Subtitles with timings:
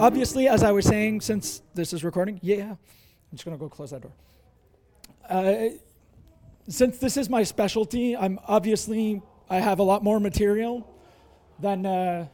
[0.00, 2.78] Obviously, as I was saying, since this is recording, yeah, I'm
[3.32, 4.12] just gonna go close that door.
[5.28, 5.70] Uh,
[6.68, 10.88] since this is my specialty, I'm obviously I have a lot more material
[11.58, 12.28] than uh,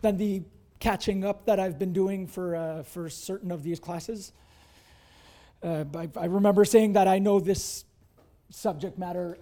[0.00, 0.42] than the
[0.80, 4.32] catching up that I've been doing for uh, for certain of these classes.
[5.62, 7.84] Uh, I, I remember saying that I know this
[8.50, 9.38] subject matter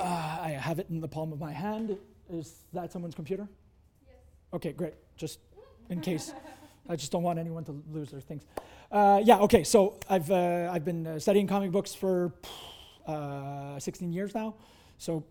[0.00, 1.96] uh, I have it in the palm of my hand.
[2.32, 3.48] Is that someone's computer?
[4.06, 4.16] Yes.
[4.52, 4.94] Okay, great.
[5.16, 5.40] Just
[5.88, 6.32] in case.
[6.88, 8.44] I just don't want anyone to lose their things.
[8.90, 12.32] Uh, yeah, okay, so I've, uh, I've been uh, studying comic books for
[13.06, 14.54] uh, 16 years now.
[14.98, 15.24] So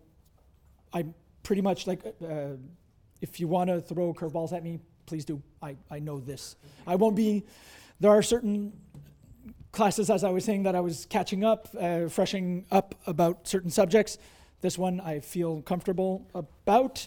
[0.92, 2.56] I'm pretty much like, uh,
[3.20, 5.42] if you want to throw curveballs at me, please do.
[5.60, 6.56] I, I know this.
[6.86, 7.44] I won't be,
[7.98, 8.72] there are certain
[9.72, 13.70] classes, as I was saying, that I was catching up, uh, freshening up about certain
[13.70, 14.18] subjects.
[14.60, 17.06] This one I feel comfortable about.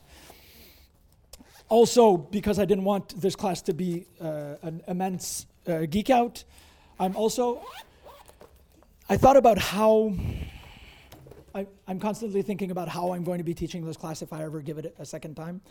[1.69, 6.43] Also, because I didn't want this class to be uh, an immense uh, geek out,
[6.99, 7.65] I'm also,
[9.09, 10.13] I thought about how,
[11.55, 14.43] I, am constantly thinking about how I'm going to be teaching this class if I
[14.43, 15.61] ever give it a second time.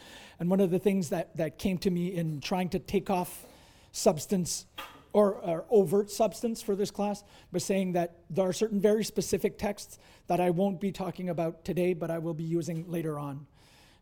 [0.40, 3.44] And one of the things that, that came to me in trying to take off
[3.92, 4.66] substance
[5.12, 9.58] or, or, overt substance for this class, but saying that there are certain very specific
[9.58, 13.46] texts that I won't be talking about today, but I will be using later on.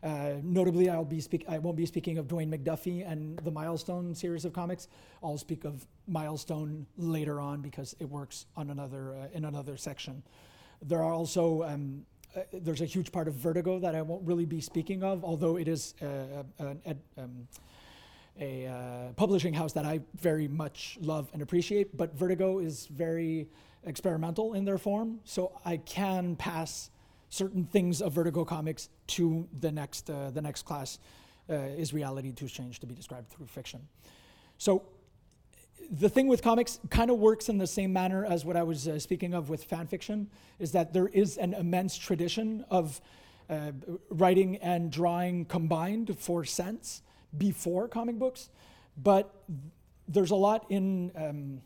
[0.03, 4.15] Uh, notably, I'll be speak- I won't be speaking of Dwayne McDuffie and the Milestone
[4.15, 4.89] series of comics.
[5.23, 10.23] I'll speak of Milestone later on because it works on another uh, in another section.
[10.83, 14.47] There are also um, uh, there's a huge part of Vertigo that I won't really
[14.47, 17.49] be speaking of, although it is uh, an ed- um,
[18.39, 23.49] a uh, publishing house that I very much love and appreciate, but Vertigo is very
[23.85, 26.91] experimental in their form, so I can pass
[27.29, 30.99] certain things of Vertigo comics to the next uh, the next class.
[31.49, 33.81] Uh, is reality too strange to be described through fiction?
[34.59, 34.85] So
[35.91, 38.87] the thing with comics kind of works in the same manner as what I was
[38.87, 43.01] uh, speaking of with fan fiction, is that there is an immense tradition of
[43.49, 43.73] uh,
[44.11, 47.03] writing and drawing combined for sense
[47.37, 48.51] before comic books,
[48.97, 49.35] but
[50.09, 51.63] there's a lot in um,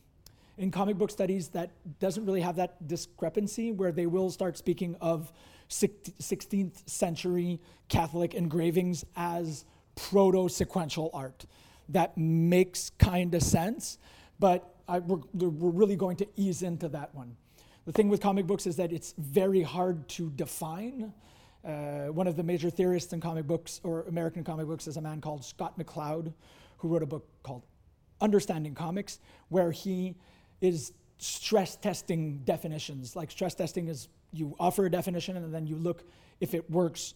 [0.59, 4.97] in comic book studies that doesn't really have that discrepancy where they will start speaking
[5.01, 5.33] of
[5.69, 9.65] 16th century Catholic engravings as
[9.97, 11.47] proto sequential art.
[11.89, 13.99] That makes kind of sense,
[14.39, 17.37] but I, we're, we're really going to ease into that one.
[17.87, 21.13] The thing with comic books is that it's very hard to define
[21.65, 25.01] uh, one of the major theorists in comic books or American comic books is a
[25.01, 26.33] man called Scott McCloud,
[26.79, 27.63] who wrote a book called
[28.21, 30.15] Understanding Comics, where he
[30.61, 33.17] is stress testing definitions.
[33.17, 36.05] Like stress testing is you offer a definition and then you look
[36.41, 37.15] if it works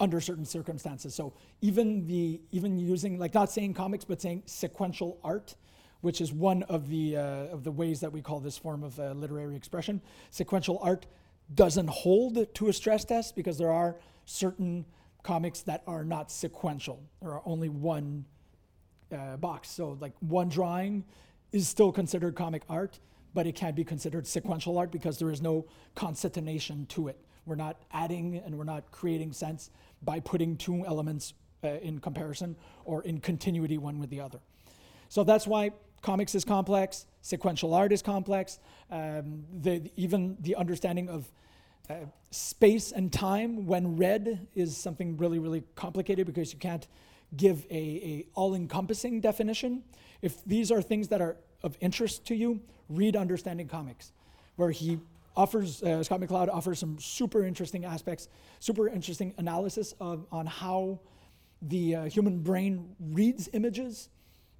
[0.00, 1.14] under certain circumstances.
[1.14, 5.54] So even the even using like not saying comics but saying sequential art,
[6.00, 7.20] which is one of the uh,
[7.52, 10.00] of the ways that we call this form of uh, literary expression.
[10.30, 11.06] Sequential art
[11.54, 14.84] doesn't hold to a stress test because there are certain
[15.22, 17.02] comics that are not sequential.
[17.20, 18.24] There are only one
[19.12, 19.70] uh, box.
[19.70, 21.04] So, like one drawing
[21.52, 22.98] is still considered comic art,
[23.34, 27.18] but it can't be considered sequential art because there is no concatenation to it.
[27.44, 29.70] We're not adding and we're not creating sense
[30.02, 34.40] by putting two elements uh, in comparison or in continuity one with the other.
[35.08, 35.70] So that's why
[36.02, 38.58] comics is complex, sequential art is complex,
[38.90, 41.30] um, the, even the understanding of
[41.88, 41.94] uh,
[42.30, 46.86] space and time when read is something really, really complicated because you can't
[47.36, 49.82] give a, a all-encompassing definition.
[50.22, 54.12] If these are things that are of interest to you, read Understanding Comics,
[54.56, 54.98] where he
[55.36, 58.28] offers, uh, Scott McCloud offers some super interesting aspects,
[58.58, 60.98] super interesting analysis of, on how
[61.62, 64.08] the uh, human brain reads images.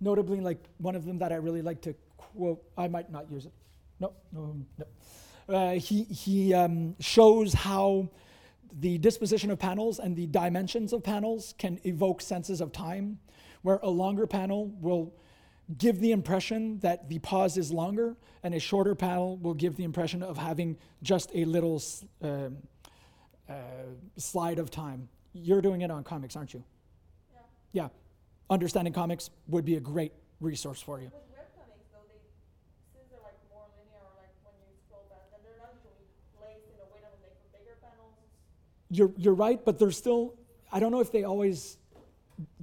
[0.00, 3.46] Notably, like one of them that I really like to quote, I might not use
[3.46, 3.52] it.
[3.98, 5.54] No, no, no.
[5.54, 8.08] Uh, he he um, shows how
[8.80, 13.18] the disposition of panels and the dimensions of panels can evoke senses of time,
[13.62, 15.14] where a longer panel will
[15.78, 19.84] give the impression that the pause is longer, and a shorter panel will give the
[19.84, 21.82] impression of having just a little
[22.22, 22.50] uh,
[23.48, 23.54] uh,
[24.16, 25.08] slide of time.
[25.32, 26.62] You're doing it on comics, aren't you?
[27.72, 27.82] Yeah.
[27.84, 27.88] Yeah.
[28.48, 31.10] Understanding comics would be a great resource for you.
[38.88, 40.34] You're, you're right, but they're still,
[40.70, 41.76] I don't know if they always,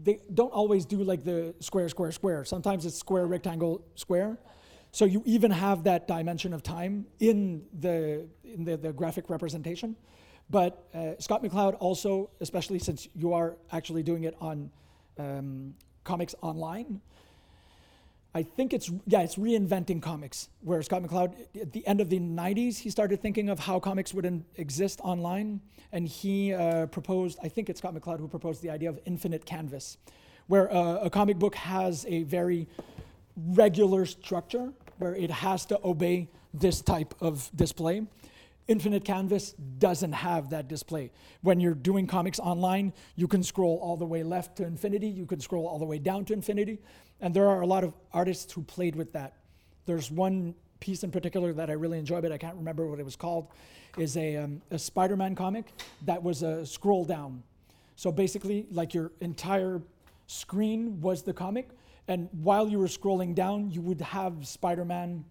[0.01, 2.45] they don't always do like the square, square, square.
[2.45, 4.37] Sometimes it's square, rectangle, square.
[4.91, 9.97] So you even have that dimension of time in the, in the, the graphic representation.
[10.49, 14.71] But uh, Scott McCloud also, especially since you are actually doing it on
[15.17, 15.73] um,
[16.03, 17.01] comics online,
[18.35, 20.49] I think it's yeah, it's reinventing comics.
[20.61, 24.13] Where Scott McCloud, at the end of the '90s, he started thinking of how comics
[24.13, 25.61] would in, exist online,
[25.91, 27.37] and he uh, proposed.
[27.43, 29.97] I think it's Scott McCloud who proposed the idea of infinite canvas,
[30.47, 32.67] where uh, a comic book has a very
[33.37, 38.03] regular structure, where it has to obey this type of display.
[38.67, 41.11] Infinite Canvas doesn't have that display.
[41.41, 45.25] When you're doing comics online, you can scroll all the way left to infinity, you
[45.25, 46.79] can scroll all the way down to infinity,
[47.19, 49.33] and there are a lot of artists who played with that.
[49.85, 53.05] There's one piece in particular that I really enjoy, but I can't remember what it
[53.05, 53.47] was called,
[53.97, 55.65] is a, um, a Spider-Man comic
[56.05, 57.43] that was a scroll down.
[57.95, 59.81] So basically, like your entire
[60.27, 61.69] screen was the comic,
[62.07, 65.25] and while you were scrolling down, you would have Spider-Man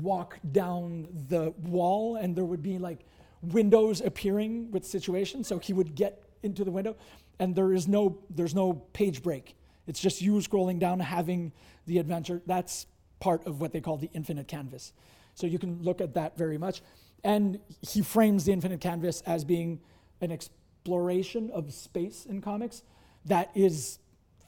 [0.00, 3.00] walk down the wall and there would be like
[3.42, 5.48] windows appearing with situations.
[5.48, 6.96] So he would get into the window
[7.38, 9.56] and there is no there's no page break.
[9.86, 11.52] It's just you scrolling down having
[11.86, 12.40] the adventure.
[12.46, 12.86] That's
[13.20, 14.92] part of what they call the infinite canvas.
[15.34, 16.82] So you can look at that very much.
[17.22, 19.80] And he frames the infinite canvas as being
[20.20, 22.82] an exploration of space in comics.
[23.24, 23.98] That is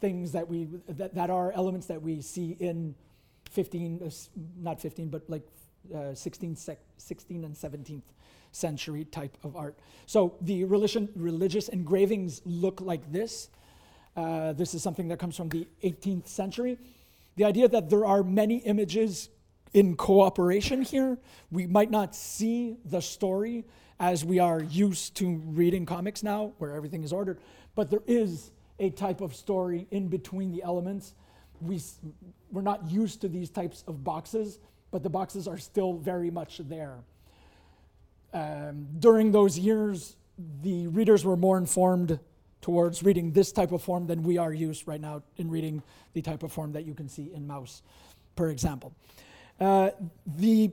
[0.00, 2.94] things that we that, that are elements that we see in
[3.56, 4.10] 15, uh,
[4.62, 5.42] not 15, but like
[5.94, 8.02] uh, 16, 16 and 17th
[8.52, 9.78] century type of art.
[10.04, 13.48] So the religion, religious engravings look like this.
[14.14, 16.78] Uh, this is something that comes from the 18th century.
[17.36, 19.30] The idea that there are many images
[19.72, 21.18] in cooperation here,
[21.50, 23.64] we might not see the story
[23.98, 27.38] as we are used to reading comics now, where everything is ordered,
[27.74, 31.14] but there is a type of story in between the elements
[31.60, 31.80] we,
[32.50, 34.58] we're not used to these types of boxes,
[34.90, 36.98] but the boxes are still very much there.
[38.32, 40.16] Um, during those years,
[40.62, 42.18] the readers were more informed
[42.60, 45.82] towards reading this type of form than we are used right now in reading
[46.14, 47.82] the type of form that you can see in Maus,
[48.36, 48.92] for example.
[49.60, 49.90] Uh,
[50.36, 50.70] the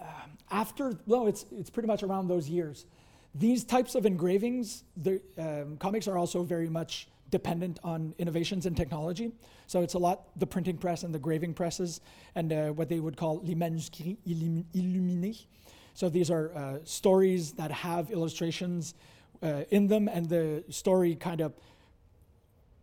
[0.00, 0.04] uh,
[0.50, 2.86] after well, it's it's pretty much around those years.
[3.34, 8.74] These types of engravings, the um, comics are also very much dependent on innovations in
[8.74, 9.32] technology.
[9.66, 12.00] So it's a lot the printing press and the graving presses
[12.34, 15.46] and uh, what they would call les manuscrits illuminés.
[15.94, 18.94] So these are uh, stories that have illustrations
[19.42, 21.52] uh, in them, and the story kind of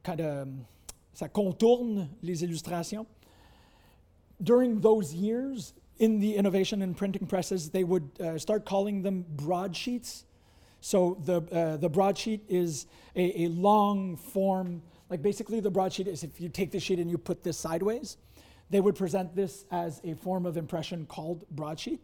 [0.03, 0.65] kind of um,
[1.15, 3.05] ça contourne les illustrations.
[4.43, 9.25] During those years, in the innovation in printing presses, they would uh, start calling them
[9.35, 10.25] broadsheets
[10.85, 12.85] so the, uh, the broadsheet is
[13.15, 17.09] a, a long form, like basically the broadsheet is if you take the sheet and
[17.09, 18.17] you put this sideways,
[18.69, 22.03] they would present this as a form of impression called broadsheet.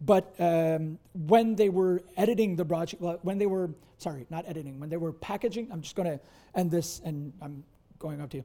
[0.00, 4.78] But um, when they were editing the broadsheet, well, when they were, sorry, not editing,
[4.78, 6.20] when they were packaging, I'm just to
[6.54, 7.64] end this and I'm
[7.98, 8.44] going up to you.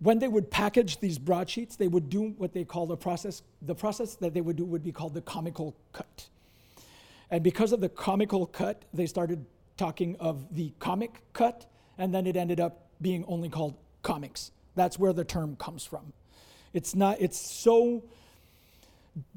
[0.00, 3.76] When they would package these broadsheets, they would do what they call the process, the
[3.76, 6.28] process that they would do would be called the comical cut.
[7.30, 9.44] And because of the comical cut, they started
[9.76, 11.66] talking of the comic cut,
[11.98, 14.52] and then it ended up being only called comics.
[14.74, 16.12] That's where the term comes from.
[16.72, 18.04] It's not, it's so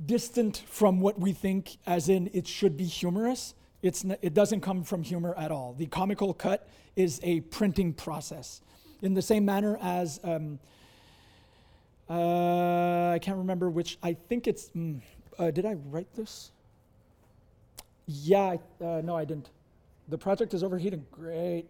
[0.06, 3.54] distant from what we think, as in it should be humorous.
[3.82, 5.74] It's not, it doesn't come from humor at all.
[5.78, 8.62] The comical cut is a printing process.
[9.02, 10.60] In the same manner as, um,
[12.10, 15.00] uh, I can't remember which, I think it's, mm,
[15.38, 16.52] uh, did I write this?
[18.12, 19.52] Yeah, uh, no, I didn't.
[20.08, 21.06] The project is overheating.
[21.12, 21.66] Great.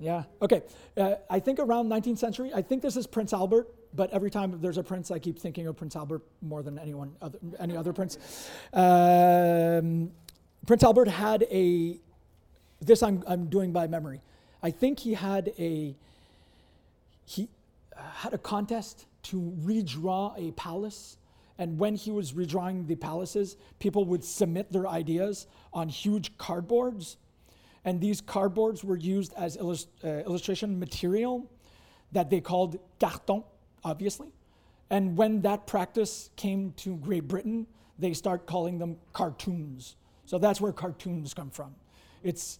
[0.00, 0.24] Yeah.
[0.42, 0.62] Okay.
[0.96, 2.50] Uh, I think around 19th century.
[2.52, 5.68] I think this is Prince Albert, but every time there's a prince, I keep thinking
[5.68, 8.18] of Prince Albert more than anyone other, any other prince.
[8.72, 10.10] Um,
[10.66, 12.00] prince Albert had a.
[12.80, 14.22] This I'm I'm doing by memory.
[14.64, 15.94] I think he had a.
[17.24, 17.48] He
[17.96, 21.16] uh, had a contest to redraw a palace
[21.58, 27.16] and when he was redrawing the palaces, people would submit their ideas on huge cardboards.
[27.84, 31.48] And these cardboards were used as illust- uh, illustration material
[32.12, 33.44] that they called carton,
[33.84, 34.28] obviously.
[34.90, 37.66] And when that practice came to Great Britain,
[37.98, 39.96] they start calling them cartoons.
[40.26, 41.74] So that's where cartoons come from.
[42.22, 42.58] It's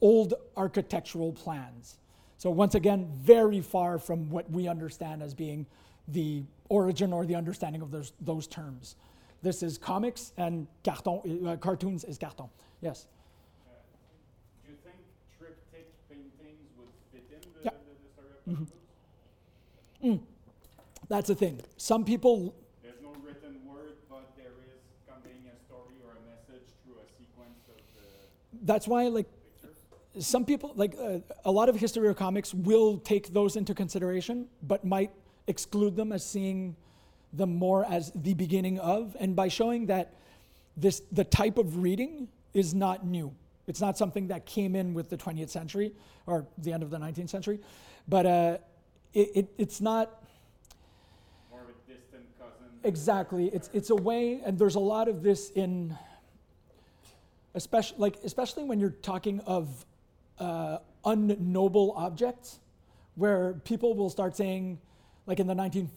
[0.00, 1.98] old architectural plans.
[2.38, 5.66] So once again, very far from what we understand as being
[6.06, 8.96] the origin or the understanding of those, those terms.
[9.42, 12.46] This is comics and carton, uh, cartoons is carton.
[12.80, 13.06] Yes.
[13.66, 13.72] Uh,
[14.64, 14.96] do you think
[15.38, 17.70] triptych paintings would fit in the, yeah.
[17.70, 18.68] the, the of
[20.02, 20.08] mm-hmm.
[20.08, 20.20] mm.
[21.08, 21.60] That's the thing.
[21.76, 22.54] Some people.
[22.82, 27.06] There's no written word, but there is conveying a story or a message through a
[27.18, 28.66] sequence of the.
[28.66, 29.26] that's why like
[30.18, 34.46] some people like uh, a lot of history of comics will take those into consideration
[34.62, 35.10] but might
[35.46, 36.76] exclude them as seeing
[37.32, 40.14] them more as the beginning of and by showing that
[40.76, 43.32] this the type of reading is not new
[43.66, 45.92] it's not something that came in with the 20th century
[46.26, 47.60] or the end of the 19th century
[48.08, 48.58] but uh,
[49.12, 50.22] it, it, it's not
[51.50, 52.66] More of a distant cousin.
[52.84, 53.46] Exactly.
[53.48, 55.96] It's it's a way, and there's a lot of this in,
[57.54, 59.84] especially like especially when you're talking of
[60.38, 62.60] uh, unknoble objects,
[63.14, 64.78] where people will start saying,
[65.26, 65.90] like in the 19,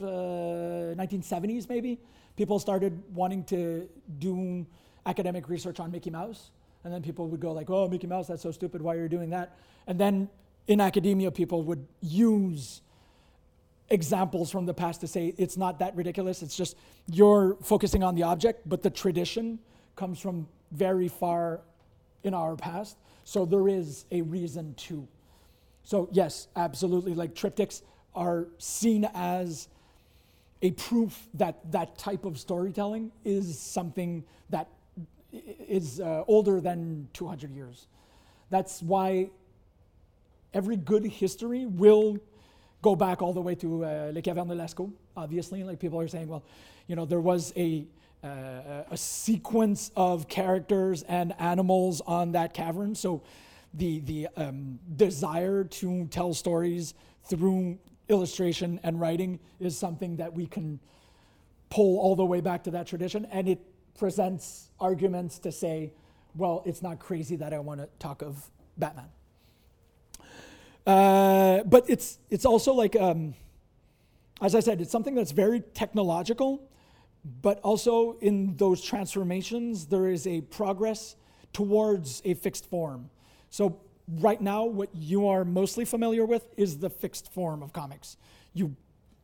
[0.00, 1.98] uh, 1970s maybe,
[2.36, 3.88] people started wanting to
[4.18, 4.66] do
[5.06, 6.50] academic research on Mickey Mouse,
[6.84, 8.82] and then people would go like, "Oh, Mickey Mouse, that's so stupid.
[8.82, 10.28] Why are you doing that?" And then
[10.66, 12.82] in academia, people would use
[13.90, 16.42] examples from the past to say it's not that ridiculous.
[16.42, 16.76] It's just
[17.06, 19.58] you're focusing on the object, but the tradition
[19.96, 21.60] comes from very far
[22.24, 22.96] in our past.
[23.24, 25.06] So there is a reason to.
[25.84, 27.14] So, yes, absolutely.
[27.14, 27.82] Like triptychs
[28.14, 29.68] are seen as
[30.60, 34.68] a proof that that type of storytelling is something that
[35.32, 37.86] is uh, older than 200 years.
[38.50, 39.30] That's why
[40.54, 42.18] every good history will
[42.82, 45.64] go back all the way to uh, Les Cavernes de Lascaux, obviously.
[45.64, 46.44] Like people are saying, well,
[46.86, 47.84] you know, there was a,
[48.22, 52.94] uh, a sequence of characters and animals on that cavern.
[52.94, 53.22] So
[53.74, 60.46] the, the um, desire to tell stories through illustration and writing is something that we
[60.46, 60.80] can
[61.70, 63.26] pull all the way back to that tradition.
[63.30, 63.60] And it
[63.98, 65.92] presents arguments to say,
[66.34, 69.08] well, it's not crazy that I want to talk of Batman.
[70.86, 73.34] Uh, but it's it's also like um,
[74.40, 76.68] as I said, it's something that's very technological,
[77.40, 81.14] but also in those transformations there is a progress
[81.52, 83.10] towards a fixed form.
[83.52, 83.78] So
[84.08, 88.16] right now, what you are mostly familiar with is the fixed form of comics.
[88.54, 88.74] You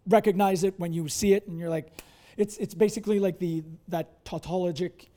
[0.07, 2.03] recognize it when you see it, and you're like,
[2.37, 5.09] it's it's basically like the that tautologic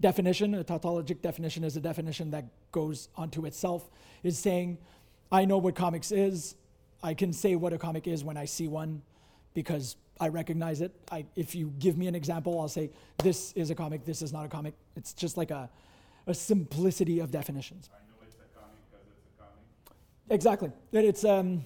[0.00, 0.52] definition.
[0.56, 3.88] A tautologic definition is a definition that goes onto itself,
[4.24, 4.78] is saying,
[5.30, 6.56] I know what comics is.
[7.04, 9.00] I can say what a comic is when I see one
[9.54, 10.92] because I recognize it.
[11.12, 12.90] I, if you give me an example, I'll say,
[13.22, 14.74] this is a comic, this is not a comic.
[14.96, 15.70] It's just like a,
[16.26, 17.90] a simplicity of definitions.
[17.92, 19.62] I know it's a comic because it's a comic.
[20.30, 20.72] Exactly.
[20.92, 21.64] That it's, um,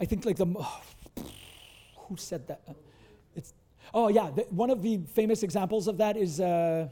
[0.00, 0.46] I think like the,
[1.96, 2.62] who said that?
[3.36, 3.52] It's,
[3.94, 6.88] oh yeah, the, one of the famous examples of that is, uh,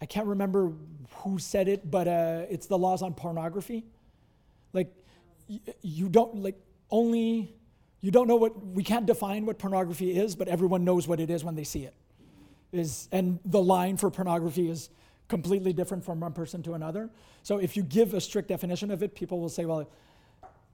[0.00, 0.72] I can't remember
[1.18, 3.84] who said it, but uh, it's the laws on pornography.
[4.72, 4.92] Like,
[5.48, 6.56] y- you don't, like,
[6.90, 7.54] only,
[8.00, 11.30] you don't know what, we can't define what pornography is, but everyone knows what it
[11.30, 11.94] is when they see it.
[12.72, 14.90] Is, and the line for pornography is
[15.28, 17.10] completely different from one person to another.
[17.42, 19.88] So if you give a strict definition of it, people will say, well,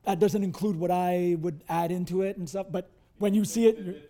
[0.04, 2.66] that doesn't include what I would add into it and stuff.
[2.70, 4.08] But when you see it, definition,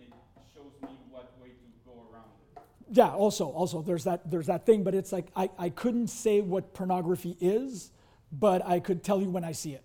[0.00, 0.12] it
[0.54, 1.54] shows me what way to
[1.86, 2.24] go around
[2.56, 2.62] it.
[2.90, 3.10] yeah.
[3.10, 4.82] Also, also there's that there's that thing.
[4.82, 7.92] But it's like I, I couldn't say what pornography is,
[8.32, 9.84] but I could tell you when I see it.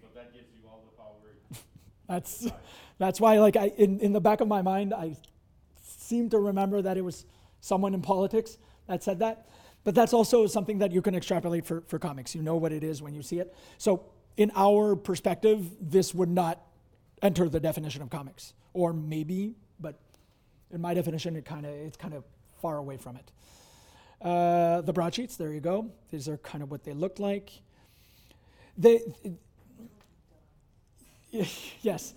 [0.00, 1.62] So that gives you all the power.
[2.08, 2.50] That's
[2.98, 5.16] that's why like I in, in the back of my mind I
[5.82, 7.24] seem to remember that it was
[7.60, 9.48] someone in politics that said that.
[9.84, 12.34] But that's also something that you can extrapolate for, for comics.
[12.34, 13.54] You know what it is when you see it.
[13.78, 14.04] So
[14.36, 16.60] in our perspective, this would not
[17.22, 18.54] enter the definition of comics.
[18.72, 19.98] Or maybe, but
[20.70, 22.24] in my definition it kinda it's kind of
[22.60, 23.30] far away from it.
[24.20, 25.90] Uh, the broadsheets, there you go.
[26.10, 27.50] These are kind of what they look like.
[28.76, 29.00] They,
[31.80, 32.14] yes,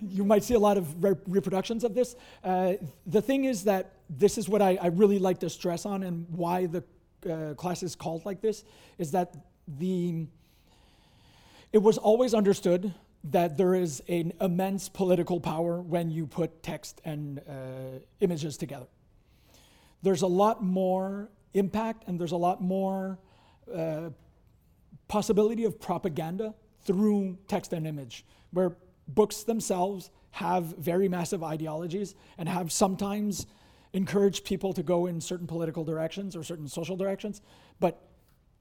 [0.00, 2.16] you might see a lot of re- reproductions of this.
[2.42, 2.74] Uh,
[3.06, 6.26] the thing is that this is what I, I really like to stress on, and
[6.30, 6.84] why the
[7.28, 8.64] uh, class is called like this
[8.98, 9.36] is that
[9.78, 10.26] the
[11.72, 12.92] it was always understood
[13.24, 18.86] that there is an immense political power when you put text and uh, images together.
[20.02, 23.18] There's a lot more impact and there's a lot more
[23.72, 24.10] uh,
[25.06, 28.76] possibility of propaganda through text and image, where
[29.14, 33.46] books themselves have very massive ideologies and have sometimes
[33.92, 37.40] encouraged people to go in certain political directions or certain social directions.
[37.80, 38.00] But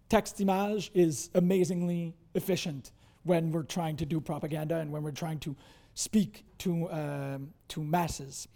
[0.09, 2.91] text image is amazingly efficient
[3.23, 5.55] when we're trying to do propaganda and when we're trying to
[5.93, 8.47] speak to, um, to masses.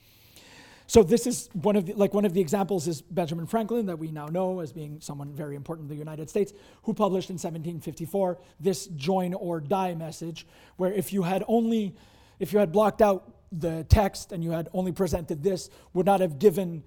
[0.88, 3.98] So this is one of the, like one of the examples is Benjamin Franklin that
[3.98, 7.36] we now know as being someone very important in the United States, who published in
[7.36, 10.46] 1754 this join or die message,
[10.78, 11.96] where if you had only,
[12.40, 16.20] if you had blocked out the text and you had only presented this, would not
[16.20, 16.84] have given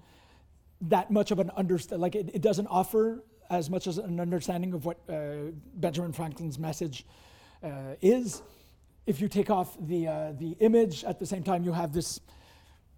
[0.81, 2.01] that much of an understand.
[2.01, 6.59] Like it, it doesn't offer as much as an understanding of what uh, Benjamin Franklin's
[6.59, 7.05] message
[7.63, 8.41] uh, is.
[9.05, 12.19] If you take off the uh, the image, at the same time you have this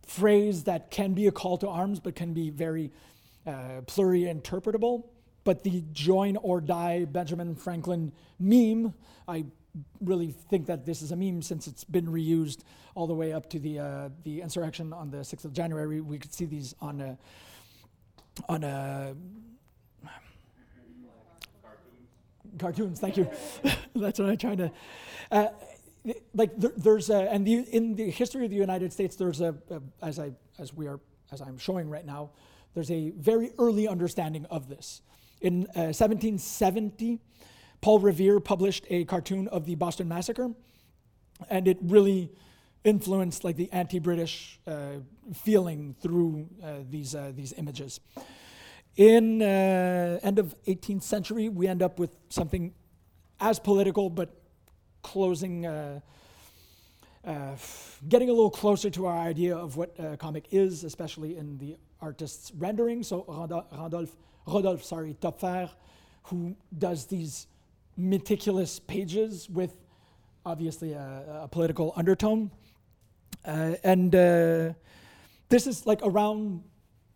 [0.09, 2.91] phrase that can be a call to arms, but can be very
[3.45, 5.03] uh, pluri-interpretable.
[5.43, 8.93] But the join or die Benjamin Franklin meme,
[9.27, 9.45] I
[10.01, 12.63] really think that this is a meme since it's been reused
[12.95, 16.01] all the way up to the uh, the insurrection on the 6th of January.
[16.01, 17.17] We could see these on a,
[18.49, 19.15] on a
[22.57, 22.99] cartoons.
[22.99, 23.29] Thank you.
[23.95, 24.71] That's what I'm trying to.
[25.31, 25.47] Uh,
[26.33, 29.55] like there, there's a, and the, in the history of the United States, there's a,
[29.69, 30.99] a as I as we are
[31.31, 32.31] as I'm showing right now,
[32.73, 35.01] there's a very early understanding of this.
[35.41, 37.19] In uh, 1770,
[37.81, 40.49] Paul Revere published a cartoon of the Boston Massacre,
[41.49, 42.31] and it really
[42.83, 44.99] influenced like the anti-British uh,
[45.33, 47.99] feeling through uh, these uh, these images.
[48.95, 52.73] In uh, end of 18th century, we end up with something
[53.39, 54.38] as political, but
[55.01, 55.99] closing, uh,
[57.25, 57.55] uh,
[58.07, 61.77] getting a little closer to our idea of what a comic is, especially in the
[62.01, 63.03] artist's rendering.
[63.03, 63.25] So
[63.71, 64.15] Randolph,
[64.47, 65.69] Rodolphe, sorry, Töpffer,
[66.23, 67.47] who does these
[67.97, 69.75] meticulous pages with
[70.45, 72.51] obviously a, a political undertone.
[73.45, 74.73] Uh, and uh,
[75.49, 76.63] this is like around,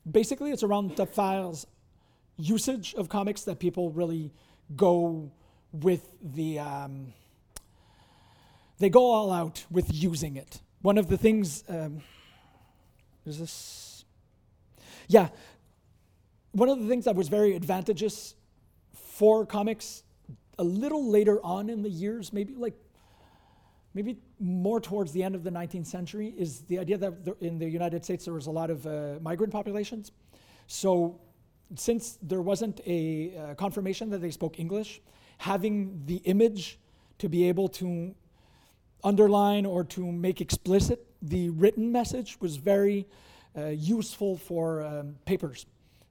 [0.09, 1.65] basically, it's around Töpffer's
[2.37, 4.31] usage of comics that people really
[4.75, 5.31] go
[5.71, 7.13] with the, um,
[8.83, 10.61] they go all out with using it.
[10.81, 12.01] One of the things, um,
[13.25, 14.05] is this?
[15.07, 15.29] Yeah,
[16.51, 18.35] one of the things that was very advantageous
[18.93, 20.03] for comics
[20.59, 22.73] a little later on in the years, maybe like
[23.93, 27.69] maybe more towards the end of the 19th century, is the idea that in the
[27.69, 30.11] United States there was a lot of uh, migrant populations.
[30.67, 31.19] So,
[31.75, 35.01] since there wasn't a uh, confirmation that they spoke English,
[35.37, 36.79] having the image
[37.19, 38.15] to be able to
[39.03, 43.07] underline or to make explicit the written message was very
[43.57, 45.65] uh, useful for um, papers.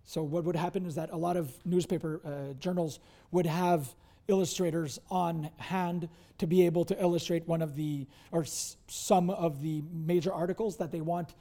[0.05, 2.99] So, what would happen is that a lot of newspaper uh, journals
[3.31, 3.95] would have
[4.29, 9.63] illustrators on hand to be able to illustrate one of the or s- some of
[9.63, 11.35] the major articles that they want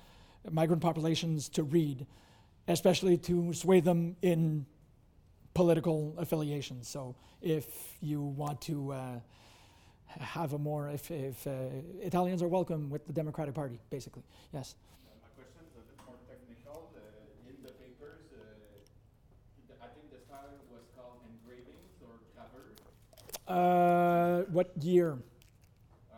[0.52, 2.06] migrant populations to read,
[2.68, 4.66] especially to sway them in
[5.54, 6.88] political affiliations.
[6.88, 7.66] So if
[8.02, 9.20] you want to uh,
[10.20, 11.52] have a more, if, if uh,
[12.02, 14.76] Italians are welcome with the Democratic Party, basically, yes.
[15.06, 16.90] Uh, my question is a bit more technical.
[16.96, 22.78] Uh, in the papers, uh, I think the style was called engravings or gravures.
[23.48, 25.18] Uh, what year?
[26.14, 26.18] Uh,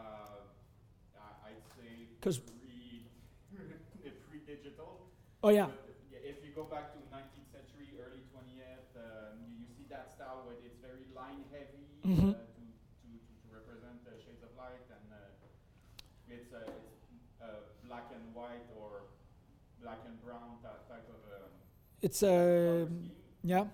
[1.46, 3.06] I'd say 'Cause- pre,
[4.30, 5.00] pre-digital.
[5.44, 5.66] Oh, yeah.
[5.68, 5.80] But,
[6.24, 10.48] if you go back to 19th century, early 20th, um, you, you see that style
[10.48, 12.32] where it's very line heavy Mhm.
[12.32, 12.64] uh, to,
[13.04, 18.08] to, to, to represent uh, shades of light, and uh, it's, uh, it's uh, black
[18.16, 19.12] and white or
[19.82, 21.52] black and brown type of um,
[22.02, 22.94] It's color uh,
[23.44, 23.66] yeah.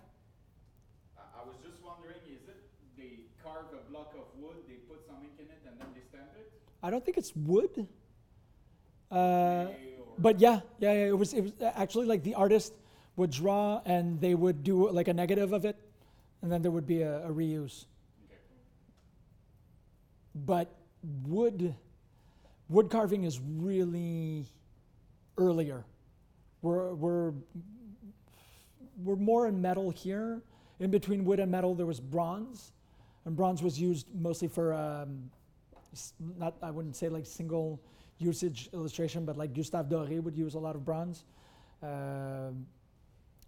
[1.18, 2.62] I, I was just wondering, is it
[2.98, 6.02] they carve a block of wood, they put some ink in it, and then they
[6.10, 6.50] stamp it?
[6.82, 7.88] I don't think it's wood.
[9.12, 9.68] Uh,
[10.18, 11.34] but yeah, yeah, yeah, it was.
[11.34, 12.74] It was actually like the artist
[13.16, 15.78] would draw, and they would do like a negative of it,
[16.42, 17.86] and then there would be a, a reuse.
[18.26, 18.38] Okay.
[20.46, 20.70] But
[21.04, 21.76] wood,
[22.68, 24.46] wood carving is really
[25.38, 25.86] earlier.
[26.62, 27.34] We're we're
[29.04, 30.42] we're more in metal here.
[30.80, 32.72] In between wood and metal, there was bronze,
[33.26, 35.30] and bronze was used mostly for um,
[36.38, 37.82] not I wouldn't say like single
[38.18, 41.24] usage illustration, but like Gustave Doré would use a lot of bronze.
[41.82, 42.66] Um,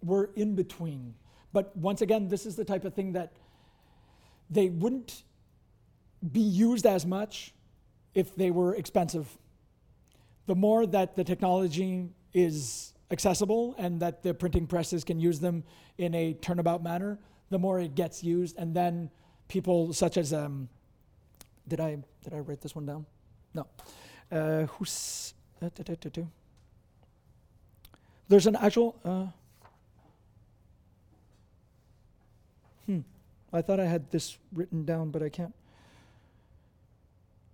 [0.04, 1.14] we're in between,
[1.54, 3.34] but once again, this is the type of thing that
[4.50, 5.24] they wouldn't
[6.32, 7.54] be used as much
[8.14, 9.38] if they were expensive.
[10.48, 15.64] The more that the technology is accessible and that the printing presses can use them
[15.98, 18.58] in a turnabout manner, the more it gets used.
[18.58, 19.10] And then
[19.48, 20.70] people such as um,
[21.68, 23.06] did I did I write this one down?
[23.54, 23.68] No.
[24.32, 26.22] Uh, who's uh, duh, duh, duh.
[28.28, 28.96] there's an actual.
[29.04, 29.28] Uh,
[32.86, 33.00] hmm.
[33.52, 35.54] I thought I had this written down, but I can't.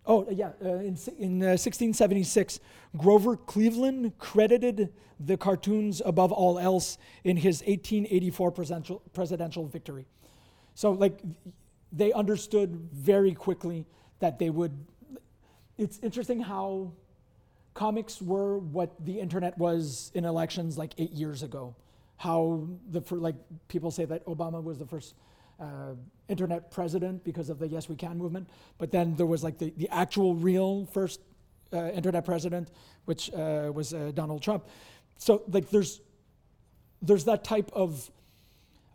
[0.07, 2.59] Oh, yeah, uh, in, in uh, 1676,
[2.95, 10.05] Grover Cleveland credited the cartoons above all else in his 1884 presidential, presidential victory.
[10.75, 11.19] So, like,
[11.91, 13.85] they understood very quickly
[14.19, 14.71] that they would.
[15.77, 16.93] It's interesting how
[17.73, 21.75] comics were what the internet was in elections like eight years ago.
[22.17, 23.35] how the fir- like
[23.67, 25.13] people say that Obama was the first
[25.59, 25.93] uh,
[26.29, 29.73] internet president because of the Yes We Can movement, but then there was like the,
[29.77, 31.21] the actual real first
[31.73, 32.71] uh, internet president,
[33.05, 34.65] which uh, was uh, Donald Trump.
[35.17, 36.01] So like there's
[37.01, 38.09] there's that type of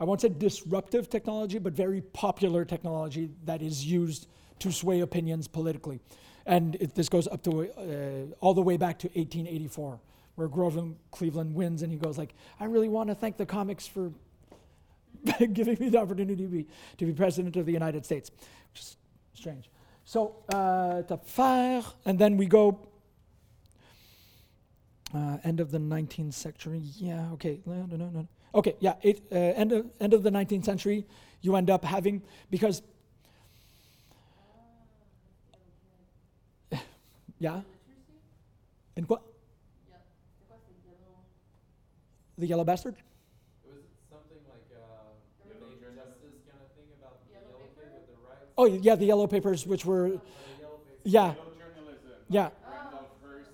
[0.00, 4.26] I won't say disruptive technology, but very popular technology that is used
[4.58, 6.00] to sway opinions politically.
[6.44, 10.00] And it, this goes up to uh, all the way back to 1884,
[10.34, 13.86] where Grover Cleveland wins, and he goes like, "I really want to thank the comics
[13.86, 14.12] for
[15.52, 16.66] giving me the opportunity to be
[16.98, 18.30] to be president of the United States,"
[18.72, 18.96] which is
[19.34, 19.70] strange.
[20.04, 22.88] So uh, to faire, and then we go.
[25.14, 26.80] Uh, end of the 19th century.
[26.96, 27.32] Yeah.
[27.34, 27.60] Okay.
[27.66, 27.84] No.
[27.84, 27.96] No.
[27.96, 28.08] No.
[28.08, 28.28] no.
[28.54, 28.76] Okay.
[28.80, 28.94] Yeah.
[29.02, 31.06] It, uh, end of end of the 19th century,
[31.42, 32.82] you end up having because.
[37.38, 37.60] Yeah.
[38.96, 39.22] In what?
[42.38, 42.96] The yellow bastard.
[43.64, 45.14] Was it something like uh,
[45.46, 45.94] Yellow Nate journal.
[45.94, 48.51] Justice kind of thing about the Yellow yellow kid with the rights?
[48.62, 50.20] Oh yeah, the yellow papers, which were Or the
[50.60, 51.00] yellow paper?
[51.04, 51.34] yeah.
[52.28, 52.42] Yeah.
[52.44, 53.50] like Randolph Hearst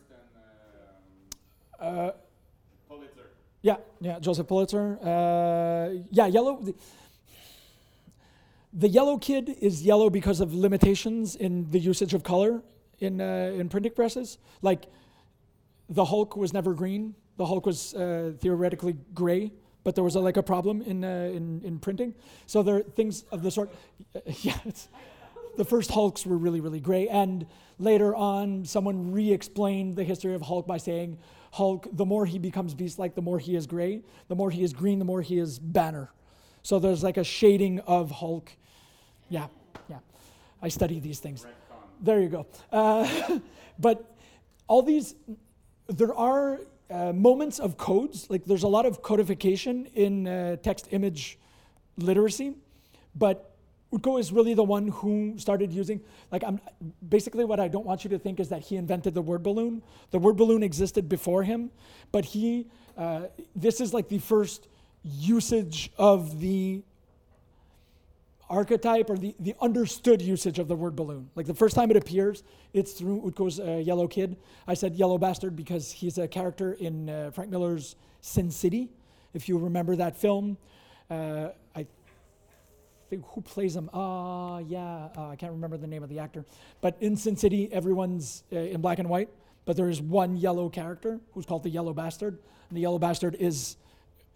[1.81, 2.11] and um, uh,
[2.89, 3.31] Pulitzer.
[3.63, 4.99] yeah, yeah, Joseph Pulitzer.
[5.03, 6.61] Uh, yeah, yellow.
[6.61, 6.75] The,
[8.75, 12.63] the yellow kid is yellow because of limitations in the usage of color
[13.01, 14.37] in uh, in printing presses.
[14.61, 14.83] Like
[15.89, 17.15] the Hulk was never green.
[17.39, 19.53] The Hulk was uh, theoretically gray,
[19.89, 22.15] but there was a, like a problem in, uh, in in printing.
[22.45, 23.73] So there are things of the sort.
[24.43, 24.87] yeah, it's,
[25.57, 27.47] the first Hulks were really really gray, and
[27.79, 31.17] later on, someone re-explained the history of Hulk by saying
[31.53, 31.89] Hulk.
[31.91, 34.03] The more he becomes beast-like, the more he is gray.
[34.29, 36.11] The more he is green, the more he is Banner.
[36.63, 38.53] So there's like a shading of Hulk.
[39.31, 39.47] Yeah,
[39.89, 40.01] yeah.
[40.61, 41.47] I study these things.
[42.03, 42.47] There you go.
[42.71, 43.39] Uh,
[43.79, 44.05] but
[44.67, 45.15] all these,
[45.87, 48.27] there are uh, moments of codes.
[48.31, 51.39] Like there's a lot of codification in uh, text image
[51.97, 52.55] literacy,
[53.15, 53.55] but
[53.93, 56.01] Outcault is really the one who started using.
[56.31, 56.61] Like I'm
[57.09, 59.83] basically what I don't want you to think is that he invented the word balloon.
[60.11, 61.71] The word balloon existed before him,
[62.13, 62.67] but he.
[62.97, 64.67] Uh, this is like the first
[65.05, 66.83] usage of the
[68.51, 71.31] archetype or the, the understood usage of the word balloon.
[71.35, 74.37] Like the first time it appears, it's through Outcault's uh, Yellow Kid.
[74.67, 78.89] I said Yellow Bastard because he's a character in uh, Frank Miller's Sin City.
[79.35, 80.57] If you remember that film,
[81.11, 81.87] uh, I
[83.11, 83.91] think who plays him?
[83.93, 86.45] Ah, yeah, uh, I can't remember the name of the actor.
[86.81, 89.29] But in Sin City, everyone's uh, in black and white,
[89.65, 92.39] but there is one yellow character who's called the Yellow Bastard.
[92.69, 93.77] And the Yellow Bastard is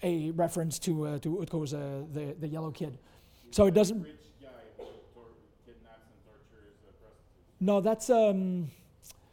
[0.02, 2.98] a reference to, uh, to Outcault's the, the Yellow Kid.
[3.52, 4.02] So it doesn't.
[4.02, 4.12] Rich
[4.42, 4.84] guy who
[5.14, 5.24] tor-
[5.66, 7.60] kidnaps and tortures a prostitute.
[7.60, 8.70] No, that's um,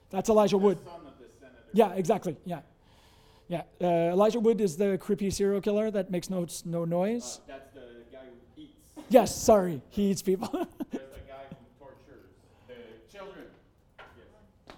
[0.09, 0.77] that's Elijah Wood.
[0.79, 1.63] The son of the senator.
[1.73, 2.35] Yeah, exactly.
[2.45, 2.59] Yeah,
[3.47, 3.63] yeah.
[3.81, 7.39] Uh, Elijah Wood is the creepy serial killer that makes no no Uh, noise.
[7.47, 8.19] that's the guy
[8.55, 8.75] who eats.
[9.09, 10.49] Yes, sorry, he eats people.
[10.51, 12.27] There's the guy who tortures
[12.67, 12.75] the
[13.17, 13.45] children.
[13.97, 14.75] Yes.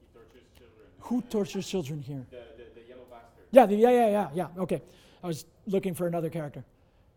[0.00, 0.86] He tortures children.
[1.00, 2.26] Who tortures children here?
[2.30, 3.44] The, the, the yellow bastard.
[3.52, 4.62] Yeah, the, yeah, yeah, yeah, yeah.
[4.62, 4.82] Okay,
[5.22, 6.64] I was looking for another character.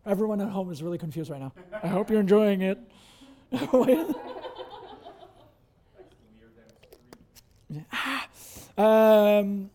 [0.06, 1.52] Everyone at home is really confused right now.
[1.82, 2.78] I hope you're enjoying it.
[8.78, 9.70] Um,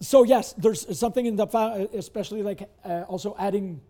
[0.00, 3.80] so yes, there's something in the especially like uh, also adding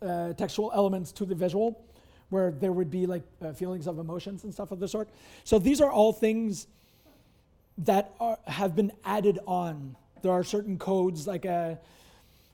[0.00, 1.84] uh, textual elements to the visual,
[2.30, 5.10] where there would be like uh, feelings of emotions and stuff of the sort.
[5.44, 6.66] So these are all things
[7.78, 9.96] that are, have been added on.
[10.22, 11.74] There are certain codes like uh,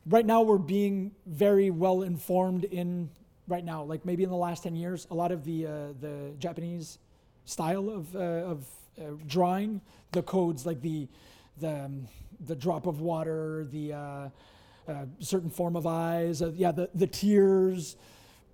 [0.06, 3.10] right now we're being very well informed in
[3.48, 6.32] right now, like maybe in the last ten years, a lot of the uh, the
[6.38, 6.98] Japanese
[7.44, 8.66] style of uh, of
[8.98, 9.80] uh, drawing,
[10.12, 11.08] the codes like the
[11.58, 12.08] the um,
[12.46, 14.28] the drop of water, the uh,
[14.88, 17.96] uh, certain form of eyes, uh, yeah, the the tears,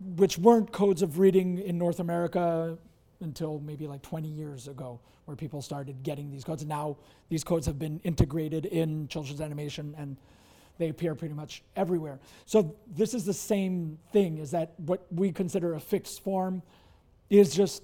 [0.00, 2.76] which weren't codes of reading in North America
[3.20, 6.64] until maybe like 20 years ago, where people started getting these codes.
[6.64, 6.96] Now
[7.28, 10.16] these codes have been integrated in children's animation and
[10.78, 12.18] they appear pretty much everywhere.
[12.44, 16.62] So this is the same thing, is that what we consider a fixed form
[17.30, 17.82] is just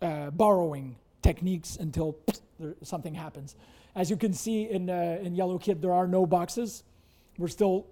[0.00, 2.16] uh, borrowing techniques until
[2.58, 3.54] there, something happens.
[3.94, 6.82] As you can see in, uh, in Yellow Kid, there are no boxes.
[7.38, 7.86] We're still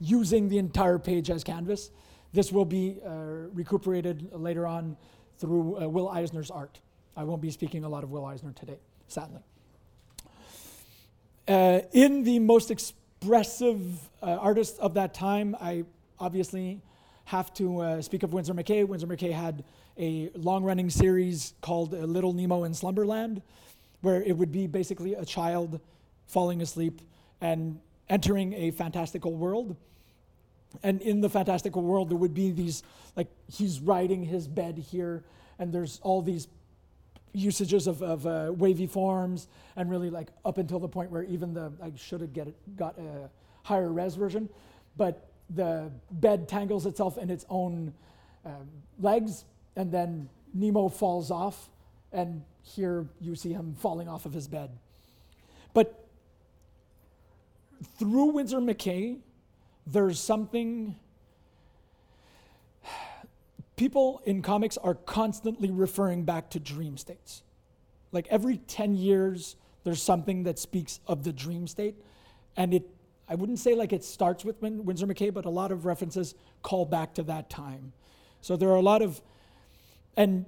[0.00, 1.90] using the entire page as canvas.
[2.32, 3.10] This will be uh,
[3.52, 4.96] recuperated later on
[5.38, 6.80] through uh, Will Eisner's art.
[7.16, 9.40] I won't be speaking a lot of Will Eisner today, sadly.
[11.48, 12.70] Uh, in the most
[13.20, 15.84] expressive uh, artists of that time, I
[16.18, 16.80] obviously
[17.26, 18.88] have to uh, speak of Winsor McCay.
[18.88, 19.62] Winsor McCay had
[19.98, 23.42] a long running series called uh, Little Nemo in Slumberland,
[24.00, 25.80] where it would be basically a child
[26.28, 27.02] falling asleep
[27.42, 27.78] and
[28.08, 29.76] entering a fantastical world.
[30.82, 32.82] and in the fantastical world, there would be these
[33.16, 35.24] like he's riding his bed here,
[35.58, 36.48] and there's all these
[37.32, 41.54] usages of, of uh, wavy forms, and really like up until the point where even
[41.54, 43.30] the I should have get it, got a
[43.62, 44.48] higher res version,
[44.96, 47.92] but the bed tangles itself in its own
[48.44, 48.68] um,
[49.00, 49.44] legs,
[49.76, 51.68] and then Nemo falls off,
[52.12, 54.70] and here you see him falling off of his bed.
[55.72, 56.06] But
[57.98, 59.18] through Winsor McCay,
[59.86, 60.96] there's something.
[63.80, 67.42] People in comics are constantly referring back to dream states.
[68.12, 71.94] Like every 10 years, there's something that speaks of the dream state.
[72.58, 72.82] And it,
[73.26, 76.34] I wouldn't say like it starts with Win- Winsor McCay, but a lot of references
[76.60, 77.94] call back to that time.
[78.42, 79.22] So there are a lot of,
[80.14, 80.44] and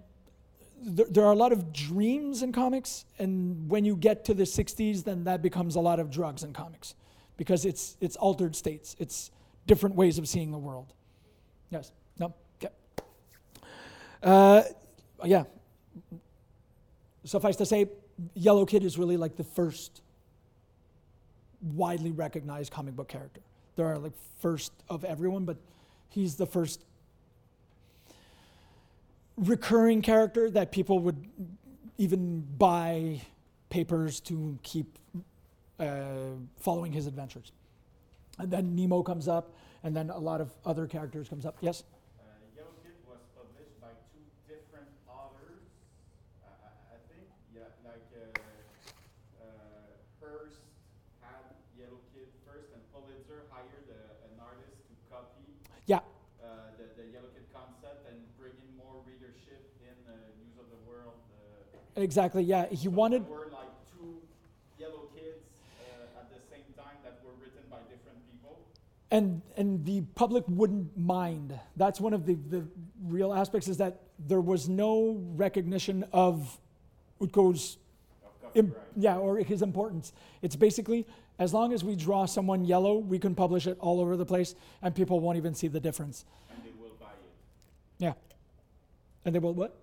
[0.83, 3.07] there, there are a lot of dreams in comics.
[3.19, 6.53] And when you get to the 60s, then that becomes a lot of drugs in
[6.53, 6.95] comics
[7.39, 9.31] because it's, it's altered states, it's
[9.67, 10.93] different ways of seeing the world.
[11.71, 11.93] Yes?
[12.19, 12.35] No?
[14.23, 14.63] Uh,
[15.25, 15.45] yeah.
[17.25, 17.87] Suffice to say,
[18.35, 20.03] Yellow Kid is really like the first
[21.75, 23.41] widely recognized comic book character.
[23.77, 25.57] There are like first of everyone, but
[26.09, 26.85] he's the first
[29.37, 31.25] recurring character that people would
[31.99, 33.21] even buy
[33.71, 34.99] papers to keep
[35.81, 37.53] uh, following his adventures.
[38.39, 41.57] And then Nemo comes up, and then a lot of other characters comes up.
[41.61, 41.85] Yes.
[42.19, 42.25] Uh,
[42.57, 45.63] Yellow Kid was published by two different authors.
[46.45, 48.25] I, I, I think, yeah, like uh,
[49.41, 49.45] uh,
[50.21, 50.65] Hearst
[51.21, 51.45] had
[51.79, 54.01] Yellow Kid first, and Pulitzer hired a,
[54.33, 55.45] an artist to copy
[55.87, 56.01] Yeah.
[56.41, 60.73] uh, the, the Yellow Kid concept and bring in more readership in uh, News of
[60.73, 61.21] the World.
[61.37, 62.43] Uh, Exactly.
[62.43, 62.67] Yeah.
[62.69, 63.25] He so wanted.
[63.27, 64.17] There were like two
[64.79, 65.39] Yellow Kids
[65.81, 68.59] uh, at the same time that were written by different people.
[69.11, 71.59] and and the public wouldn't mind.
[71.77, 72.65] That's one of the, the
[73.07, 76.59] real aspects is that there was no recognition of
[77.21, 77.77] Outcault's
[78.45, 80.13] Of im- yeah or his importance.
[80.43, 81.07] It's basically
[81.39, 84.55] as long as we draw someone yellow, we can publish it all over the place,
[84.83, 86.25] and people won't even see the difference.
[86.51, 87.33] and they will buy it.
[87.99, 88.13] Yeah,
[89.25, 89.77] and they will what?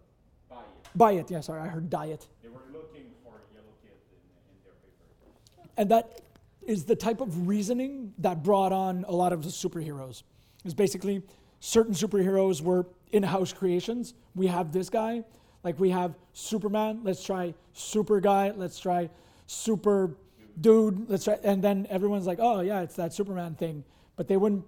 [0.96, 1.30] Buy it.
[1.30, 2.28] Yeah, sorry, I heard diet.
[2.42, 4.20] They were looking for Yellow Kid in,
[4.52, 5.70] in their paper.
[5.78, 6.22] And that
[6.66, 10.24] is the type of reasoning that brought on a lot of the superheroes.
[10.66, 11.24] Is basically
[11.60, 14.14] certain superheroes were in-house creations.
[14.36, 15.24] We have this guy,
[15.64, 17.02] like we have Superman.
[17.04, 18.52] Let's try Super Guy.
[18.56, 19.10] Let's try
[19.48, 20.12] Super
[20.60, 21.10] Dude.
[21.10, 23.86] Let's try, and then everyone's like, oh yeah, it's that Superman thing.
[24.18, 24.66] But they wouldn't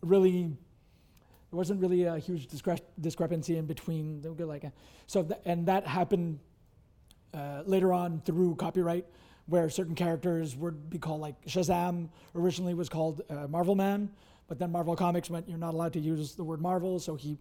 [0.00, 0.56] really.
[1.52, 4.24] There wasn't really a huge discre- discrepancy in between.
[4.38, 4.72] Like, a,
[5.06, 6.38] so, th- and that happened
[7.34, 9.04] uh, later on through copyright,
[9.44, 14.08] where certain characters would be called like Shazam originally was called uh, Marvel Man,
[14.48, 17.38] but then Marvel Comics went, you're not allowed to use the word Marvel, so he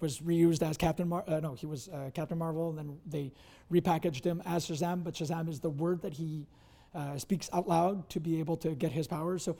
[0.00, 3.32] was reused as Captain Mar- uh, no, he was uh, Captain Marvel, and then they
[3.70, 6.48] repackaged him as Shazam, but Shazam is the word that he
[6.96, 9.44] uh, speaks out loud to be able to get his powers.
[9.44, 9.56] So,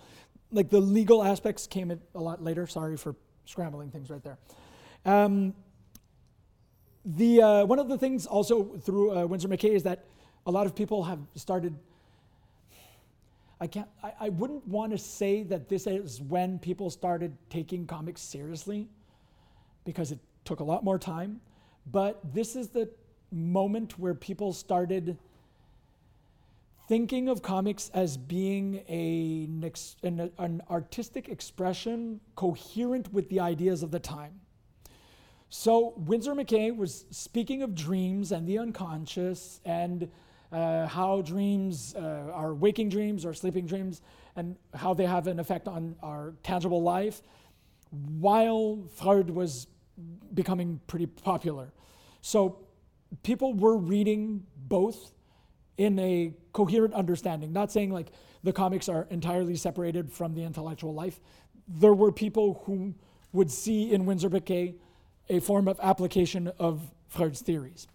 [0.51, 2.67] like the legal aspects came a lot later.
[2.67, 4.38] Sorry for scrambling things right there.
[5.05, 5.55] Um,
[7.05, 10.05] the uh, one of the things also through uh, Winsor McCay is that
[10.46, 11.74] a lot of people have started.
[13.61, 13.88] I can't.
[14.02, 18.88] I, I wouldn't want to say that this is when people started taking comics seriously,
[19.85, 21.40] because it took a lot more time.
[21.90, 22.88] But this is the
[23.33, 25.16] moment where people started
[26.88, 29.49] thinking of comics as being a,
[30.03, 34.40] an, an artistic expression coherent with the ideas of the time.
[35.49, 40.11] So Winsor McCay was speaking of dreams and the unconscious and
[40.51, 44.03] uh, how dreams uh, are waking dreams or sleeping dreams
[44.37, 47.23] and how they have an effect on our tangible life
[48.18, 49.66] while Freud was
[50.35, 51.73] becoming pretty popular.
[52.23, 52.59] So
[53.23, 55.12] people were reading both
[55.76, 60.94] in a coherent understanding, not saying like the comics are entirely separated from the intellectual
[60.94, 61.20] life.
[61.68, 62.94] There were people who
[63.32, 64.74] would see in Winsor McCay
[65.28, 67.87] a form of application of Freud's theories.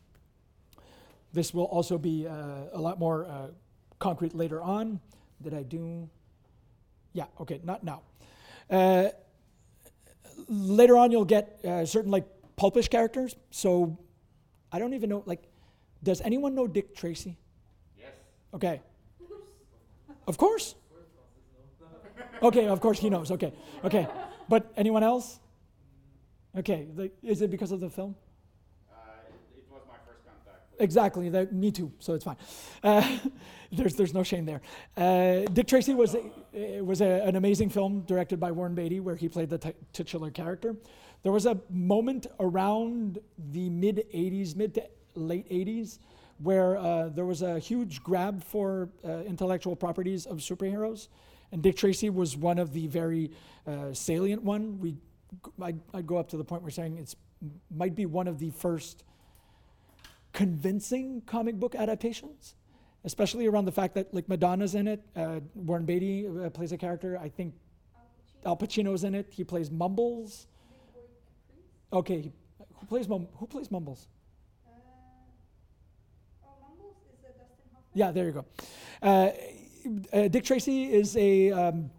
[1.34, 2.34] This will also be uh,
[2.74, 3.48] a lot more uh,
[4.00, 5.00] concrete later on.
[5.42, 6.10] Did I do?
[7.14, 8.02] Yeah, okay, not now.
[8.70, 9.10] Uh,
[10.48, 13.36] later on, you'll get uh, certain like pulpish characters.
[13.52, 13.98] So
[14.72, 15.44] I don't even know, like,
[16.02, 17.38] does anyone know Dick Tracy?
[18.58, 18.82] Okay.
[20.26, 20.74] Of course.
[22.42, 23.30] Okay, of course he knows.
[23.30, 24.08] Okay, okay.
[24.50, 25.40] But anyone else?
[26.58, 28.16] Okay, the, is it because of the film?
[28.92, 28.96] Uh,
[29.28, 31.30] it, it was my first contact Exactly.
[31.30, 31.92] That, me too.
[32.00, 32.38] So it's fine.
[32.84, 33.20] Uh,
[33.72, 34.62] there's there's no shame there.
[34.96, 39.16] Uh, Dick Tracy was a, was a, an amazing film directed by Warren Beatty where
[39.16, 40.76] he played the t- titular character.
[41.22, 46.00] There was a moment around the mid '80s, mid to late '80s,
[46.40, 51.08] where uh, there was a huge grab for uh, intellectual properties of superheroes,
[51.52, 53.32] and Dick Tracy was one of the very
[53.66, 54.80] uh, salient one.
[54.80, 54.96] We
[55.62, 57.16] I'd, I'd go up to the point where saying it's
[57.70, 59.04] might be one of the first
[60.34, 62.56] convincing comic book adaptations,
[63.04, 65.02] especially around the fact that like Madonna's in it.
[65.16, 67.18] Uh, Warren Beatty uh, plays a character.
[67.18, 67.54] I think
[68.46, 69.28] Al Pacino's in it.
[69.30, 70.48] He plays Mumbles.
[71.92, 72.32] Okay,
[72.80, 74.08] who plays Mum- Who plays Mumbles?
[74.66, 74.72] Uh,
[76.44, 77.77] oh, Mumbles is uh, Dustin Hoffman.
[77.94, 78.46] Yeah, there you go.
[79.02, 79.30] Uh,
[80.14, 81.90] uh, Dick Tracy is a um,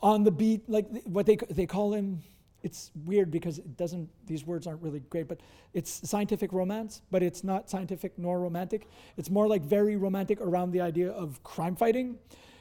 [0.00, 2.22] on the beat, like th- what they they call him.
[2.62, 4.08] It's weird because it doesn't.
[4.26, 5.40] These words aren't really great, but
[5.74, 8.88] it's scientific romance, but it's not scientific nor romantic.
[9.16, 12.18] It's more like very romantic around the idea of crime fighting.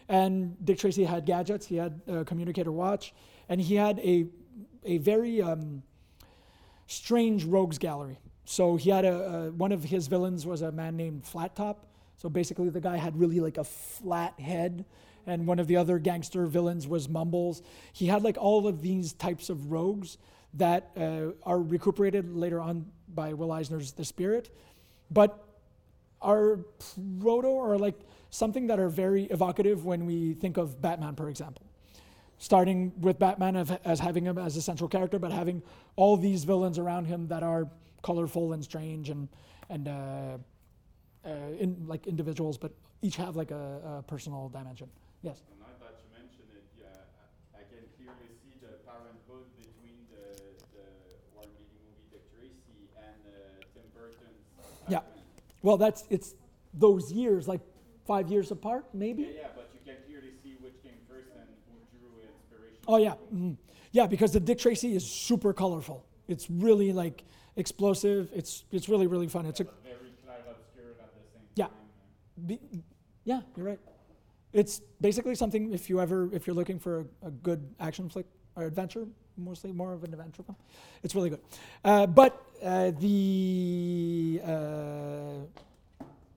[0.09, 1.65] And Dick Tracy had gadgets.
[1.65, 3.13] He had a communicator watch,
[3.47, 4.25] and he had a
[4.83, 5.83] a very um,
[6.87, 8.19] strange rogues gallery.
[8.45, 11.87] So he had a, a one of his villains was a man named Flat Top.
[12.17, 14.85] So basically, the guy had really like a flat head,
[15.25, 17.61] and one of the other gangster villains was Mumbles.
[17.91, 20.17] He had like all of these types of rogues
[20.55, 24.55] that uh, are recuperated later on by Will Eisner's The Spirit,
[25.09, 25.43] but
[26.21, 26.59] are
[27.19, 31.63] proto or like something that are very evocative when we think of Batman, for example
[32.43, 35.61] starting with Batman as having him as a central character, but having
[35.95, 37.69] all these villains around him that are
[38.03, 39.27] colorful and strange and
[39.69, 40.37] and uh,
[41.25, 44.89] uh, in, like individuals, but each have like a, a personal dimension.
[45.21, 45.41] Yes.
[45.59, 46.85] Now that you mention it, yeah,
[47.55, 50.35] I, I can clearly see the parenthood between the,
[50.75, 50.85] the
[51.33, 54.43] Warren Beatty movie Dick Tracy and uh, Tim Burton's
[54.89, 54.99] Yeah.
[54.99, 55.23] Batman.
[55.63, 56.35] Well, that's it's
[56.73, 57.61] those years, like
[58.05, 59.23] five years apart, maybe.
[59.23, 62.79] yeah, but you can clearly see which came first and who drew inspiration.
[62.87, 63.55] Oh yeah, mhm.
[63.93, 66.05] yeah, because the Dick Tracy is super colorful.
[66.27, 67.23] It's really like
[67.55, 68.29] explosive.
[68.33, 69.45] It's it's really really fun.
[69.45, 71.67] It's a but very clair obscure at the same Yeah.
[72.45, 72.59] Be,
[73.25, 73.79] yeah, you're right.
[74.51, 78.25] It's basically something if you ever if you're looking for a, a good action flick
[78.55, 80.57] or adventure, mostly more of an adventure film.
[81.03, 81.41] It's really good.
[81.83, 85.45] Uh, but uh, the uh,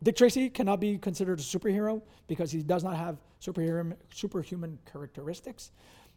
[0.03, 5.71] Dick Tracy cannot be considered a superhero because he does not have superhero superhuman characteristics.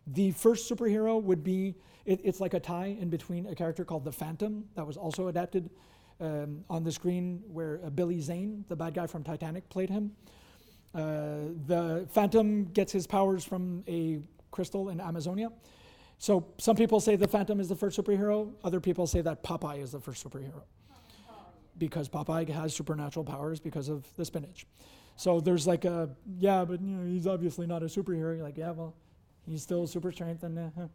[0.07, 4.03] The first superhero would be it, it's like a tie in between a character called
[4.03, 5.69] the Phantom that was also adapted
[6.19, 10.11] um, on the screen where uh, Billy Zane, the bad guy from Titanic, played him.
[10.93, 14.19] Uh, the Phantom gets his powers from a
[14.51, 15.51] crystal in Amazonia.
[16.17, 18.51] So some people say the Phantom is the first superhero.
[18.63, 20.63] Other people say that Popeye is the first superhero
[21.77, 24.65] because Popeye has supernatural powers because of the spinach.
[25.15, 28.35] So there's like a yeah, but you know he's obviously not a superhero.
[28.35, 28.95] You're like yeah, well,
[29.47, 30.87] he's still super strength and uh,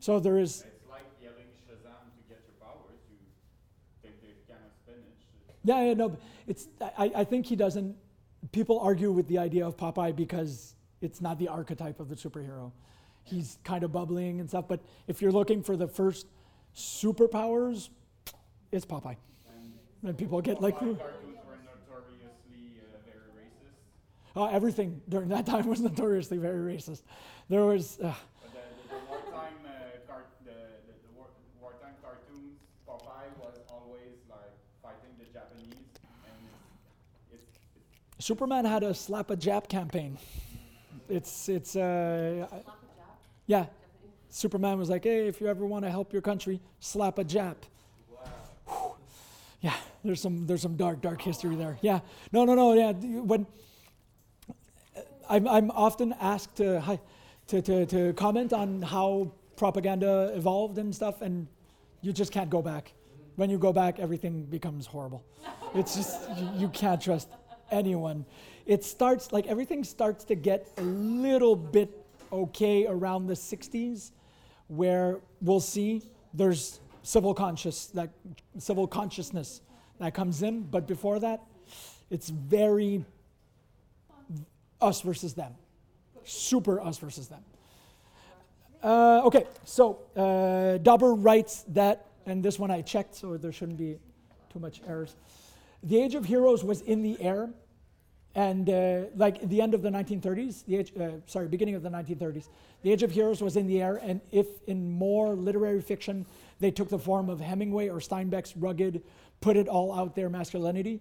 [0.00, 3.00] so there is It's like yelling Shazam to get your powers.
[3.10, 3.16] You
[4.02, 5.24] take the can of spinach.
[5.64, 6.68] Yeah, yeah, no, it's.
[6.80, 7.96] I, I think he doesn't.
[8.52, 12.72] People argue with the idea of Popeye because it's not the archetype of the superhero.
[13.22, 14.68] He's kind of bubbling and stuff.
[14.68, 16.26] But if you're looking for the first
[16.76, 17.88] superpowers,
[18.72, 19.16] it's Popeye.
[19.48, 19.72] And
[20.10, 23.80] And people get like, Popeye cartoons were notoriously uh, very racist.
[24.36, 27.02] Oh, everything during that time was notoriously very racist.
[27.48, 31.26] There was, uh, the, the, the wartime uh, car- the, the, the war,
[31.60, 36.48] wartime cartoons, Popeye was always like fighting the Japanese, and
[37.32, 37.58] it's, it's,
[38.16, 40.18] it's Superman had a slap a Jap campaign.
[41.08, 42.46] It's it's uh,
[43.46, 43.66] yeah.
[44.30, 47.56] Superman was like, hey, if you ever want to help your country, slap a Jap.
[48.66, 48.94] Whew.
[49.60, 51.78] Yeah, there's some there's some dark dark history there.
[51.82, 52.00] Yeah,
[52.32, 52.92] no no no yeah.
[52.92, 53.46] When
[55.28, 56.98] I'm I'm often asked to
[57.48, 61.46] to to to comment on how propaganda evolved and stuff, and
[62.02, 62.92] you just can't go back.
[63.36, 65.24] When you go back, everything becomes horrible.
[65.74, 67.28] It's just you, you can't trust
[67.70, 68.24] anyone.
[68.66, 71.90] It starts like everything starts to get a little bit
[72.32, 74.10] okay around the 60s,
[74.68, 76.02] where we'll see
[76.32, 78.10] there's civil conscious that
[78.58, 79.60] civil consciousness
[80.00, 81.42] that comes in, but before that,
[82.10, 83.04] it's very
[84.84, 85.54] us versus them,
[86.24, 87.42] super us versus them.
[88.82, 93.78] Uh, okay, so uh, Dauber writes that, and this one I checked, so there shouldn't
[93.78, 93.96] be
[94.52, 95.16] too much errors.
[95.82, 97.48] The Age of Heroes was in the air,
[98.34, 101.88] and uh, like the end of the 1930s, the age, uh, sorry, beginning of the
[101.88, 102.48] 1930s,
[102.82, 106.26] the Age of Heroes was in the air, and if in more literary fiction
[106.60, 109.02] they took the form of Hemingway or Steinbeck's rugged,
[109.40, 111.00] put it all out there masculinity.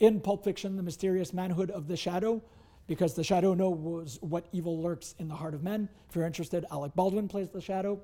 [0.00, 2.42] In Pulp Fiction, the mysterious manhood of the shadow,
[2.86, 5.88] because the shadow knows what evil lurks in the heart of men.
[6.08, 8.00] If you're interested, Alec Baldwin plays the shadow.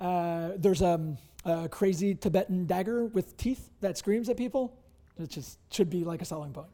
[0.00, 4.76] Uh, there's um, a crazy Tibetan dagger with teeth that screams at people.
[5.18, 6.68] It just should be like a selling point.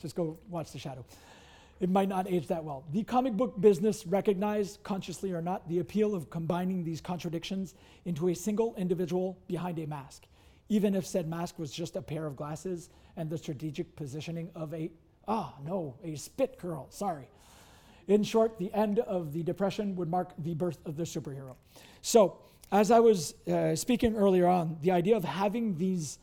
[0.00, 1.04] Just go watch The Shadow.
[1.80, 2.84] It might not age that well.
[2.92, 7.74] The comic book business recognized, consciously or not, the appeal of combining these contradictions
[8.04, 10.24] into a single individual behind a mask,
[10.68, 14.74] even if said mask was just a pair of glasses and the strategic positioning of
[14.74, 14.90] a,
[15.28, 17.28] ah, no, a spit curl, sorry.
[18.08, 21.54] In short, the end of the Depression would mark the birth of the superhero.
[22.00, 22.38] So,
[22.72, 26.18] as I was uh, speaking earlier on, the idea of having these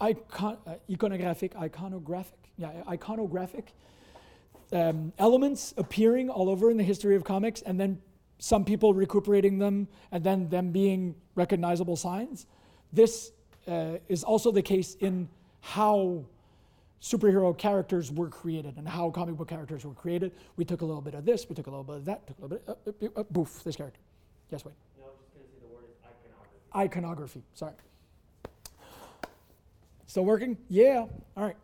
[0.00, 3.64] icon, uh, iconographic, iconographic, yeah, iconographic
[4.72, 8.00] um, elements appearing all over in the history of comics, and then
[8.38, 12.46] some people recuperating them, and then them being recognizable signs.
[12.92, 13.32] This
[13.68, 15.28] uh, is also the case in
[15.60, 16.24] how
[17.02, 20.32] superhero characters were created and how comic book characters were created.
[20.56, 22.38] We took a little bit of this, we took a little bit of that, took
[22.38, 24.00] a little bit, uh, uh, uh, boof, this character.
[24.50, 24.74] Yes, wait.
[24.98, 25.96] No, I was just gonna say the word is
[26.76, 26.76] iconography.
[26.76, 27.74] Iconography, sorry.
[30.06, 30.58] Still working?
[30.68, 31.06] Yeah.
[31.36, 31.56] All right.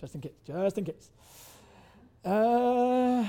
[0.00, 0.32] Just in case.
[0.46, 1.10] Just in case.
[2.24, 3.24] Uh,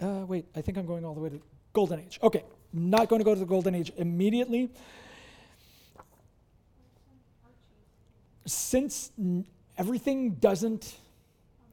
[0.00, 1.40] uh, wait, I think I'm going all the way to
[1.72, 2.18] Golden Age.
[2.22, 4.70] Okay, not going to go to the Golden Age immediately.
[8.48, 9.12] Since
[9.76, 10.96] everything doesn't,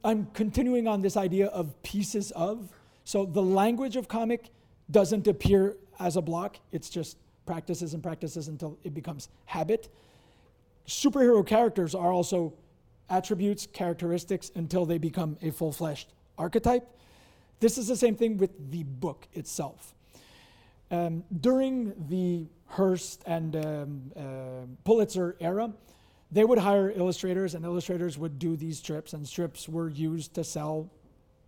[0.04, 2.68] I'm continuing on this idea of pieces of.
[3.04, 4.50] So the language of comic
[4.90, 7.16] doesn't appear as a block, it's just
[7.46, 9.88] practices and practices until it becomes habit.
[10.86, 12.52] Superhero characters are also
[13.08, 16.86] attributes, characteristics until they become a full fleshed archetype.
[17.60, 19.94] This is the same thing with the book itself.
[20.90, 25.72] Um, during the Hearst and um, uh, Pulitzer era,
[26.30, 30.44] they would hire illustrators, and illustrators would do these strips, and strips were used to
[30.44, 30.90] sell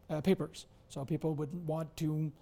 [0.08, 0.66] uh, papers.
[0.88, 2.32] So people would want to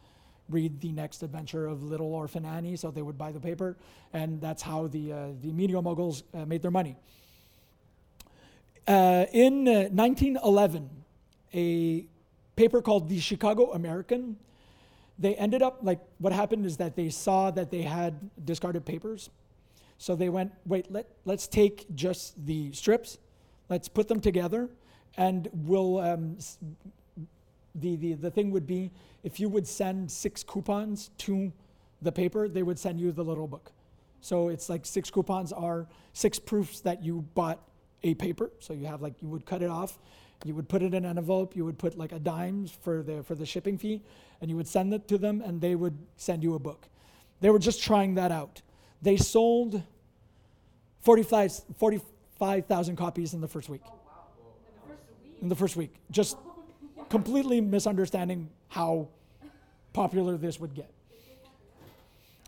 [0.49, 3.77] read the next adventure of Little Orphan Annie, so they would buy the paper,
[4.13, 6.97] and that's how the uh, the media moguls uh, made their money.
[8.87, 10.89] Uh, in uh, 1911,
[11.55, 12.07] a
[12.55, 14.37] paper called the Chicago American,
[15.19, 19.31] they ended up like what happened is that they saw that they had discarded papers,
[19.99, 23.19] so they went, wait, let let's take just the strips,
[23.69, 24.69] let's put them together,
[25.17, 25.99] and we'll.
[25.99, 26.39] Um,
[27.79, 28.91] the, the, the thing would be
[29.23, 31.53] if you would send six coupons to
[32.03, 33.73] the paper, they would send you the little book.
[34.21, 37.61] So it's like six coupons are six proofs that you bought
[38.03, 38.51] a paper.
[38.59, 39.99] So you have like you would cut it off,
[40.45, 43.23] you would put it in an envelope, you would put like a dime for the
[43.23, 44.03] for the shipping fee,
[44.41, 46.89] and you would send it to them, and they would send you a book.
[47.41, 48.63] They were just trying that out.
[49.03, 49.83] They sold
[51.03, 53.83] 45 45,000 copies in the first week.
[55.41, 56.37] In the first week, just
[57.09, 59.09] completely misunderstanding how
[59.93, 60.91] popular this would get.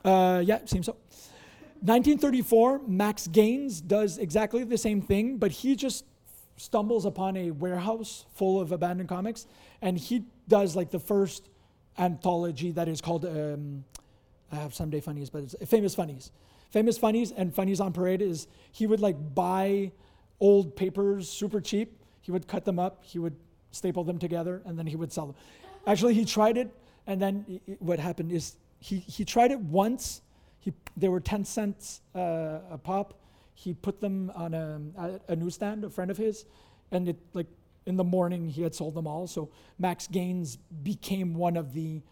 [0.05, 0.97] Uh, yeah, seems so.
[1.81, 6.05] 1934, Max Gaines does exactly the same thing, but he just
[6.57, 9.47] stumbles upon a warehouse full of abandoned comics,
[9.81, 11.49] and he does like the first
[11.97, 13.85] anthology that is called um,
[14.51, 16.31] I have Sunday Funnies, but it's Famous Funnies.
[16.71, 19.93] Famous Funnies and Funnies on Parade is he would like buy
[20.41, 22.01] old papers super cheap.
[22.21, 23.37] He would cut them up, he would
[23.71, 25.37] staple them together, and then he would sell them.
[25.87, 26.71] Actually, he tried it,
[27.07, 30.23] and then what happened is he, he tried it once.
[30.59, 33.15] He, they were 10 cents uh, a pop.
[33.55, 36.45] He put them on a, a newsstand, a friend of his,
[36.91, 37.47] and it like
[37.87, 39.27] in the morning he had sold them all.
[39.27, 42.03] So Max Gaines became one of the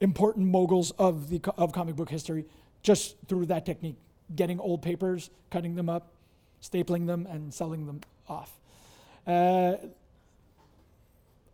[0.00, 2.44] important moguls of the of comic book history
[2.82, 3.96] just through that technique,
[4.34, 6.12] getting old papers, cutting them up,
[6.62, 8.52] stapling them, and selling them off.
[9.26, 9.74] Uh,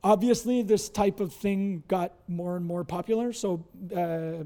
[0.03, 3.33] obviously, this type of thing got more and more popular.
[3.33, 3.65] So
[3.95, 4.45] uh,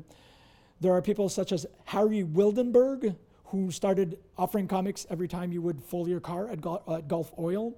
[0.81, 3.17] there are people such as Harry Wildenberg
[3.47, 7.75] who started offering comics every time you would fill your car at, at Gulf Oil.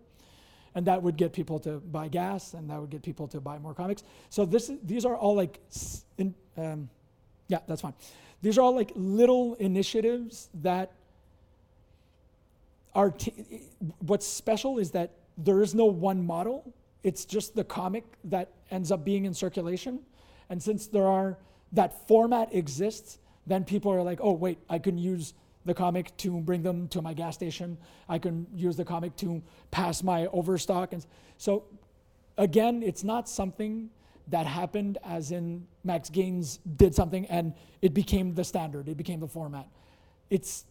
[0.77, 3.59] And that would get people to buy gas, and that would get people to buy
[3.59, 4.05] more comics.
[4.29, 5.59] So this, these are all like,
[6.19, 6.91] in, um,
[7.49, 7.95] yeah, that's fine.
[8.43, 10.93] These are all like little initiatives that
[12.95, 13.11] are.
[13.11, 13.63] T-
[14.01, 16.75] what's special is that there is no one model.
[17.03, 20.01] It's just the comic that ends up being in circulation,
[20.51, 21.39] and since there are
[21.73, 25.33] that format exists, then people are like, oh wait, I can use
[25.67, 27.77] the comic to bring them to my gas station.
[28.09, 31.05] I can use the comic to pass my overstock, and
[31.37, 31.65] so
[32.39, 33.91] again, it's not something
[34.29, 39.21] that happened as in Max Gaines did something and it became the standard, it became
[39.21, 39.69] the format.
[40.31, 40.65] It's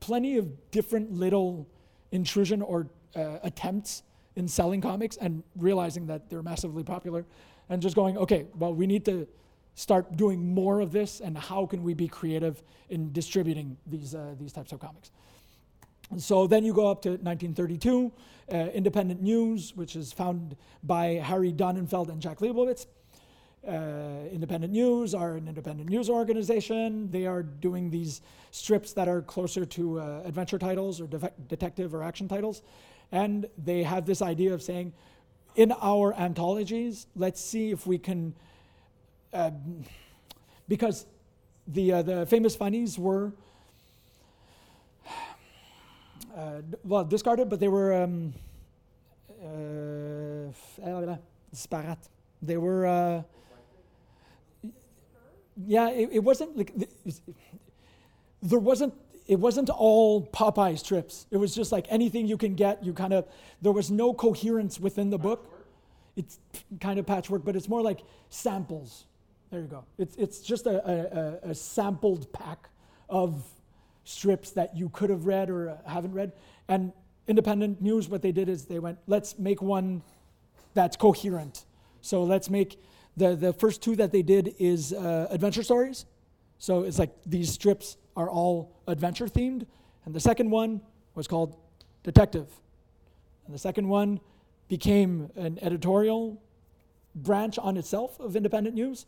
[0.00, 1.68] plenty of different little
[2.12, 4.02] intrusion or uh, attempts
[4.36, 7.24] in selling comics and realizing that they're massively popular
[7.68, 9.26] and just going, okay, well, we need to
[9.74, 14.34] start doing more of this and how can we be creative in distributing these, uh,
[14.38, 15.10] these types of comics.
[16.18, 18.12] So then you go up to 1932,
[18.52, 22.86] uh, Independent News, which is founded by Harry Donenfeld and Jack Liebowitz.
[23.66, 27.10] Uh, independent News are an independent news organization.
[27.10, 28.20] They are doing these
[28.50, 31.08] strips that are closer to uh, adventure titles or
[31.48, 32.62] detective or action titles.
[33.10, 34.92] And they have this idea of saying,
[35.56, 38.34] in our anthologies, let's see if we can,
[39.34, 39.50] uh,
[40.68, 41.06] because
[41.66, 43.32] the, uh, the famous funnies were,
[46.36, 48.32] uh, well, discarded, but they were um,
[49.44, 51.16] uh,
[51.50, 51.98] disparate.
[52.40, 53.22] They were, uh,
[55.66, 56.90] yeah, it, it wasn't like th-
[58.42, 58.94] there wasn't
[59.26, 61.26] it wasn't all Popeye strips.
[61.30, 62.84] It was just like anything you can get.
[62.84, 63.26] You kind of
[63.62, 65.50] there was no coherence within the book.
[66.16, 66.38] It's
[66.80, 69.06] kind of patchwork, but it's more like samples.
[69.54, 69.84] There you go.
[69.98, 72.68] It's it's just a, a, a sampled pack
[73.08, 73.40] of
[74.02, 76.32] strips that you could have read or haven't read.
[76.66, 76.92] And
[77.28, 80.02] independent news, what they did is they went, let's make one
[80.74, 81.66] that's coherent.
[82.00, 82.82] So let's make
[83.16, 86.04] the the first two that they did is uh, adventure stories.
[86.58, 89.66] So it's like these strips are all adventure themed,
[90.04, 90.80] and the second one
[91.14, 91.54] was called
[92.02, 92.48] Detective,
[93.46, 94.18] and the second one
[94.66, 96.42] became an editorial
[97.14, 99.06] branch on itself of independent news.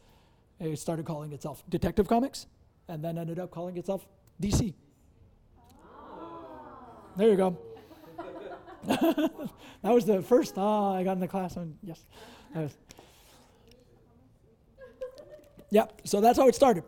[0.59, 2.47] It started calling itself Detective Comics,
[2.89, 4.07] and then ended up calling itself
[4.41, 4.75] DC.
[7.17, 7.59] There you go.
[8.87, 9.31] that
[9.83, 11.57] was the first ah I got in the class.
[11.57, 12.05] And yes.
[15.71, 16.85] Yep, so that's how it started.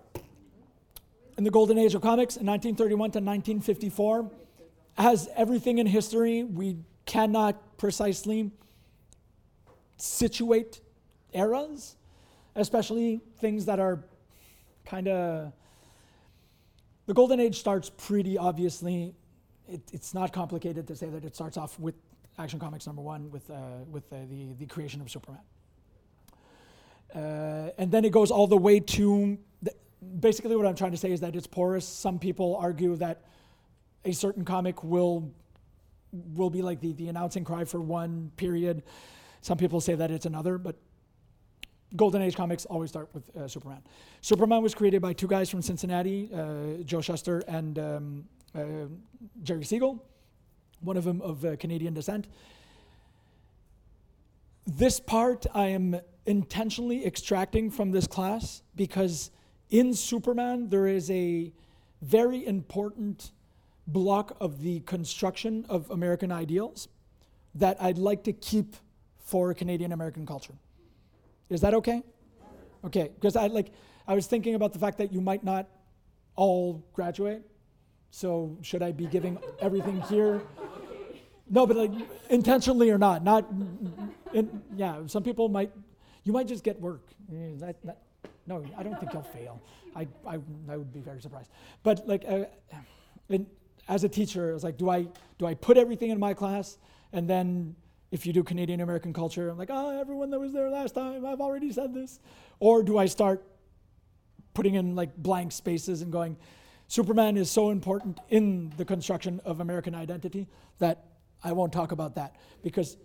[1.36, 4.30] In the golden age of comics, in 1931 to 1954,
[4.96, 8.50] as everything in history, we cannot precisely
[9.96, 10.80] situate
[11.32, 11.96] eras,
[12.58, 14.04] especially things that are
[14.84, 15.52] kind of.
[17.06, 19.14] The golden age starts pretty obviously.
[19.66, 21.94] It, it's not complicated to say that it starts off with
[22.38, 23.54] Action Comics number one, with, uh,
[23.90, 25.40] with uh, the, the creation of Superman.
[27.14, 29.72] Uh, and then it goes all the way to the,
[30.20, 31.86] basically what I'm trying to say is that it's porous.
[31.86, 33.24] Some people argue that
[34.04, 35.32] a certain comic will
[36.12, 38.82] will be like the, the announcing cry for one period.
[39.42, 40.76] Some people say that it's another, but
[41.96, 43.82] Golden Age comics always start with uh, Superman.
[44.20, 48.24] Superman was created by two guys from Cincinnati, uh, Joe Shuster and um,
[48.54, 48.64] uh,
[49.42, 50.04] Jerry Siegel,
[50.80, 52.26] one of them of uh, Canadian descent.
[54.66, 59.30] This part I am intentionally extracting from this class because
[59.70, 61.52] in Superman there is a
[62.02, 63.32] very important
[63.86, 66.88] block of the construction of American ideals
[67.54, 68.76] that I'd like to keep
[69.18, 70.54] for Canadian American culture.
[71.50, 72.02] Is that okay?
[72.84, 73.72] Okay, because I like
[74.06, 75.66] I was thinking about the fact that you might not
[76.36, 77.42] all graduate.
[78.10, 80.40] So should I be giving everything here?
[81.50, 81.92] No, but like
[82.30, 83.46] intentionally or not, not.
[84.32, 85.72] In, yeah, some people might.
[86.24, 87.08] You might just get work.
[87.30, 88.02] That, that,
[88.46, 89.62] no, I don't think you'll fail.
[89.96, 90.38] I, I,
[90.68, 91.50] I would be very surprised.
[91.82, 92.44] But like, uh,
[93.30, 93.46] in,
[93.88, 95.06] as a teacher, I was like, do I
[95.38, 96.76] do I put everything in my class,
[97.12, 97.76] and then
[98.10, 101.26] if you do Canadian American culture, I'm like, oh, everyone that was there last time,
[101.26, 102.20] I've already said this,
[102.58, 103.44] or do I start
[104.54, 106.36] putting in like blank spaces and going,
[106.88, 110.48] Superman is so important in the construction of American identity
[110.78, 111.04] that
[111.44, 112.96] I won't talk about that because,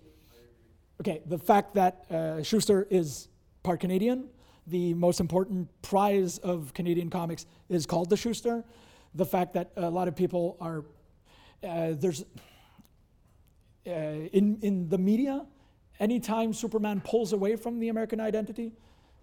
[1.01, 3.27] okay, the fact that uh, Shuster is
[3.61, 4.29] part Canadian,
[4.67, 8.63] the most important prize of Canadian comics is called the Shuster.
[9.13, 10.85] The fact that a lot of people are,
[11.61, 12.23] uh, there's,
[13.85, 15.45] uh, in, in the media,
[15.99, 18.73] anytime Superman pulls away from the American identity,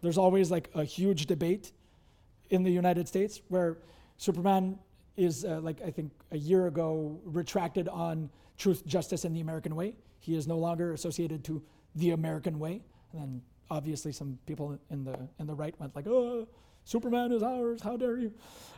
[0.03, 1.73] there's always like a huge debate
[2.51, 3.79] in the United States where
[4.17, 4.79] Superman
[5.17, 9.77] is, uh, like I think a year ago, retracted on truth, justice, and the American
[9.77, 9.95] way.
[10.19, 11.63] He is no longer associated to
[11.95, 12.83] the American way.
[13.13, 16.47] And then obviously some people in the in the right went like, "Oh,
[16.85, 17.81] Superman is ours!
[17.83, 18.33] How dare you?"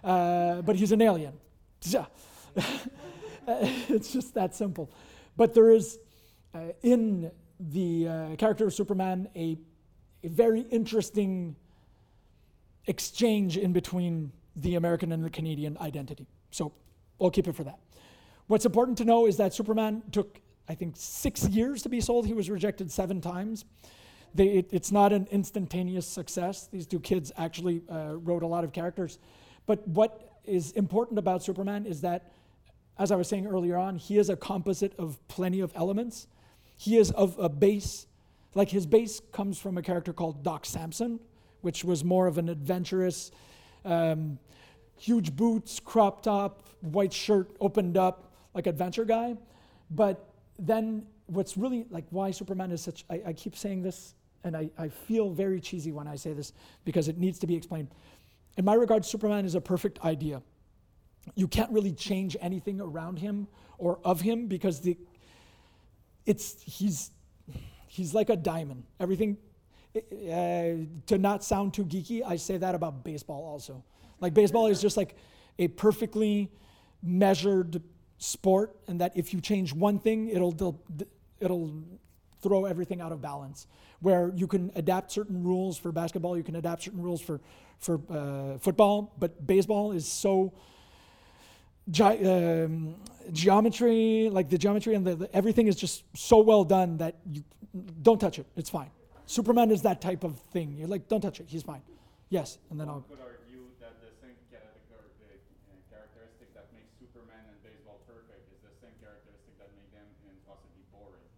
[0.04, 1.34] Uh, but he's an alien.
[3.48, 4.90] It's just that simple.
[5.36, 5.98] But there is
[6.54, 9.58] uh, in the uh, character of Superman a,
[10.22, 11.56] a very interesting
[12.86, 16.26] exchange in between the American and the Canadian identity.
[16.50, 16.72] So
[17.20, 17.78] I'll keep it for that.
[18.48, 22.26] What's important to know is that Superman took, I think, six years to be sold.
[22.26, 23.64] He was rejected seven times.
[24.34, 26.68] They, it, it's not an instantaneous success.
[26.72, 29.18] These two kids actually uh, wrote a lot of characters.
[29.66, 32.32] But what is important about Superman is that
[32.98, 36.26] as I was saying earlier on, he is a composite of plenty of elements.
[36.76, 38.06] He is of a base,
[38.54, 41.20] like his base comes from a character called Doc Samson,
[41.62, 43.30] which was more of an adventurous,
[43.84, 44.38] um,
[44.96, 49.36] huge boots, crop top, white shirt, opened up, like adventure guy.
[49.90, 50.28] But
[50.58, 54.14] then what's really like why Superman is such, I, I keep saying this,
[54.44, 56.52] and I, I feel very cheesy when I say this
[56.84, 57.88] because it needs to be explained.
[58.58, 60.42] In my regard, Superman is a perfect idea.
[61.34, 63.48] You can't really change anything around him
[63.78, 64.98] or of him because the,
[66.26, 67.10] it's, he's,
[67.86, 68.84] he's like a diamond.
[68.98, 69.36] Everything,
[69.96, 73.84] uh, to not sound too geeky, I say that about baseball also.
[74.20, 75.16] Like baseball is just like
[75.58, 76.50] a perfectly
[77.02, 77.82] measured
[78.18, 80.80] sport, and that if you change one thing, it'll
[81.40, 81.82] it'll
[82.40, 83.66] throw everything out of balance.
[84.00, 87.40] Where you can adapt certain rules for basketball, you can adapt certain rules for
[87.78, 90.52] for uh, football, but baseball is so
[91.90, 92.96] ge- um,
[93.32, 97.42] geometry, like the geometry and the, the, everything is just so well done that you
[98.02, 98.46] don't touch it.
[98.56, 98.90] It's fine.
[99.26, 100.76] Superman is that type of thing.
[100.76, 101.46] You're like, don't touch it.
[101.48, 101.82] He's fine.
[102.28, 103.04] Yes, and then I'll.
[103.08, 104.56] Could argue that the same uh,
[105.90, 110.84] characteristic that makes Superman and baseball perfect is the same characteristic that make them impossibly
[110.92, 111.28] boring.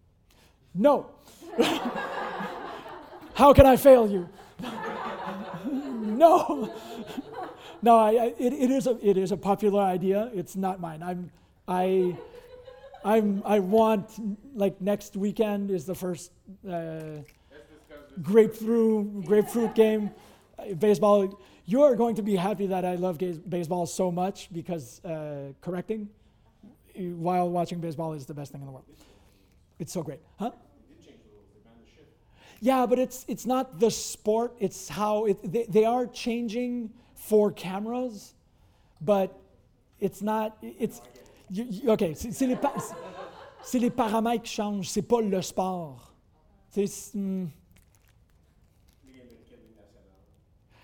[0.75, 1.11] No.
[3.35, 4.29] How can I fail you?
[5.67, 6.73] no.
[7.85, 10.31] No, I, I, it, it, is a, it is a popular idea.
[10.33, 11.03] It's not mine.
[11.03, 11.31] I'm,
[11.69, 12.17] I,
[13.05, 14.09] I'm, I want,
[14.55, 16.31] like, next weekend is the first
[16.67, 17.19] uh,
[18.23, 20.11] grapefruit, grapefruit game.
[20.59, 21.39] Uh, baseball.
[21.67, 25.53] You are going to be happy that I love ga- baseball so much because uh,
[25.61, 26.09] correcting
[26.97, 28.87] while watching baseball is the best thing in the world.
[29.79, 30.21] It's so great.
[30.39, 30.53] Huh?
[32.63, 34.55] Yeah, but it's it's not the sport.
[34.59, 36.91] It's how it, they, they are changing
[37.25, 38.35] for cameras,
[39.01, 39.31] but
[39.99, 40.57] it's not.
[40.63, 41.01] It's
[41.51, 42.15] you, okay.
[42.15, 42.75] C'est, les, pa-
[43.97, 44.89] paramètres qui changent.
[44.89, 46.13] C'est pas le sport.
[47.15, 47.47] Hmm.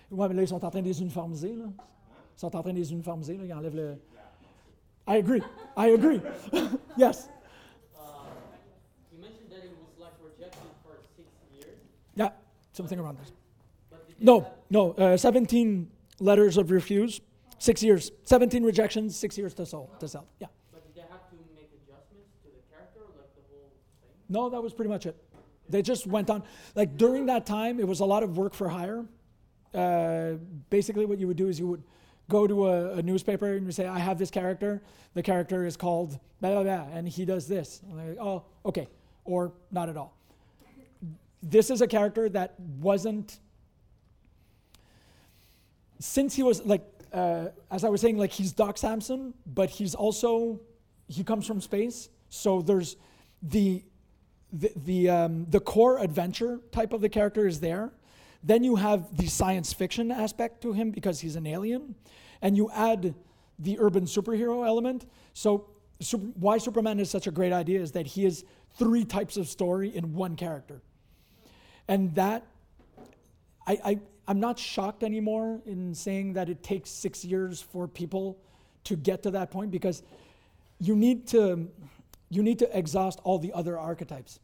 [0.09, 1.65] Ouais, mais là ils sont en train de les uniformiser là.
[1.67, 3.45] Ils sont en train de les uniformiser là.
[3.45, 3.97] Ils enlèvent le.
[5.07, 5.41] I agree.
[5.77, 6.21] I agree.
[6.97, 7.29] yes.
[12.15, 12.31] Yeah,
[12.73, 13.31] something around this.
[14.19, 15.87] No, no, uh, 17
[16.21, 17.19] letters of refuse,
[17.59, 18.11] six years.
[18.23, 19.89] 17 rejections, six years to sell.
[19.99, 20.27] To sell.
[20.39, 20.47] Yeah.
[20.71, 24.11] But did they have to make adjustments to the character, or like the whole thing?
[24.29, 25.17] No, that was pretty much it.
[25.69, 26.43] They just went on.
[26.75, 29.05] Like during that time, it was a lot of work for hire.
[29.73, 30.33] Uh,
[30.69, 31.83] basically, what you would do is you would
[32.29, 34.81] go to a, a, newspaper and you say, I have this character.
[35.13, 37.81] The character is called blah, blah, blah, and he does this.
[37.89, 38.87] And they're like, oh, okay.
[39.23, 40.13] Or not at all
[41.41, 43.39] this is a character that wasn't
[46.01, 46.83] since he was like
[47.13, 50.59] uh, as i was saying like he's doc samson but he's also
[51.11, 52.09] he comes from space.
[52.29, 52.95] So there's
[53.41, 53.83] the
[54.53, 57.91] the the, um, the core adventure type of the character is there.
[58.43, 61.95] Then you have the science fiction aspect to him because he's an alien.
[62.41, 63.13] And you add
[63.59, 65.05] the urban superhero element.
[65.33, 68.43] So super, why superman is such a great idea is that he is
[68.77, 70.81] three types of story in one character.
[71.87, 72.45] And that,
[73.67, 78.37] I, I, I'm not shocked anymore in saying that it takes six years for people
[78.85, 80.03] to get to that point because
[80.79, 81.69] you need to,
[82.29, 84.39] you need to exhaust all the other archetypes.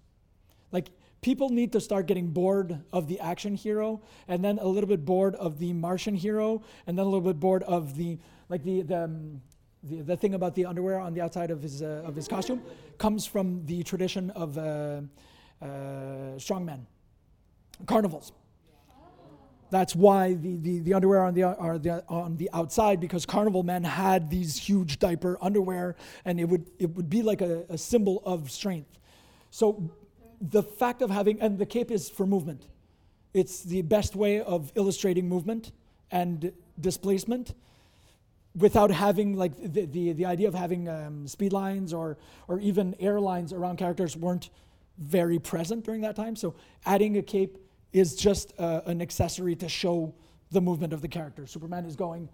[0.72, 0.90] Like,
[1.22, 5.06] people need to start getting bored of the action hero and then a little bit
[5.06, 8.18] bored of the Martian hero and then a little bit bored of the,
[8.50, 9.42] like, the, the, um,
[9.84, 12.62] the, the thing about the underwear on the outside of his, uh, of his costume
[12.98, 15.02] comes from the tradition of uh,
[15.62, 15.66] uh,
[16.38, 16.82] strongmen
[17.86, 18.32] carnivals.
[19.70, 23.64] That's why the, the, the underwear on the, are the, on the outside, because carnival
[23.64, 27.78] men had these huge diaper underwear, and it would, it would be like a, a
[27.78, 28.98] symbol of strength.
[29.50, 29.92] So
[30.40, 32.68] the fact of having, and the cape is for movement.
[33.34, 35.72] It's the best way of illustrating movement
[36.12, 37.54] and displacement
[38.56, 42.96] without having like the, the, the idea of having um, speed lines or, or even
[43.00, 44.50] airlines around characters weren't
[44.98, 46.36] very present during that time.
[46.36, 46.56] So
[46.86, 47.58] adding a cape
[48.00, 50.14] is just uh, an accessory to show
[50.52, 51.46] the movement of the character.
[51.46, 52.30] Superman is going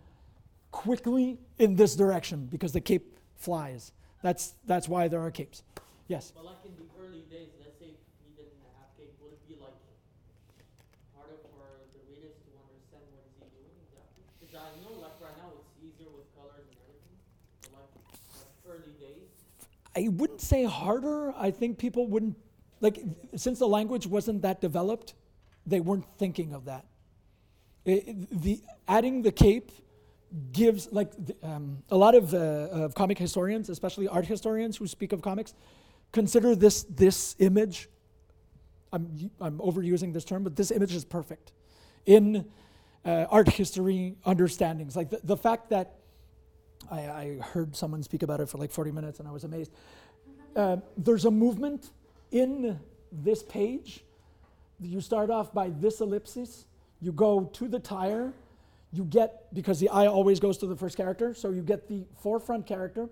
[0.72, 3.92] quickly in this direction because the cape flies.
[4.22, 5.64] That's, that's why there are capes.
[6.08, 6.32] Yes?
[6.36, 7.92] But like in the early days, let's say
[8.24, 9.78] he didn't have cape, would it be like
[11.16, 14.24] harder for the readers to understand what is he doing exactly?
[14.40, 17.18] Because I know like right now it's easier with colors and everything,
[17.62, 17.92] but like,
[18.40, 19.30] like early days.
[19.96, 21.34] I wouldn't say harder.
[21.38, 22.38] I think people wouldn't,
[22.82, 23.00] like,
[23.36, 25.14] since the language wasn't that developed,
[25.66, 26.86] they weren't thinking of that.
[27.86, 29.72] It, the, adding the cape
[30.52, 34.88] gives like the, um, a lot of, uh, of comic historians, especially art historians who
[34.88, 35.54] speak of comics,
[36.12, 37.90] consider this this image.
[38.94, 41.52] I'm I'm overusing this term, but this image is perfect
[42.06, 42.46] in
[43.06, 44.96] uh, art history understandings.
[44.96, 45.96] Like the, the fact that
[46.90, 49.72] I, I heard someone speak about it for like 40 minutes, and I was amazed.
[50.56, 51.90] Uh, there's a movement
[52.32, 52.80] in
[53.12, 54.04] this page.
[54.84, 56.66] You start off by this ellipsis.
[57.00, 58.34] You go to the tire.
[58.92, 62.06] You get, because the eye always goes to the first character, so you get the
[62.22, 63.10] forefront character,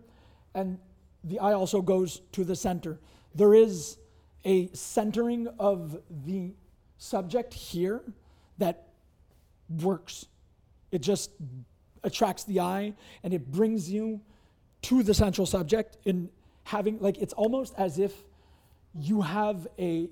[0.53, 0.77] and
[1.23, 2.99] the eye also goes to the center.
[3.33, 3.97] There is
[4.45, 6.53] a centering of the
[6.97, 8.01] subject here
[8.57, 8.87] that
[9.81, 10.25] works.
[10.91, 11.31] It just
[12.03, 12.93] attracts the eye
[13.23, 14.21] and it brings you
[14.83, 16.29] to the central subject in
[16.63, 18.23] having like it's almost as if
[18.99, 20.09] you have a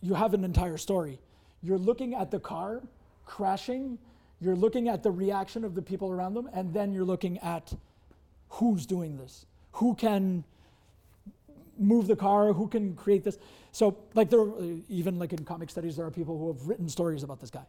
[0.00, 1.18] you have an entire story.
[1.62, 2.82] You're looking at the car
[3.26, 3.98] crashing,
[4.40, 7.74] you're looking at the reaction of the people around them and then you're looking at
[8.48, 9.46] who's doing this.
[9.72, 10.44] Who can
[11.78, 13.38] move the car, who can create this.
[13.72, 14.46] So like there
[14.88, 17.66] even like in comic studies there are people who have written stories about this guy.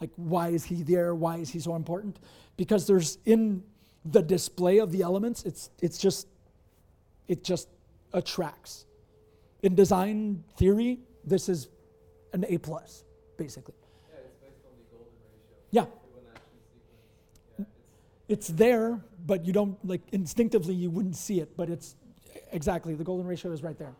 [0.00, 1.14] Like, why is he there?
[1.14, 2.18] Why is he so important?
[2.56, 3.62] Because there's in
[4.04, 6.28] the display of the elements, it's, it's just,
[7.26, 7.68] it just
[8.12, 8.84] attracts.
[9.62, 11.68] In design theory, this is
[12.32, 13.04] an A plus,
[13.36, 13.74] basically.
[14.12, 15.68] Yeah, it's based on the golden ratio.
[15.70, 15.82] Yeah.
[15.82, 15.88] Yeah,
[17.58, 17.66] it's mm.
[18.28, 21.96] It's there, but you don't, like, instinctively, you wouldn't see it, but it's
[22.52, 23.94] exactly, the golden ratio is right there.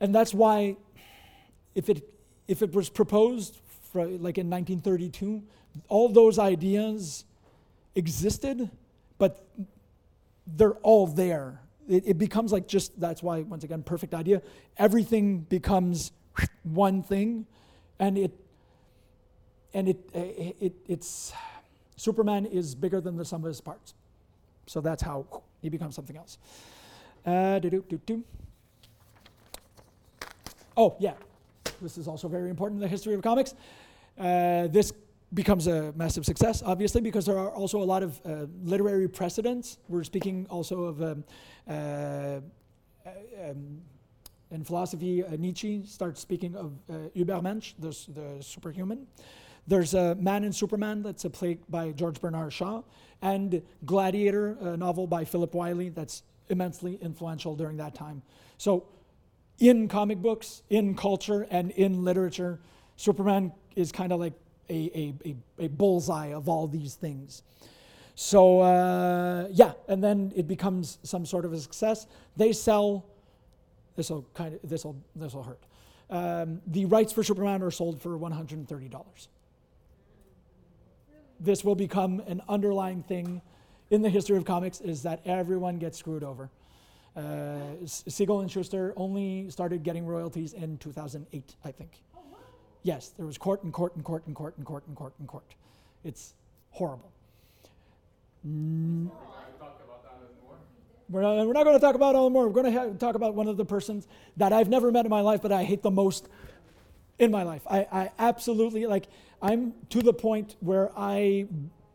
[0.00, 0.76] And that's why,
[1.74, 2.08] if it,
[2.46, 3.58] if it was proposed,
[3.92, 5.42] fro- like in 1932,
[5.88, 7.24] all those ideas
[7.94, 8.70] existed,
[9.18, 9.46] but
[10.46, 11.60] they're all there.
[11.88, 14.42] It, it becomes like just, that's why, once again, perfect idea.
[14.76, 16.12] Everything becomes
[16.62, 17.46] one thing,
[17.98, 18.32] and it,
[19.74, 21.32] and it, it, it it's,
[21.96, 23.94] Superman is bigger than the sum of his parts.
[24.66, 25.26] So that's how
[25.62, 26.38] he becomes something else.
[27.26, 27.58] Uh.
[30.76, 31.14] Oh, yeah.
[31.82, 33.54] This is also very important in the history of comics.
[34.18, 34.92] Uh, this
[35.34, 39.78] becomes a massive success, obviously, because there are also a lot of uh, literary precedents.
[39.88, 41.24] We're speaking also of, um,
[41.68, 42.40] uh, uh,
[43.50, 43.80] um,
[44.50, 49.06] in philosophy, uh, Nietzsche starts speaking of uh, Übermensch, the, the superhuman.
[49.66, 52.82] There's a Man in Superman that's a play by George Bernard Shaw,
[53.20, 58.22] and Gladiator, a novel by Philip Wylie that's immensely influential during that time.
[58.56, 58.86] So,
[59.58, 62.60] in comic books, in culture, and in literature,
[62.96, 64.32] Superman is kind of like
[64.68, 67.42] a, a, a, a bullseye of all these things.
[68.14, 72.06] So, uh, yeah, and then it becomes some sort of a success.
[72.36, 73.04] They sell,
[73.96, 75.62] this will kind of, this will, this will hurt.
[76.10, 79.28] Um, the rights for Superman are sold for $130
[81.40, 83.40] this will become an underlying thing
[83.90, 86.50] in the history of comics is that everyone gets screwed over.
[87.16, 92.02] Uh, Siegel and Shuster only started getting royalties in 2008, I think.
[92.82, 95.28] Yes, there was court and court and court and court and court and court and
[95.28, 95.44] court.
[96.04, 96.34] It's
[96.70, 97.10] horrible.
[98.46, 99.10] Mm,
[101.10, 102.46] We're not, we're not going to talk about all Alan Moore.
[102.48, 104.06] We're going to ha- talk about one of the persons
[104.36, 106.28] that I've never met in my life, but I hate the most
[107.18, 107.62] in my life.
[107.68, 109.06] I, I absolutely like.
[109.40, 111.46] I'm to the point where I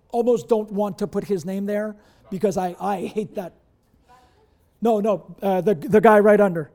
[0.09, 1.95] almost don't want to put his name there
[2.29, 3.53] because I, I hate that.
[4.81, 6.71] No, no, uh, the the guy right under.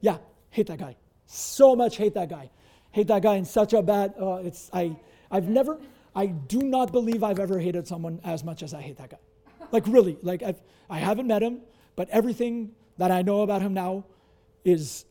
[0.00, 0.18] Yeah,
[0.50, 0.96] hate that guy.
[1.26, 2.50] So much hate that guy.
[2.94, 4.14] Hate that guy in such a bad.
[4.20, 4.96] Uh, it's I.
[5.28, 5.80] I've never.
[6.14, 9.18] I do not believe I've ever hated someone as much as I hate that guy.
[9.72, 10.16] Like really.
[10.22, 10.62] Like I've.
[10.88, 11.62] I haven't met him,
[11.96, 14.04] but everything that I know about him now
[14.64, 15.06] is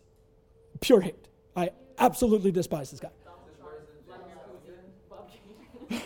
[0.79, 1.27] pure hate.
[1.57, 3.09] I absolutely despise this guy.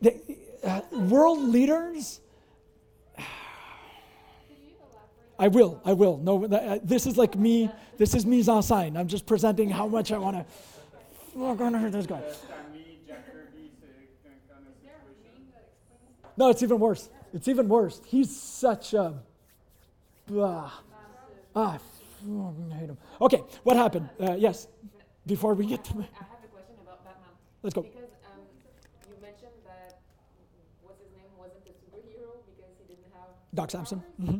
[0.00, 0.20] The,
[0.62, 2.20] uh, world leaders.
[5.38, 5.80] I will.
[5.84, 6.16] I will.
[6.18, 7.70] No, uh, this is like me.
[7.98, 8.96] This is mise en scène.
[8.98, 10.44] I'm just presenting how much I want to.
[11.38, 12.20] I'm gonna hurt this guy.
[12.32, 16.36] Stan Lee, Jack Kirby, c'est un kind of situation.
[16.38, 17.10] No, it's even worse.
[17.34, 18.00] It's even worse.
[18.06, 19.14] He's such a.
[20.26, 20.70] Blah.
[21.54, 22.98] Ah, I hate him.
[23.20, 24.08] Okay, what happened?
[24.20, 24.66] Uh, yes,
[25.26, 25.92] before we get to.
[25.92, 27.30] I have a question about Batman.
[27.62, 27.82] Let's go.
[27.82, 28.40] Because um,
[29.08, 30.00] you mentioned that
[30.82, 34.02] what's his name wasn't a superhero because he didn't have Doc Samson.
[34.18, 34.26] superpowers.
[34.26, 34.38] hmm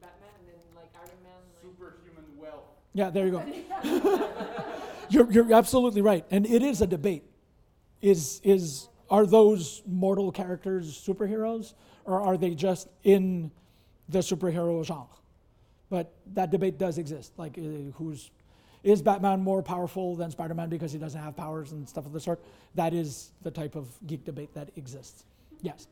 [0.00, 1.36] Batman and then like Iron Man.
[1.52, 2.64] Like, Superhuman wealth.
[2.98, 4.28] Yeah, there you go.
[5.08, 6.24] you're, you're absolutely right.
[6.32, 7.22] And it is a debate.
[8.02, 11.74] Is, is, are those mortal characters superheroes
[12.04, 13.52] or are they just in
[14.08, 15.06] the superhero genre?
[15.90, 17.30] But that debate does exist.
[17.36, 18.32] Like, uh, who's.
[18.82, 22.12] is Batman more powerful than Spider Man because he doesn't have powers and stuff of
[22.12, 22.40] the sort?
[22.74, 25.22] That is the type of geek debate that exists.
[25.62, 25.86] Yes.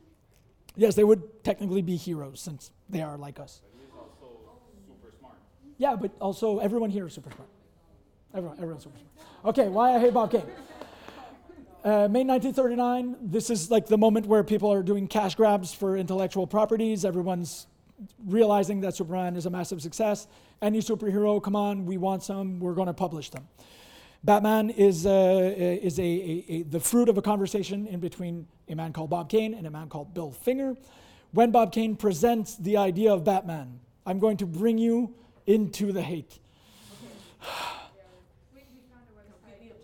[0.75, 3.61] Yes, they would technically be heroes since they are like us.
[3.63, 4.57] But he's also
[4.89, 5.37] super smart.
[5.77, 7.49] Yeah, but also everyone here is super smart.
[8.33, 9.27] Everyone, everyone's super smart.
[9.45, 10.43] Okay, why I hate Bob Kane.
[11.83, 15.95] Uh, May 1939, this is like the moment where people are doing cash grabs for
[15.95, 17.05] intellectual properties.
[17.05, 17.67] Everyone's
[18.25, 20.27] realizing that Superman is a massive success.
[20.61, 23.47] Any superhero, come on, we want some, we're going to publish them.
[24.23, 28.75] Batman is, uh, is a, a, a, the fruit of a conversation in between a
[28.75, 30.75] man called Bob Kane and a man called Bill Finger.
[31.31, 35.13] When Bob Kane presents the idea of Batman, I'm going to bring you
[35.47, 36.37] into the hate.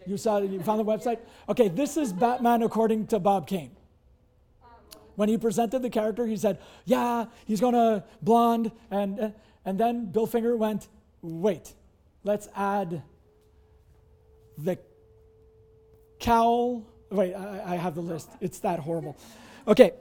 [0.05, 1.19] You saw you found the website?
[1.47, 3.71] Okay, this is Batman according to Bob Kane.
[5.15, 9.29] When he presented the character, he said, "Yeah, he's gonna blonde," and uh,
[9.63, 10.89] and then Bill Finger went,
[11.21, 11.73] "Wait,
[12.23, 13.01] let's add
[14.57, 14.77] the
[16.19, 18.29] cowl." Wait, I, I have the list.
[18.41, 19.15] It's that horrible.
[19.67, 19.91] Okay,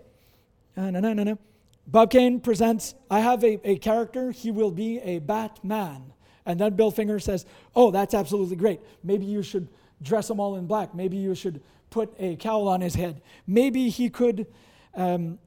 [0.76, 1.38] uh, no, no, no, no.
[1.86, 6.12] Bob Kane presents, I have a, a character, he will be a Batman.
[6.46, 8.80] And then Bill Finger says, Oh, that's absolutely great.
[9.02, 9.68] Maybe you should
[10.02, 10.94] dress him all in black.
[10.94, 11.60] Maybe you should
[11.90, 13.20] put a cowl on his head.
[13.46, 14.46] Maybe he could,
[14.94, 15.38] um,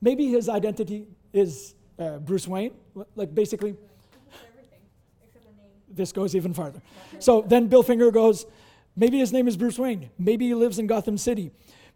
[0.00, 2.72] maybe his identity is uh, Bruce Wayne.
[3.16, 3.76] Like basically,
[5.90, 6.80] this goes even farther.
[7.18, 8.46] So then Bill Finger goes,
[8.96, 10.10] maybe his name is Bruce Wayne.
[10.18, 11.50] Maybe he lives in Gotham City.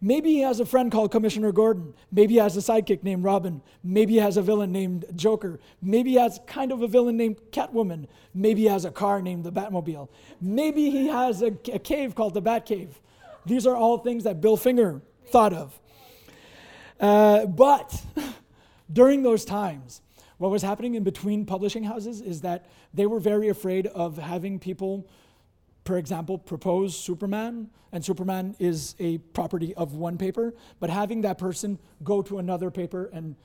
[0.05, 1.95] Maybe he has a friend called Commissioner Gordon.
[2.13, 3.63] Maybe he has a sidekick named Robin.
[3.83, 5.59] Maybe he has a villain named Joker.
[5.81, 8.07] Maybe he has kind of a villain named Catwoman.
[8.35, 10.11] Maybe he has a car named the Batmobile.
[10.43, 12.91] Maybe he has a, a cave called the Batcave.
[13.47, 15.81] These are all things that Bill Finger thought of.
[17.01, 17.99] Uh, but
[18.93, 20.03] during those times,
[20.37, 24.59] what was happening in between publishing houses is that they were very afraid of having
[24.59, 25.09] people,
[25.85, 31.39] for example, propose Superman, and Superman is a property of one paper, but having that
[31.39, 33.37] person go to another paper and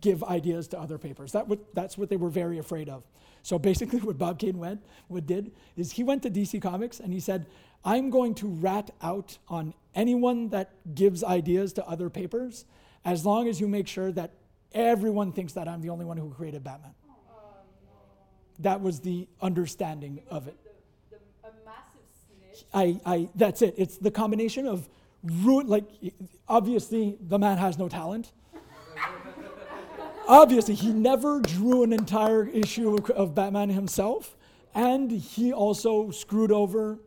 [0.00, 1.32] give ideas to other papers.
[1.32, 3.04] That what, that's what they were very afraid of.
[3.42, 7.12] So basically, what Bob Kane went, what did, is he went to DC Comics and
[7.12, 7.46] he said,
[7.84, 12.64] I'm going to rat out on anyone that gives ideas to other papers
[13.04, 14.32] as long as you make sure that
[14.72, 16.94] everyone thinks that I'm the only one who created Batman.
[18.60, 20.56] That was the understanding of it.
[21.10, 22.47] The, the, a massive snitch.
[22.72, 23.74] I, I, that's it.
[23.76, 24.88] It's the combination of
[25.22, 25.84] ruin, like,
[26.48, 28.32] obviously, the man has no talent.
[30.28, 34.36] obviously, he never drew an entire issue of, of Batman himself,
[34.74, 36.98] and he also screwed over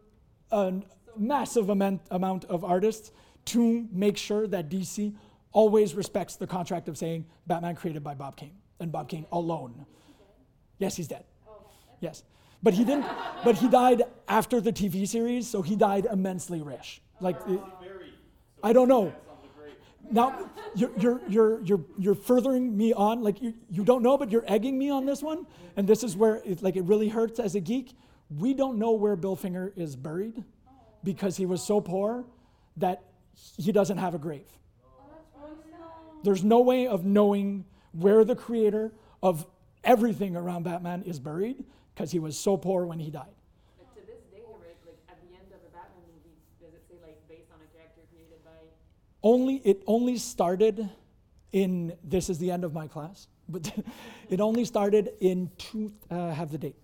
[0.52, 0.74] a
[1.18, 3.12] massive amount, amount of artists
[3.46, 5.14] to make sure that DC
[5.52, 9.86] always respects the contract of saying Batman created by Bob Kane and Bob Kane alone.
[10.78, 11.24] Yes, he's dead.
[11.48, 11.66] Oh,
[12.00, 12.24] yes.
[12.64, 13.06] But he didn't
[13.44, 17.02] but he died after the TV series, so he died immensely rich.
[17.20, 17.60] Like it-
[18.64, 19.06] I don't know.
[19.06, 19.74] That's on the grave.
[20.12, 24.32] Now you're you're you're you're, you're furthering me on like you, you don't know but
[24.32, 27.40] you're egging me on this one and this is where it like it really hurts
[27.40, 27.96] as a geek.
[28.38, 30.44] We don't know where Bill Finger is buried
[31.04, 32.26] because he was so poor
[32.78, 33.02] that
[33.58, 34.46] he doesn't have a grave.
[36.24, 38.94] There's no way of knowing where the creator
[39.24, 39.48] of
[39.84, 41.64] everything around Batman is buried
[42.02, 43.30] because he was so poor when he died.
[43.78, 46.82] But to this day, right, like at the end of a Batman movie, does it
[46.90, 48.58] say like based on a character created by?
[49.22, 50.90] Only it only started
[51.52, 53.72] in this is the end of my class, but
[54.32, 56.76] it only started in two uh, have the date,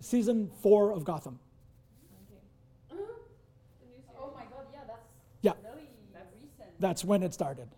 [0.00, 1.38] season four of Gotham.
[2.90, 5.06] Oh my God, yeah, that's
[5.40, 6.80] Yeah, really that's recent.
[6.80, 7.68] that's when it started.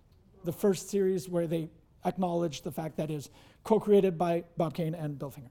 [0.44, 1.68] The first series where they
[2.06, 3.28] acknowledged the fact that is
[3.64, 5.50] co-created by Bob Kane and Bill Finger.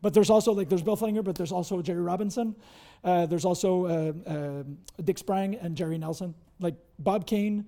[0.00, 2.54] But there's also like there's Bill Finger, but there's also Jerry Robinson.
[3.02, 4.62] Uh, there's also uh, uh,
[5.02, 6.34] Dick Sprang and Jerry Nelson.
[6.60, 7.66] Like Bob Kane,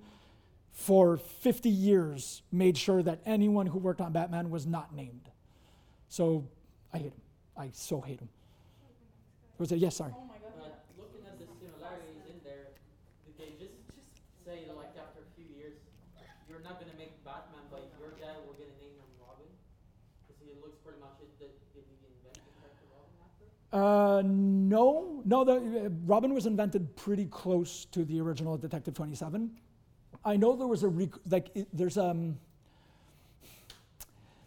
[0.71, 5.29] for 50 years, made sure that anyone who worked on Batman was not named.
[6.07, 6.47] So
[6.93, 7.21] I hate him.
[7.57, 8.29] I so hate him.
[9.57, 9.97] Was it yes?
[9.97, 10.11] Sorry.
[10.11, 12.73] But looking at the similarities in there,
[13.27, 14.09] did they just just
[14.43, 15.77] say like after a few years,
[16.49, 19.47] you're not gonna make Batman, but your guy we're gonna name him Robin?
[20.25, 21.29] Because he looks pretty much it.
[21.37, 23.45] Did, did he invent the character Robin after?
[23.71, 25.45] Uh, no, no.
[25.45, 29.51] The, uh, Robin was invented pretty close to the original Detective Twenty Seven.
[30.25, 32.37] I know there was a rec- like it, there's um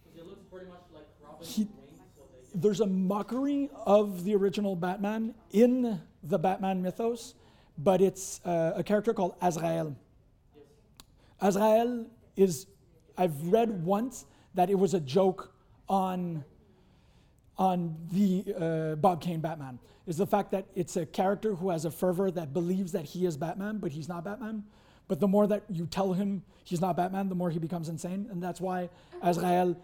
[0.04, 1.06] Because it looks pretty much like
[1.40, 6.38] He- and Wayne, so they just there's a mockery of the original Batman in the
[6.38, 7.34] Batman mythos,
[7.78, 9.96] but it's uh, a character called Azrael.
[11.40, 12.06] Azrael
[12.36, 12.66] is
[13.16, 15.54] I've read once that it was a joke
[15.88, 16.44] on
[17.56, 21.84] on the uh, Bob Kane Batman is the fact that it's a character who has
[21.84, 24.64] a fervor that believes that he is Batman, but he's not Batman.
[25.08, 28.28] But the more that you tell him he's not Batman, the more he becomes insane,
[28.30, 28.90] and that's why
[29.22, 29.76] Azrael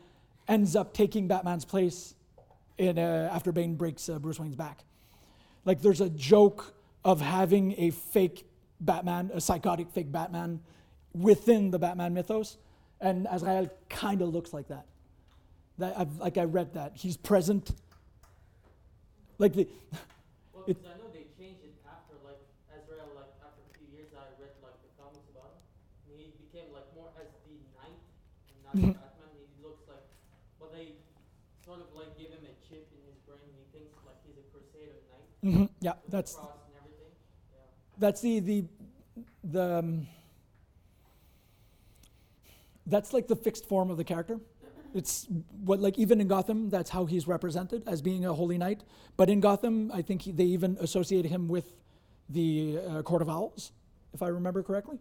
[0.48, 2.14] ends up taking Batman's place
[2.78, 4.84] in uh, after Bane breaks uh, Bruce Wayne's back.
[5.64, 8.46] Like there's a joke of having a fake
[8.80, 10.60] Batman, a psychotic fake Batman,
[11.14, 12.56] within the Batman mythos,
[13.00, 14.86] and Azrael kind of looks like that.
[15.78, 17.70] That I've, like I read that he's present.
[19.38, 19.66] Like the,
[20.52, 22.36] Well, It- because I know they changed it after, like,
[22.68, 26.12] Azrael, like, after a few years, I read, like, the comics about him.
[26.12, 27.96] And he became, like, more as the knight,
[28.52, 28.92] and not Mhm.
[29.00, 29.32] Batman.
[29.40, 30.04] He looks like,
[30.60, 31.00] well, they
[31.64, 33.40] sort of, like, give him a chip in his brain.
[33.48, 35.28] And He thinks, like, he's a crusader knight.
[35.40, 37.12] Mhm, yeah, that's the cross and everything.
[37.56, 37.64] Yeah.
[37.96, 38.58] that's the the
[39.44, 40.06] the um,
[42.86, 44.38] that's like the fixed form of the character.
[44.94, 45.26] It's
[45.64, 48.82] what like even in Gotham, that's how he's represented as being a holy knight.
[49.16, 51.72] But in Gotham, I think he, they even associate him with
[52.28, 53.72] the uh, Court of Owls,
[54.12, 54.98] if I remember correctly.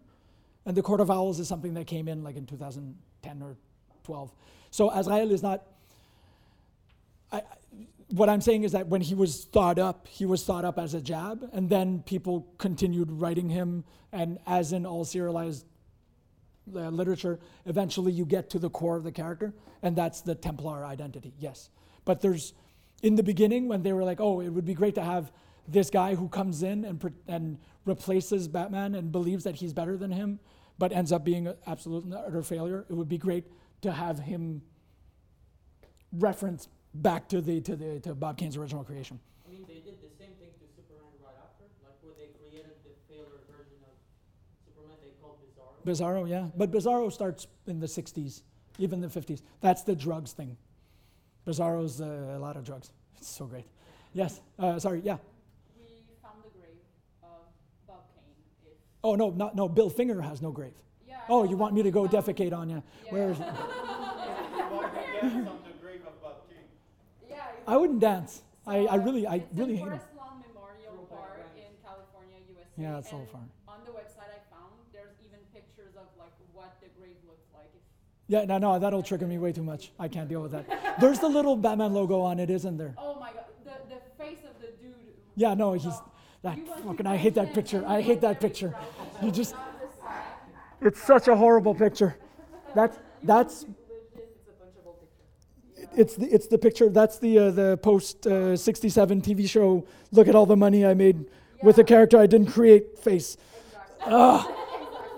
[0.66, 3.56] And the Court of Owls is something that came in like in 2010 or
[4.04, 4.32] 12.
[4.70, 5.62] So Azrael is not.
[7.32, 7.42] I,
[8.08, 10.94] what I'm saying is that when he was thought up, he was thought up as
[10.94, 13.84] a jab, and then people continued writing him.
[14.12, 15.64] And as in all serialized
[16.74, 19.52] uh, literature, eventually you get to the core of the character,
[19.82, 21.32] and that's the Templar identity.
[21.38, 21.70] Yes,
[22.04, 22.54] but there's
[23.02, 25.32] in the beginning when they were like, "Oh, it would be great to have
[25.68, 29.96] this guy who comes in and pre- and replaces Batman and believes that he's better
[29.96, 30.40] than him,
[30.78, 33.44] but ends up being an absolute utter failure." It would be great
[33.82, 34.62] to have him
[36.12, 39.20] reference back to the to the to Bob Kane's original creation.
[39.46, 42.74] I mean, they did the same thing to Superman right after, like, where they created
[42.82, 43.94] the failure version of
[44.66, 45.38] Superman they called
[45.84, 46.24] Bizarro.
[46.24, 48.42] Bizarro, yeah, but Bizarro starts in the '60s,
[48.78, 49.42] even the '50s.
[49.60, 50.56] That's the drugs thing.
[51.46, 52.90] Bizarro's uh, a lot of drugs.
[53.16, 53.66] It's so great.
[54.12, 55.16] Yes, uh, sorry, yeah.
[55.78, 55.84] We
[56.22, 56.76] found the grave
[57.22, 57.28] of
[57.86, 58.74] Bob Kane.
[59.04, 59.68] Oh no, not no.
[59.68, 60.74] Bill Finger has no grave.
[61.08, 61.16] yeah.
[61.28, 62.82] Oh, you want me to go defecate on you?
[63.06, 63.12] Yeah.
[63.12, 63.46] Where is it?
[63.46, 66.58] You want to dance on the grave of Bob Kane.
[67.28, 67.42] Yeah.
[67.66, 68.42] I wouldn't dance.
[68.66, 69.98] I, I really, I it's really in hate him.
[69.98, 72.68] Forest Lawn Memorial Park in California, USA.
[72.76, 73.40] Yeah, it's so far.
[73.66, 77.70] On the website I found, there's even pictures of like what the grave looks like.
[77.74, 77.82] If,
[78.30, 79.90] Yeah, no, no, that'll trigger me way too much.
[79.98, 81.00] I can't deal with that.
[81.00, 82.94] There's the little Batman logo on it, isn't there?
[82.96, 84.94] oh my god, the, the face of the dude.
[85.34, 85.86] Yeah, no, he's
[86.44, 87.06] that You want to fucking.
[87.08, 87.84] I hate that picture.
[87.88, 88.72] I hate that picture.
[89.20, 90.22] You just, on the side.
[90.80, 92.16] it's such a horrible picture.
[92.72, 95.90] That's that's It's a punchable picture.
[95.96, 96.88] it's the it's the picture.
[96.88, 99.84] That's the uh, the post uh, '67 TV show.
[100.12, 101.26] Look at all the money I made
[101.64, 102.96] with a character I didn't create.
[102.96, 103.36] Face.
[103.66, 104.06] Exactly.
[104.06, 104.48] Ah,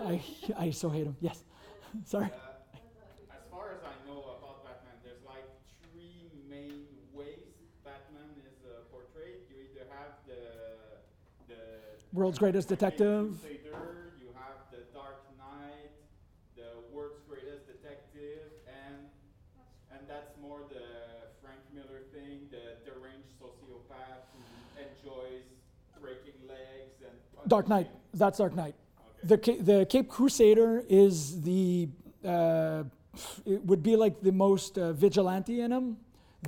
[0.07, 0.23] I
[0.57, 1.17] I so hate him.
[1.21, 1.45] Yes,
[2.07, 2.25] sorry.
[2.25, 2.49] Uh,
[3.37, 5.45] as far as I know about Batman, there's like
[5.93, 7.47] three main ways
[7.85, 9.47] Batman is uh, portrayed.
[9.51, 10.43] You either have the
[11.53, 11.63] the
[12.13, 13.39] World's greatest detective.
[13.41, 15.93] Crusader, you have the Dark Knight,
[16.57, 19.09] the world's greatest detective, and
[19.91, 24.43] and that's more the Frank Miller thing, the deranged sociopath who
[24.83, 25.45] enjoys
[26.03, 27.89] breaking legs and Dark Knight.
[28.13, 28.75] That's Dark Knight.
[29.25, 29.57] Okay.
[29.57, 31.89] The the Cape Crusader is the
[32.25, 32.85] uh,
[33.47, 35.97] it would be like the most uh, vigilante in him,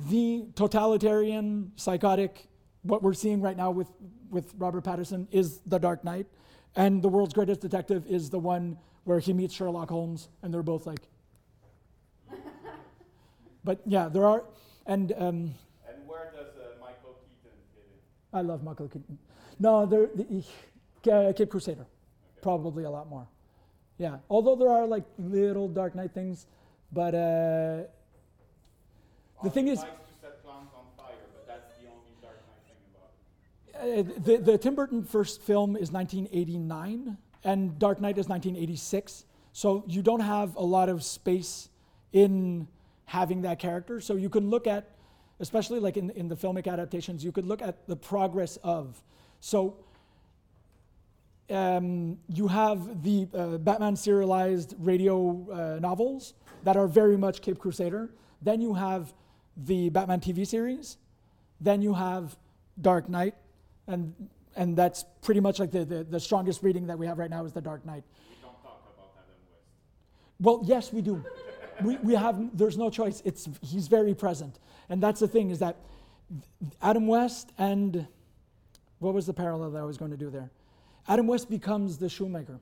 [0.09, 2.47] the totalitarian, psychotic.
[2.85, 3.87] What we're seeing right now with
[4.29, 6.27] with Robert Pattinson is the Dark Knight,
[6.75, 10.63] and the world's greatest detective is the one where he meets Sherlock Holmes, and they're
[10.63, 10.99] both like.
[13.63, 14.43] but yeah, there are,
[14.85, 15.53] and um,
[15.87, 18.37] And where does uh, Michael Keaton fit in?
[18.39, 19.17] I love Michael Keaton.
[19.59, 20.43] No, there, the,
[21.11, 21.85] uh, Cape Crusader,
[22.41, 23.27] probably a lot more.
[23.97, 26.47] Yeah, although there are like little Dark Knight things,
[26.91, 27.83] but uh,
[29.43, 29.87] the thing is, to
[30.21, 33.11] set clowns on fire, but that's the only Dark Knight thing about
[33.64, 33.64] it.
[33.81, 39.25] The, the Tim Burton first film is 1989, and Dark Knight is 1986.
[39.53, 41.69] So you don't have a lot of space
[42.11, 42.67] in
[43.05, 44.01] having that character.
[44.01, 44.89] So you can look at,
[45.39, 49.01] especially like in, in the filmic adaptations, you could look at the progress of.
[49.39, 49.77] So
[51.49, 57.59] um, you have the uh, Batman serialized radio uh, novels that are very much Cape
[57.59, 58.09] Crusader.
[58.41, 59.13] Then you have
[59.55, 60.97] the Batman TV series.
[61.61, 62.35] Then you have
[62.81, 63.35] Dark Knight,
[63.87, 64.13] and
[64.55, 67.43] and that's pretty much like the, the, the strongest reading that we have right now
[67.43, 68.03] is the Dark Knight.
[68.29, 69.65] We don't talk about Adam West.
[70.39, 71.23] Well, yes, we do.
[71.83, 73.21] we, we have there's no choice.
[73.25, 74.59] It's he's very present,
[74.89, 75.77] and that's the thing is that
[76.81, 78.07] Adam West and
[78.99, 80.49] what was the parallel that I was going to do there?
[81.07, 82.59] Adam West becomes the Schumacher.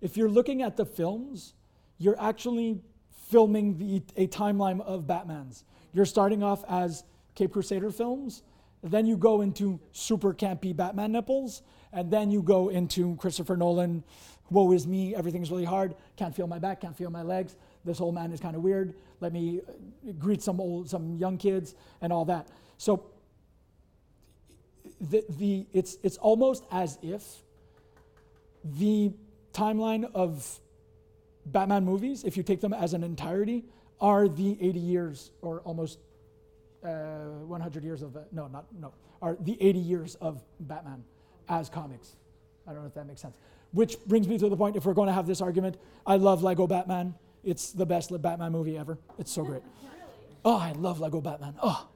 [0.00, 1.54] If you're looking at the films,
[1.98, 2.80] you're actually
[3.28, 5.64] filming the, a timeline of Batman's.
[5.92, 7.04] You're starting off as
[7.34, 8.42] Cape Crusader films.
[8.82, 11.62] Then you go into super campy Batman nipples,
[11.92, 14.02] and then you go into Christopher Nolan,
[14.50, 18.00] woe is me, everything's really hard, can't feel my back, can't feel my legs, this
[18.00, 21.74] old man is kind of weird, let me uh, greet some old, some young kids,
[22.00, 22.48] and all that.
[22.76, 23.04] So
[25.00, 27.42] the, the, it's, it's almost as if
[28.64, 29.12] the
[29.52, 30.60] timeline of
[31.46, 33.64] Batman movies, if you take them as an entirety,
[34.00, 35.98] are the 80 years or almost
[36.84, 41.04] uh, 100 years of, uh, no, not, no, are the 80 years of Batman
[41.48, 42.16] as comics.
[42.66, 43.36] I don't know if that makes sense.
[43.72, 46.42] Which brings me to the point if we're going to have this argument, I love
[46.42, 47.14] Lego Batman.
[47.44, 48.98] It's the best Batman movie ever.
[49.18, 49.62] It's so great.
[50.44, 51.54] Oh, I love Lego Batman.
[51.62, 51.86] Oh,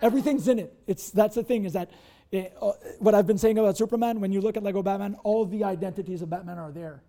[0.00, 0.72] everything's in it.
[0.86, 1.90] It's that's the thing is that
[2.32, 2.70] eh, uh,
[3.00, 4.20] what I've been saying about Superman.
[4.20, 7.02] When you look at Lego Batman, all the identities of Batman are there,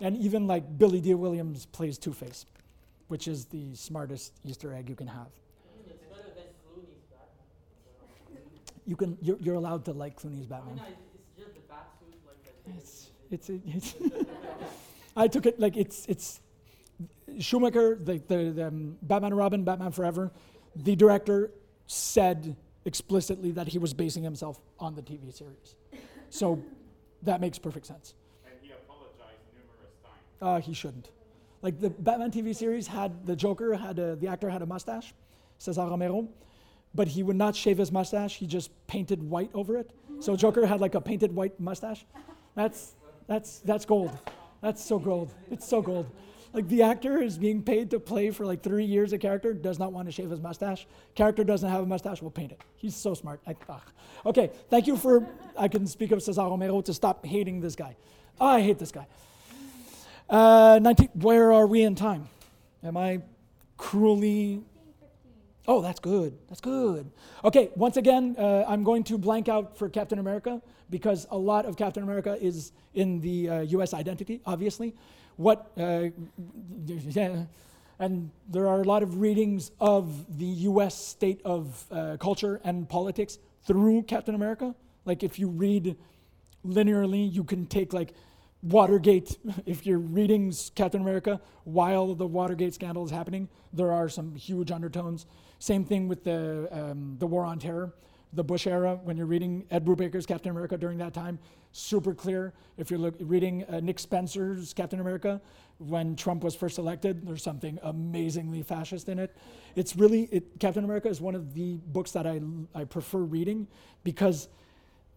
[0.00, 2.46] and even like Billy Dee Williams plays Two Face,
[3.08, 5.26] which is the smartest Easter egg you can have.
[5.26, 8.42] I mean, it's better than Clooney's Batman.
[8.86, 10.74] You can you're, you're allowed to like Clooney's I Batman.
[10.74, 12.76] mean, I, it's just the bat suit, like that.
[12.76, 13.94] It's it's it's.
[15.16, 16.40] I took it like it's it's
[17.38, 20.32] Schumacher, the the, the um, Batman and Robin, Batman Forever.
[20.74, 21.50] The director
[21.86, 25.76] said explicitly that he was basing himself on the TV series,
[26.30, 26.60] so
[27.22, 28.14] that makes perfect sense.
[28.44, 30.16] And he apologized numerous times.
[30.40, 31.10] Uh, he shouldn't.
[31.60, 35.14] Like the Batman TV series had the Joker had a, the actor had a mustache,
[35.58, 36.26] Cesar Romero,
[36.94, 38.36] but he would not shave his mustache.
[38.36, 39.90] He just painted white over it.
[40.20, 42.04] So Joker had like a painted white mustache.
[42.54, 42.94] That's
[43.26, 44.16] that's that's gold.
[44.60, 45.34] That's so gold.
[45.50, 46.10] It's so gold.
[46.52, 49.78] Like the actor is being paid to play for like three years a character, does
[49.78, 50.86] not want to shave his mustache.
[51.14, 52.60] Character doesn't have a mustache, we'll paint it.
[52.76, 53.40] He's so smart.
[53.46, 53.56] I.
[54.26, 55.26] Okay, thank you for
[55.56, 57.96] I can speak of Cesar Romero to stop hating this guy.
[58.40, 59.06] I hate this guy.
[60.28, 62.28] Uh, 19, where are we in time?
[62.84, 63.22] Am I
[63.76, 64.62] cruelly?
[65.68, 66.36] Oh, that's good.
[66.48, 67.10] That's good.
[67.44, 70.60] Okay, once again, uh, I'm going to blank out for Captain America
[70.90, 74.94] because a lot of Captain America is in the uh, US identity, obviously.
[75.36, 76.08] What, uh,
[77.98, 82.88] and there are a lot of readings of the US state of uh, culture and
[82.88, 84.74] politics through Captain America.
[85.04, 85.96] Like if you read
[86.66, 88.14] linearly, you can take like
[88.62, 94.34] Watergate, if you're reading Captain America while the Watergate scandal is happening, there are some
[94.34, 95.26] huge undertones.
[95.62, 97.94] Same thing with the, um, the War on Terror,
[98.32, 101.38] the Bush era, when you're reading Ed Brubaker's Captain America during that time,
[101.70, 102.52] super clear.
[102.78, 105.40] If you're look, reading uh, Nick Spencer's Captain America,
[105.78, 109.36] when Trump was first elected, there's something amazingly fascist in it.
[109.76, 112.40] It's really, it, Captain America is one of the books that I,
[112.74, 113.68] I prefer reading
[114.02, 114.48] because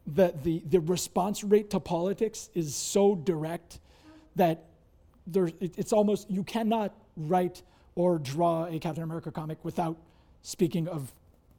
[0.05, 3.79] the, the, the response rate to politics is so direct
[4.35, 4.65] that
[5.25, 7.63] there, it, it's almost, you cannot write
[7.95, 9.97] or draw a Captain America comic without
[10.45, 11.11] speaking of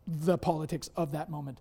[0.06, 1.58] the politics of that moment.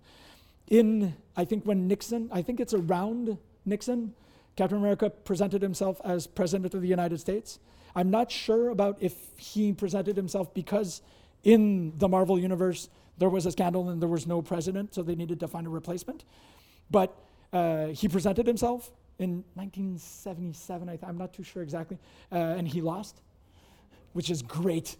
[0.68, 4.14] In, I think when Nixon, I think it's around Nixon,
[4.56, 7.58] Captain America presented himself as President of the United States.
[7.94, 11.02] I'm not sure about if he presented himself because
[11.42, 15.14] in the Marvel Universe there was a scandal and there was no president, so they
[15.14, 16.24] needed to find a replacement.
[16.90, 17.16] But
[17.52, 21.98] uh, he presented himself in 1977, I I'm not too sure exactly,
[22.30, 23.20] uh, and he lost,
[24.12, 24.96] which is great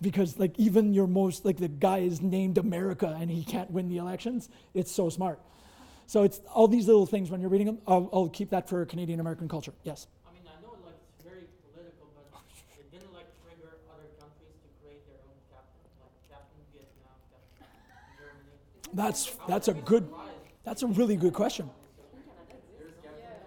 [0.00, 3.88] because like even your most like the guy is named America and he can't win
[3.88, 4.48] the elections.
[4.74, 5.40] It's so smart.
[6.06, 7.78] So it's all these little things when you're reading them.
[7.86, 9.72] I'll, I'll keep that for Canadian American culture.
[9.84, 10.08] Yes.
[10.26, 12.26] I mean, I know like it's very political, but
[12.80, 17.78] it didn't like trigger other countries to create their own captain, like Captain Vietnam, Captain
[18.18, 18.58] Germany.
[18.94, 20.10] That's that's a good.
[20.64, 21.70] That's a really good question.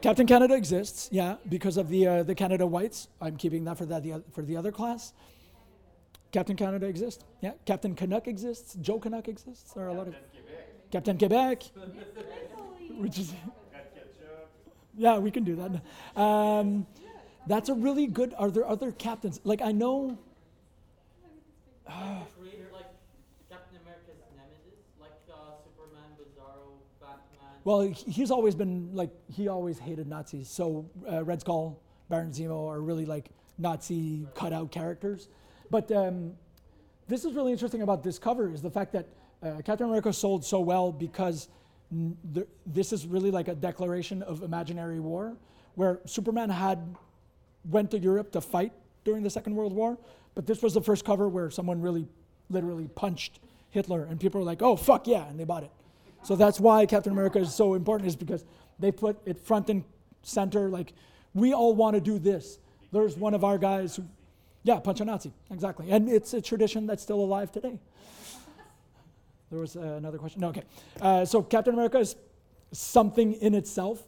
[0.01, 3.07] Captain Canada exists, yeah, because of the uh, the Canada Whites.
[3.21, 5.13] I'm keeping that for that the, for the other class.
[6.33, 7.51] Captain Canada exists, yeah.
[7.63, 8.75] Captain Canuck exists.
[8.81, 9.71] Joe Canuck exists.
[9.73, 10.15] There are a lot of
[10.91, 11.63] Captain Quebec,
[12.97, 13.33] which is
[14.97, 16.19] yeah, we can do that.
[16.19, 16.87] Um,
[17.45, 18.33] that's a really good.
[18.35, 19.39] Are there other captains?
[19.43, 20.17] Like I know.
[21.85, 22.87] Like the creator, like
[23.51, 27.59] Captain America's nemesis, like uh, Superman, Bizarro, Batman.
[27.63, 30.49] Well, he's always been like he always hated Nazis.
[30.49, 31.79] So uh, Red Skull,
[32.09, 33.29] Baron Zemo are really like
[33.59, 35.27] Nazi cutout characters.
[35.69, 36.33] But um,
[37.07, 39.07] this is really interesting about this cover is the fact that
[39.41, 41.49] uh, Captain America sold so well because
[42.33, 45.35] th- this is really like a declaration of imaginary war,
[45.75, 46.95] where Superman had
[47.69, 48.71] went to Europe to fight
[49.03, 49.97] during the Second World War,
[50.35, 52.07] but this was the first cover where someone really,
[52.49, 55.71] literally punched Hitler, and people were like, "Oh fuck yeah!" and they bought it.
[56.23, 58.45] So that's why Captain America is so important, is because
[58.79, 59.83] they put it front and
[60.21, 60.69] center.
[60.69, 60.93] Like,
[61.33, 62.59] we all want to do this.
[62.91, 64.05] There's one of our guys who,
[64.63, 65.91] yeah, punch a Nazi, exactly.
[65.91, 67.79] And it's a tradition that's still alive today.
[69.51, 70.41] There was uh, another question.
[70.41, 70.63] No, okay.
[70.99, 72.15] Uh, so Captain America is
[72.71, 74.01] something in itself,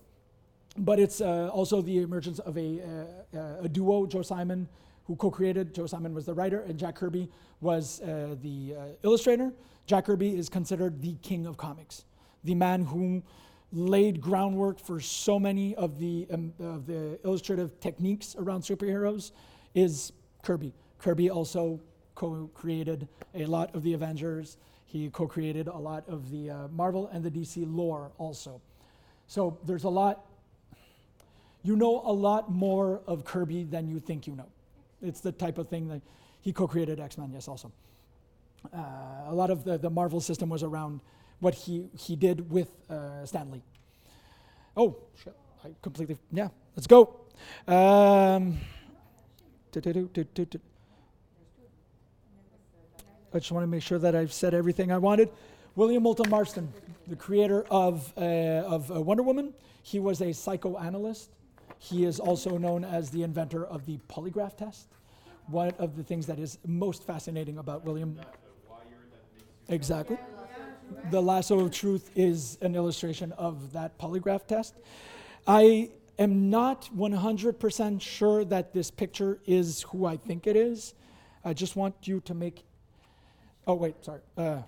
[0.76, 4.68] but it's uh, also the emergence of a, uh, uh, a duo, Joe Simon,
[5.06, 5.76] who co-created.
[5.76, 7.30] Joe Simon was the writer, and Jack Kirby
[7.62, 9.54] was uh, the uh, illustrator.
[9.86, 12.06] Jack Kirby is considered the king of comics,
[12.44, 13.22] the man who
[13.72, 19.32] laid groundwork for so many of the um, of the illustrative techniques around superheroes.
[19.76, 20.12] Is
[20.46, 20.74] Kirby.
[21.00, 21.80] Kirby also
[22.14, 24.58] co-created a lot of the Avengers.
[24.86, 28.62] He co-created a lot of the uh, Marvel and the DC lore also.
[29.28, 30.26] So there's a lot.
[31.64, 34.46] You know a lot more of Kirby than you think you know.
[35.02, 36.02] It's the type of thing that
[36.42, 37.72] he co-created X-Men, yes, also.
[38.72, 38.78] Uh,
[39.28, 41.02] a lot of the, the Marvel system was around
[41.40, 43.64] what he, he did with uh, Stan Lee.
[44.78, 45.36] Oh, shit.
[45.64, 47.16] I completely, yeah, let's go.
[47.68, 48.60] Um.
[53.34, 55.30] I just want to make sure that I've said everything I wanted.
[55.76, 56.72] William Moulton Marston,
[57.08, 59.54] the creator of, uh, of uh, Wonder Woman,
[59.84, 61.30] he was a psychoanalyst.
[61.78, 64.88] He is also known as the inventor of the polygraph test.
[65.48, 68.20] One of the things that is most fascinating about William.
[69.68, 70.18] Exactly.
[71.12, 74.76] The lasso of truth is an illustration of that polygraph test.
[75.46, 80.94] I am not 100% sure that this picture is who I think it is.
[81.44, 82.64] I just want you to make.
[83.68, 84.22] Oh, wait, sorry.
[84.38, 84.62] Uh,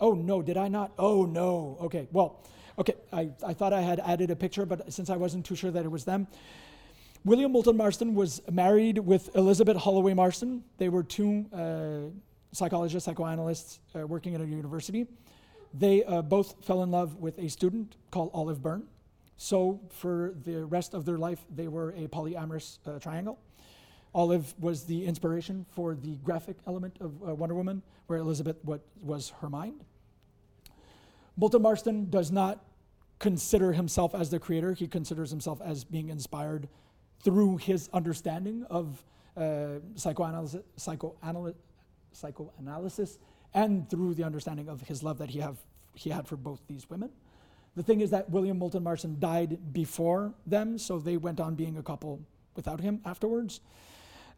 [0.00, 0.92] oh, no, did I not?
[0.98, 1.76] Oh, no.
[1.80, 2.40] Okay, well,
[2.78, 5.70] okay, I, I thought I had added a picture, but since I wasn't too sure
[5.70, 6.26] that it was them.
[7.24, 10.64] William Moulton Marston was married with Elizabeth Holloway Marston.
[10.78, 12.10] They were two uh,
[12.52, 15.06] psychologists, psychoanalysts uh, working at a university.
[15.72, 18.88] They uh, both fell in love with a student called Olive Byrne.
[19.36, 23.38] So, for the rest of their life, they were a polyamorous uh, triangle.
[24.14, 28.82] Olive was the inspiration for the graphic element of uh, Wonder Woman, where Elizabeth what,
[29.02, 29.84] was her mind.
[31.36, 32.62] Moulton Marston does not
[33.18, 36.68] consider himself as the creator, he considers himself as being inspired
[37.22, 39.02] through his understanding of
[39.36, 41.56] uh, psychoanalysis, psychoanalysis,
[42.12, 43.18] psychoanalysis
[43.54, 45.58] and through the understanding of his love that he, have,
[45.94, 47.10] he had for both these women.
[47.74, 51.78] The thing is that William Moulton Marston died before them, so they went on being
[51.78, 52.20] a couple
[52.54, 53.60] without him afterwards.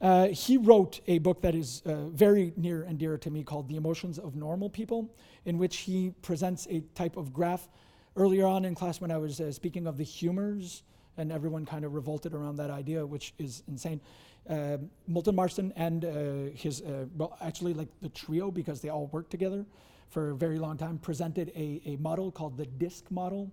[0.00, 3.68] Uh, he wrote a book that is uh, very near and dear to me called
[3.68, 5.10] The Emotions of Normal People,
[5.44, 7.68] in which he presents a type of graph.
[8.16, 10.82] Earlier on in class, when I was uh, speaking of the humors,
[11.16, 14.00] and everyone kind of revolted around that idea, which is insane.
[14.48, 14.76] Uh,
[15.08, 19.30] Moulton Marston and uh, his, uh, well, actually, like the trio, because they all worked
[19.30, 19.64] together
[20.10, 23.50] for a very long time, presented a, a model called the DISC model,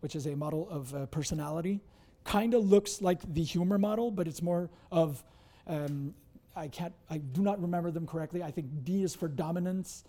[0.00, 1.80] which is a model of uh, personality.
[2.24, 5.22] Kind of looks like the humor model, but it's more of,
[5.66, 6.14] um,
[6.56, 8.42] I can't, I do not remember them correctly.
[8.42, 10.04] I think D is for dominance,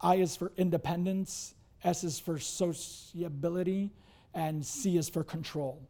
[0.00, 1.54] I is for independence,
[1.84, 3.90] S is for sociability,
[4.34, 5.80] and C is for control.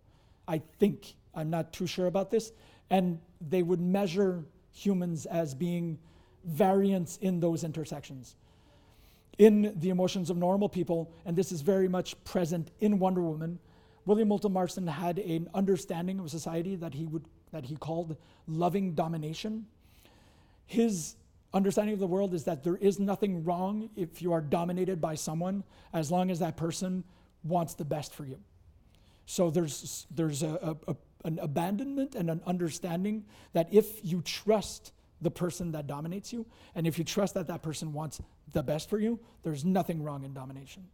[0.49, 2.53] I think, I'm not too sure about this,
[2.91, 5.99] and they would measure humans as being
[6.45, 8.37] variants in those intersections.
[9.39, 13.59] In the emotions of normal people, and this is very much present in Wonder Woman,
[14.05, 18.95] William Moulton Marston had an understanding of society that he would that he called loving
[18.95, 19.67] domination.
[20.67, 21.17] His
[21.53, 25.15] understanding of the world is that there is nothing wrong if you are dominated by
[25.15, 27.05] someone as long as that person
[27.45, 28.39] wants the best for you.
[29.27, 34.93] So there's there's a, a, a an abandonment and an understanding that if you trust
[35.21, 36.45] the person that dominates you,
[36.75, 38.21] and if you trust that that person wants
[38.53, 40.85] the best for you, there's nothing wrong in domination.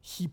[0.00, 0.28] He,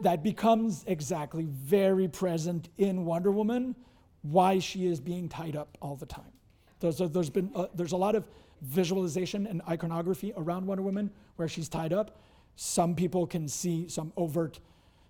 [0.00, 3.74] that becomes exactly very present in Wonder Woman,
[4.22, 6.32] why she is being tied up all the time.
[6.80, 8.26] There's a, there's been a, there's a lot of
[8.62, 12.20] visualization and iconography around Wonder Woman where she's tied up.
[12.56, 14.60] Some people can see some overt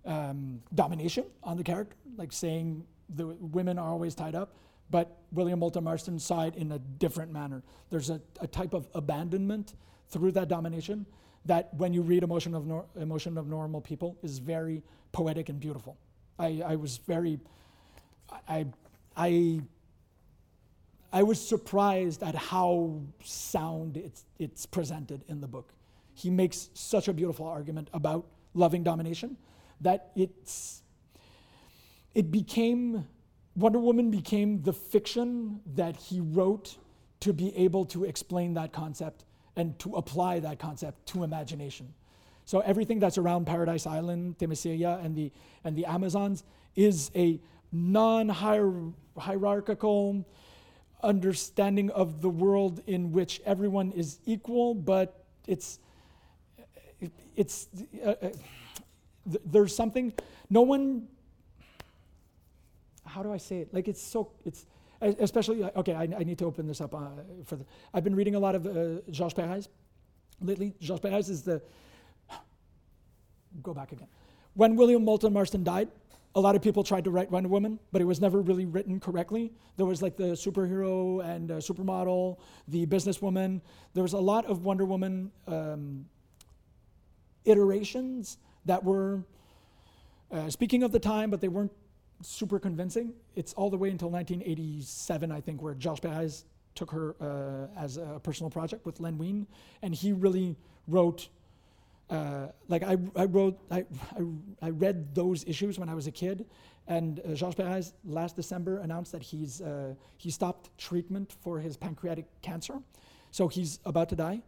[0.05, 2.85] um, domination on the character, like saying
[3.15, 4.55] the women are always tied up.
[4.91, 7.63] But William Moulton Marston saw it in a different manner.
[7.91, 9.75] There's a, a type of abandonment
[10.09, 11.07] through that domination
[11.47, 14.83] that, when you read Emotion of, Nor- Emotion of Normal People, is very
[15.13, 15.97] poetic and beautiful.
[16.39, 17.39] I, I was very,
[18.49, 18.67] I,
[19.17, 19.61] I,
[21.13, 25.73] I was surprised at how sound it's, it's presented in the book.
[26.15, 29.37] He makes such a beautiful argument about loving domination
[29.81, 30.83] that it's
[32.15, 33.07] it became
[33.57, 36.77] Wonder Woman became the fiction that he wrote
[37.21, 39.25] to be able to explain that concept
[39.57, 41.95] and to apply that concept to imagination.
[42.45, 45.31] So everything that's around Paradise Island, Themyscira, and the
[45.65, 46.45] and the Amazons
[46.77, 47.41] is a
[47.73, 50.27] non-hierarchical
[51.03, 55.79] understanding of the world in which everyone is equal, but it's
[57.01, 57.69] it, it's
[58.05, 58.35] uh, uh, th-
[59.45, 60.13] there's something
[60.51, 61.09] no one
[63.07, 64.67] how do i say it like it's so it's
[65.01, 67.09] especially uh, okay i, I need to open this up uh,
[67.45, 69.69] for the i've been reading a lot of uh, georges perez.
[70.41, 71.63] Lately georges perez is the
[73.63, 74.09] go back again.
[74.55, 75.89] When william moulton marston died
[76.37, 78.99] a lot of people tried to write wonder woman but it was never really written
[78.99, 79.53] correctly.
[79.77, 82.39] There was like the superhero and uh, supermodel
[82.69, 83.61] the businesswoman.
[83.95, 86.07] There was a lot of wonder woman um,
[87.45, 89.23] iterations that were
[90.33, 91.73] uh, speaking of the time, but they weren't
[92.23, 93.13] super convincing.
[93.37, 97.97] It's all the way until 1987, I think, where Georges Perez took her uh, as
[97.97, 99.47] a personal project with Len Wein,
[99.83, 100.57] and he really
[100.89, 101.29] wrote.
[102.11, 104.25] Uh, like I, I wrote, I, I,
[104.61, 106.45] I read those issues when I was a kid,
[106.87, 111.77] and uh, Georges Perez last December announced that he's uh, he stopped treatment for his
[111.77, 112.79] pancreatic cancer,
[113.31, 114.43] so he's about to die.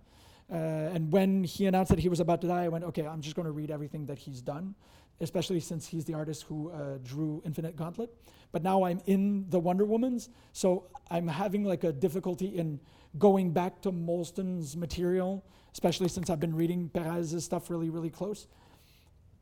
[0.50, 0.54] Uh,
[0.94, 3.34] and when he announced that he was about to die, I went, okay, I'm just
[3.34, 4.74] going to read everything that he's done,
[5.20, 8.10] especially since he's the artist who uh, drew Infinity Gauntlet.
[8.52, 12.80] But now I'm in the Wonder Womans, so I'm having like a difficulty in
[13.18, 18.46] going back to Molston's material, especially since I've been reading Perez's stuff really, really close.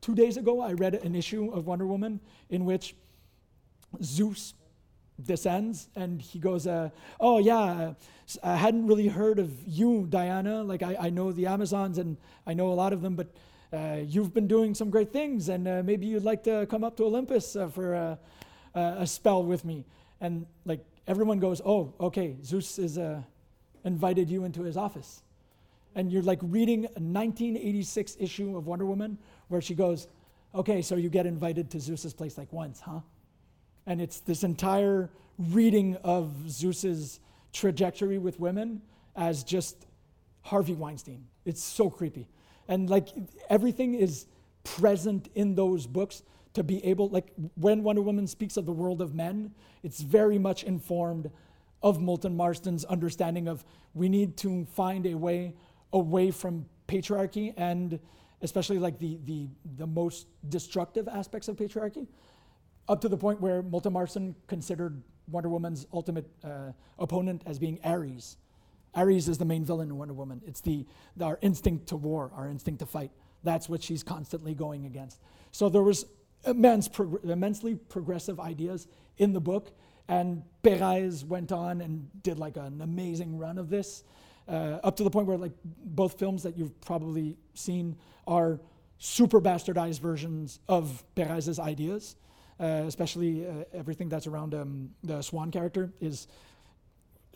[0.01, 2.19] Two days ago, I read an issue of Wonder Woman
[2.49, 2.95] in which
[4.01, 4.53] Zeus
[5.21, 6.89] descends and he goes, uh,
[7.19, 7.93] Oh, yeah,
[8.43, 10.63] I hadn't really heard of you, Diana.
[10.63, 13.27] Like, I, I know the Amazons and I know a lot of them, but
[13.73, 16.97] uh, you've been doing some great things and uh, maybe you'd like to come up
[16.97, 18.19] to Olympus uh, for a,
[18.73, 19.85] a spell with me.
[20.21, 23.21] And like, everyone goes, Oh, okay, Zeus has uh,
[23.83, 25.21] invited you into his office.
[25.95, 29.17] And you're like reading a 1986 issue of Wonder Woman
[29.47, 30.07] where she goes,
[30.53, 32.99] Okay, so you get invited to Zeus's place like once, huh?
[33.85, 37.19] and it's this entire reading of Zeus's
[37.53, 38.81] trajectory with women
[39.15, 39.85] as just
[40.41, 41.25] Harvey Weinstein.
[41.45, 42.27] It's so creepy.
[42.67, 43.09] And like
[43.49, 44.27] everything is
[44.63, 46.23] present in those books
[46.53, 50.39] to be able like when Wonder Woman speaks of the world of men, it's very
[50.39, 51.29] much informed
[51.83, 53.63] of Moulton Marston's understanding of
[53.93, 55.53] we need to find a way
[55.93, 57.99] away from patriarchy and
[58.41, 59.47] especially like the the
[59.77, 62.07] the most destructive aspects of patriarchy
[62.87, 67.79] up to the point where Moulton Marston considered Wonder Woman's ultimate uh, opponent as being
[67.83, 68.37] Ares.
[68.95, 70.41] Ares is the main villain in Wonder Woman.
[70.45, 70.85] It's the,
[71.15, 73.11] the- our instinct to war, our instinct to fight.
[73.43, 75.19] That's what she's constantly going against.
[75.51, 76.05] So there was
[76.45, 79.71] immense, prog- immensely progressive ideas in the book,
[80.07, 84.03] and Perez went on and did like an amazing run of this,
[84.47, 87.95] uh, up to the point where like both films that you've probably seen
[88.27, 88.59] are
[88.97, 92.15] super bastardized versions of Perez's ideas
[92.59, 96.27] uh, especially uh, everything that's around um, the Swan character, is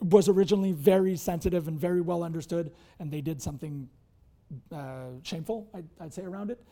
[0.01, 3.89] was originally very sensitive and very well understood, and they did something
[4.71, 6.63] uh, shameful, I'd, I'd say, around it.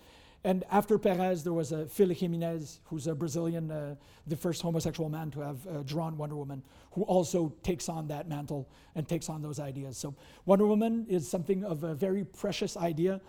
[0.44, 3.96] And after Perez, there was a Phil Jimenez, who's a Brazilian, uh,
[4.28, 8.30] the first homosexual man to have uh, drawn Wonder Woman, who also takes on that
[8.30, 9.98] mantle and takes on those ideas.
[9.98, 13.20] So Wonder Woman is something of a very precious idea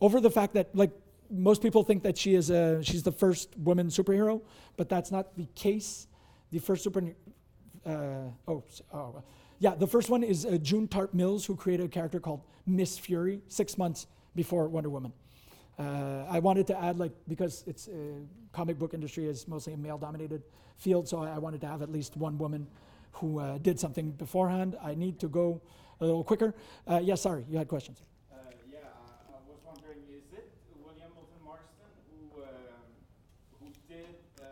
[0.00, 0.90] over the fact that, like,
[1.30, 4.40] most people think that she is a, she's the first woman superhero,
[4.76, 6.06] but that's not the case.
[6.52, 7.02] The first super,
[7.86, 9.22] uh, oh, oh,
[9.58, 12.98] yeah, the first one is uh, June Tarp Mills, who created a character called Miss
[12.98, 15.12] Fury six months before Wonder Woman.
[15.78, 17.92] Uh, I wanted to add, like, because it's uh,
[18.52, 20.42] comic book industry is mostly a male-dominated
[20.76, 22.66] field, so I, I wanted to have at least one woman
[23.12, 24.76] who uh, did something beforehand.
[24.82, 25.60] I need to go
[26.00, 26.54] a little quicker.
[26.86, 28.02] Uh, yes, sorry, you had questions.
[28.32, 28.36] Uh,
[28.70, 30.52] yeah, I, I was wondering, is it
[30.84, 32.84] William Moulton Marston who um,
[33.60, 34.44] who did uh,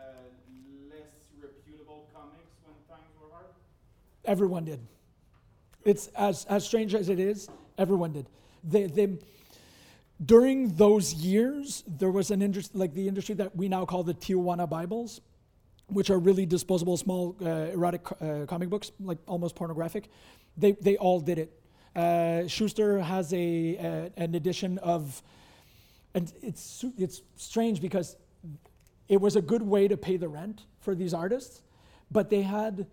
[0.88, 3.52] less reputable comics when times were hard?
[4.24, 4.80] Everyone did.
[5.84, 7.48] It's as as strange as it is.
[7.76, 8.26] Everyone did.
[8.62, 9.18] They they
[10.24, 14.14] during those years there was an industry like the industry that we now call the
[14.14, 15.20] Tijuana Bibles,
[15.88, 20.08] which are really disposable small uh, erotic uh, comic books, like almost pornographic.
[20.56, 21.60] They they all did it.
[21.94, 25.22] Uh, Shuster has a, a an edition of,
[26.14, 28.16] and it's it's strange because
[29.08, 31.60] it was a good way to pay the rent for these artists,
[32.10, 32.86] but they had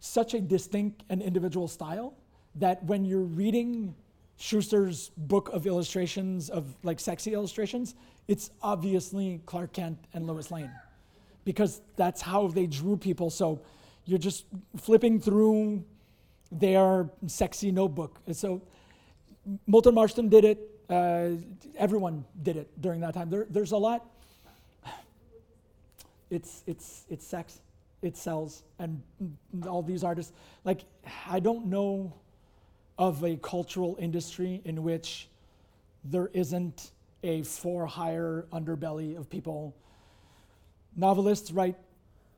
[0.00, 2.14] such a distinct and individual style
[2.56, 3.94] that when you're reading
[4.38, 7.94] Shuster's book of illustrations of like sexy illustrations,
[8.28, 10.70] it's obviously Clark Kent and Lois Lane
[11.44, 13.30] because that's how they drew people.
[13.30, 13.62] So
[14.04, 14.44] you're just
[14.76, 15.84] flipping through
[16.52, 18.18] their sexy notebook.
[18.32, 18.62] So
[19.66, 20.70] Moulton Marston did it.
[20.88, 21.30] Uh,
[21.76, 23.30] everyone did it during that time.
[23.30, 24.06] There, there's a lot.
[26.30, 27.60] It's it's it's sex.
[28.02, 29.02] It sells, and
[29.66, 30.32] all these artists.
[30.64, 30.84] Like
[31.28, 32.12] I don't know
[32.98, 35.28] of a cultural industry in which
[36.04, 36.92] there isn't
[37.22, 39.74] a for hire underbelly of people.
[40.94, 41.76] Novelists write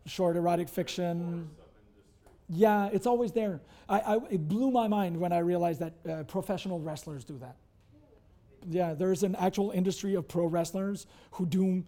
[0.07, 1.49] short erotic fiction.
[2.49, 3.61] Yeah, it's always there.
[3.89, 7.57] I, I, it blew my mind when I realized that uh, professional wrestlers do that.
[8.69, 11.85] Yeah, there's an actual industry of pro wrestlers who do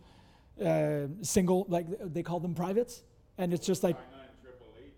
[0.64, 3.02] uh, single, like they call them privates,
[3.40, 4.92] and it's just like Chyna and Triple H,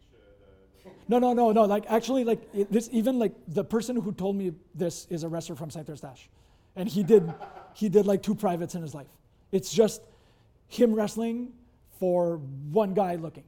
[0.85, 1.65] the, the no, no, no, no.
[1.65, 2.89] Like actually, like it, this.
[2.93, 6.29] Even like the person who told me this is a wrestler from Saint Eustache,
[6.77, 7.33] and he did,
[7.75, 9.09] he did like two privates in his life.
[9.53, 10.03] It's just
[10.69, 11.53] him wrestling
[11.99, 12.39] for
[12.71, 13.45] one guy looking,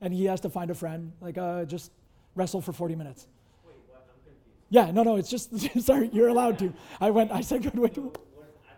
[0.00, 1.12] and he has to find a friend.
[1.20, 1.90] Like uh, just
[2.34, 3.26] wrestle for forty minutes.
[3.66, 4.06] Wait, what?
[4.10, 4.58] I'm confused.
[4.68, 5.16] Yeah, no, no.
[5.16, 6.10] It's just sorry.
[6.12, 6.72] You're allowed to.
[7.00, 7.32] I went.
[7.32, 8.00] I said good way to.
[8.02, 8.74] What is, I,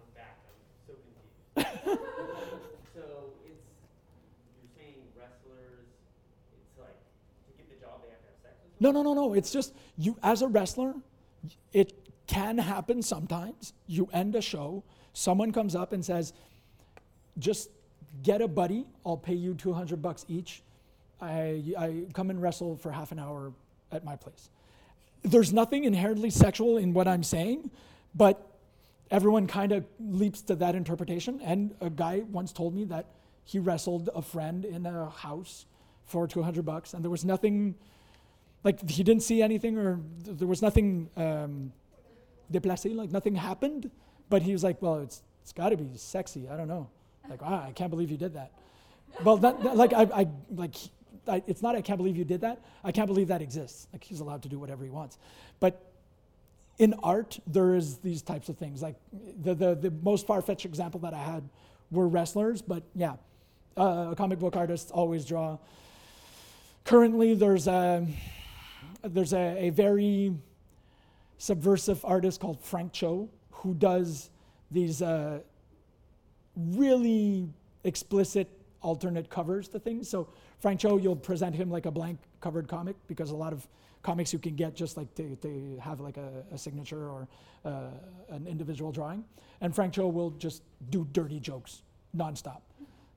[0.00, 0.38] I'm back.
[0.48, 0.56] I'm
[0.88, 2.00] so confused.
[2.96, 3.04] so
[3.44, 3.60] it's
[4.56, 5.84] you're saying wrestlers,
[6.56, 6.96] it's like
[7.44, 8.63] to get the job they have to have sex with.
[8.80, 9.34] No, no, no, no.
[9.34, 10.94] It's just you as a wrestler,
[11.72, 11.92] it
[12.26, 13.72] can happen sometimes.
[13.86, 14.82] You end a show,
[15.12, 16.32] someone comes up and says,
[17.38, 17.70] "Just
[18.22, 18.86] get a buddy.
[19.04, 20.62] I'll pay you 200 bucks each.
[21.20, 23.52] I I come and wrestle for half an hour
[23.92, 24.50] at my place."
[25.22, 27.70] There's nothing inherently sexual in what I'm saying,
[28.14, 28.46] but
[29.10, 31.40] everyone kind of leaps to that interpretation.
[31.40, 33.06] And a guy once told me that
[33.44, 35.66] he wrestled a friend in a house
[36.06, 37.74] for 200 bucks, and there was nothing
[38.64, 41.72] like he didn't see anything or th- there was nothing um,
[42.50, 43.90] déplacé, like nothing happened.
[44.30, 46.48] But he was like, well, it's it's got to be sexy.
[46.48, 46.88] I don't know.
[47.28, 48.52] Like, wow, I can't believe you did that.
[49.22, 50.74] Well, like I, I like
[51.28, 52.60] I, it's not I can't believe you did that.
[52.82, 53.86] I can't believe that exists.
[53.92, 55.18] Like he's allowed to do whatever he wants.
[55.60, 55.80] But
[56.78, 58.82] in art, there is these types of things.
[58.82, 58.96] Like
[59.42, 61.48] the the, the most far fetched example that I had
[61.90, 62.62] were wrestlers.
[62.62, 63.16] But yeah,
[63.76, 65.58] uh, comic book artists always draw.
[66.84, 68.06] Currently, there's a
[69.04, 70.34] there's a, a very
[71.38, 74.30] subversive artist called Frank Cho who does
[74.70, 75.40] these uh,
[76.56, 77.48] really
[77.84, 78.50] explicit
[78.80, 80.08] alternate covers to things.
[80.08, 80.28] So
[80.60, 83.66] Frank Cho, you'll present him like a blank covered comic because a lot of
[84.02, 87.26] comics you can get just like to, to have like a, a signature or
[87.64, 87.88] uh,
[88.28, 89.24] an individual drawing.
[89.60, 91.82] And Frank Cho will just do dirty jokes
[92.16, 92.60] nonstop.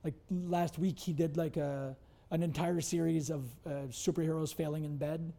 [0.03, 1.95] Like last week, he did like a,
[2.31, 5.33] an entire series of uh, superheroes failing in bed.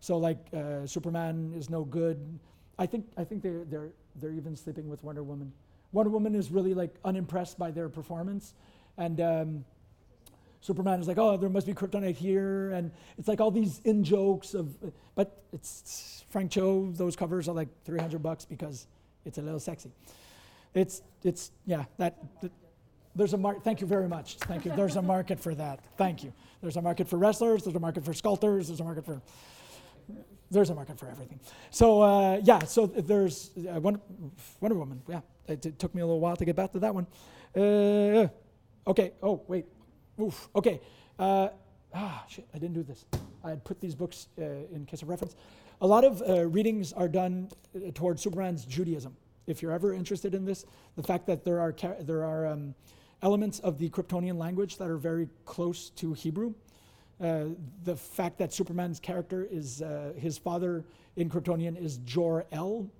[0.00, 2.38] So like uh, Superman is no good.
[2.78, 5.52] I think I think they're they're they're even sleeping with Wonder Woman.
[5.92, 8.54] Wonder Woman is really like unimpressed by their performance,
[8.98, 9.64] and um,
[10.60, 14.04] Superman is like, oh, there must be kryptonite here, and it's like all these in
[14.04, 14.74] jokes of,
[15.14, 16.90] but it's Frank Cho.
[16.92, 18.86] Those covers are like 300 bucks because
[19.24, 19.90] it's a little sexy.
[20.74, 22.16] It's it's yeah that.
[22.42, 22.52] that
[23.14, 23.64] there's a market.
[23.64, 24.36] Thank you very much.
[24.40, 24.72] Thank you.
[24.76, 25.80] There's a market for that.
[25.96, 26.34] Thank you.
[26.60, 27.64] There's a market for wrestlers.
[27.64, 28.68] There's a market for sculptors.
[28.68, 29.22] There's a market for.
[30.50, 31.40] There's a market for everything.
[31.70, 32.60] So uh, yeah.
[32.60, 34.00] So there's uh, Wonder,
[34.60, 35.02] Wonder Woman.
[35.08, 35.20] Yeah.
[35.48, 37.06] It, it took me a little while to get back to that one.
[37.56, 38.28] Uh,
[38.86, 39.12] okay.
[39.22, 39.66] Oh wait.
[40.20, 40.48] Oof.
[40.54, 40.80] Okay.
[41.18, 41.48] Uh,
[41.94, 42.46] ah shit.
[42.54, 43.04] I didn't do this.
[43.44, 45.34] I had put these books uh, in case of reference.
[45.80, 47.48] A lot of uh, readings are done
[47.94, 49.16] towards Superman's Judaism.
[49.46, 50.64] If you're ever interested in this,
[50.96, 52.74] the fact that there are ca- there are um,
[53.22, 56.54] elements of the Kryptonian language that are very close to Hebrew.
[57.18, 57.44] Uh,
[57.84, 60.84] the fact that Superman's character is uh, his father
[61.16, 62.90] in Kryptonian is Jor El,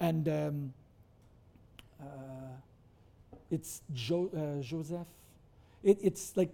[0.00, 0.72] and um,
[2.00, 2.04] uh,
[3.48, 5.06] it's jo- uh, Joseph.
[5.84, 6.50] It, it's like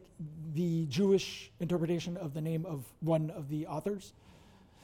[0.54, 4.12] the Jewish interpretation of the name of one of the authors.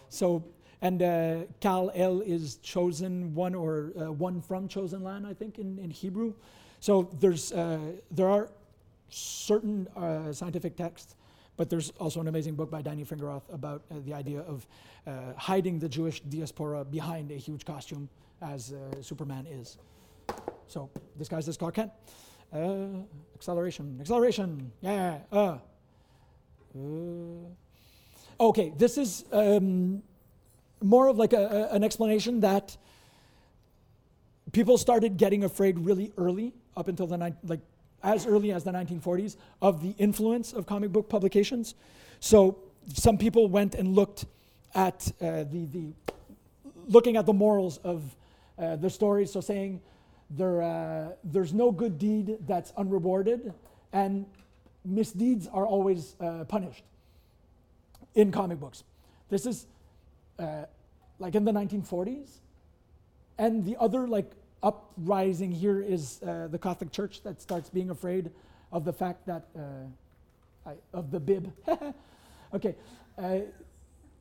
[0.09, 0.43] So,
[0.81, 5.79] and uh, Kal El is chosen one or one from chosen land, I think, in,
[5.79, 6.33] in Hebrew.
[6.81, 8.49] So there's there are
[9.11, 9.87] certain
[10.33, 11.15] scientific texts,
[11.63, 14.67] but there's also an amazing book by Danny Fingeroth about uh, the idea of
[15.07, 18.09] uh, hiding the Jewish diaspora behind a huge costume,
[18.41, 19.79] as uh, Superman is.
[20.67, 21.93] So disguised as Clark Kent.
[22.53, 22.87] Uh,
[23.37, 25.19] acceleration, acceleration, yeah.
[25.31, 25.59] Uh.
[28.41, 30.03] Okay, this is um,
[30.83, 32.77] more of like a, a- an explanation that
[34.51, 37.61] people started getting afraid really early, up until the nine, like
[38.03, 41.75] as early as the 1940s, of the influence of comic book publications.
[42.21, 42.59] So
[42.93, 44.25] some people went and looked
[44.75, 45.93] at uh, the the
[46.89, 48.03] looking at the morals of
[48.59, 49.33] uh, the stories.
[49.33, 49.81] So saying
[50.31, 53.53] there uh, there's no good deed that's unrewarded,
[53.93, 54.27] and
[54.85, 56.85] misdeeds are always uh, punished
[58.15, 58.85] in comic books.
[59.29, 59.67] This is
[60.39, 60.65] uh,
[61.19, 62.29] like in the 1940s.
[63.39, 64.31] And the other like
[64.63, 68.31] uprising here is uh, the Catholic Church that starts being afraid
[68.71, 71.53] of the fact that uh, I, of the bib.
[72.55, 72.75] okay,
[73.19, 73.39] uh,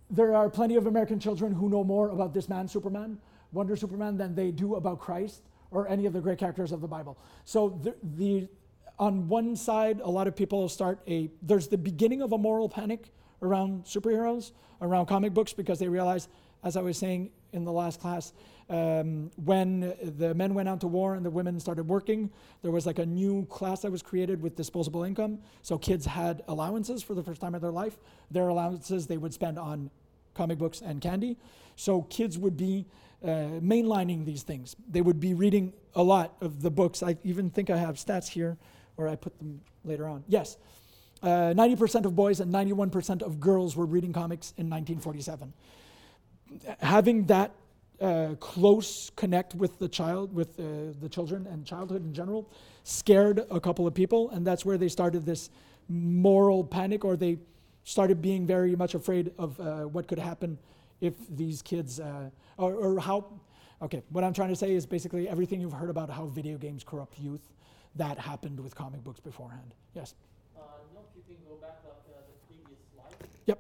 [0.09, 3.17] there are plenty of American children who know more about this man, Superman,
[3.53, 6.87] Wonder Superman, than they do about Christ or any of the great characters of the
[6.87, 7.17] Bible.
[7.45, 8.47] So the, the
[8.99, 12.69] on one side, a lot of people start a there's the beginning of a moral
[12.69, 13.11] panic
[13.41, 14.51] around superheroes,
[14.81, 16.27] around comic books, because they realize,
[16.63, 18.33] as I was saying in the last class,
[18.71, 22.31] um, when the men went out to war and the women started working,
[22.61, 25.39] there was like a new class that was created with disposable income.
[25.61, 27.97] So kids had allowances for the first time in their life.
[28.31, 29.91] Their allowances they would spend on
[30.35, 31.37] comic books and candy.
[31.75, 32.85] So kids would be
[33.21, 34.77] uh, mainlining these things.
[34.89, 37.03] They would be reading a lot of the books.
[37.03, 38.57] I even think I have stats here,
[38.95, 40.23] or I put them later on.
[40.29, 40.55] Yes.
[41.21, 45.53] Uh, 90% of boys and 91% of girls were reading comics in 1947.
[46.79, 47.51] Having that
[48.01, 50.63] uh, close connect with the child, with uh,
[50.99, 52.49] the children and childhood in general,
[52.83, 55.49] scared a couple of people, and that's where they started this
[55.87, 57.37] moral panic, or they
[57.83, 60.57] started being very much afraid of uh, what could happen
[60.99, 63.25] if these kids, uh, or, or how.
[63.81, 66.83] Okay, what I'm trying to say is basically everything you've heard about how video games
[66.83, 67.41] corrupt youth,
[67.95, 69.73] that happened with comic books beforehand.
[69.95, 70.13] Yes.
[70.53, 70.61] Uh,
[70.93, 73.17] no, if you can go back like uh, the previous slide.
[73.49, 73.57] Yep.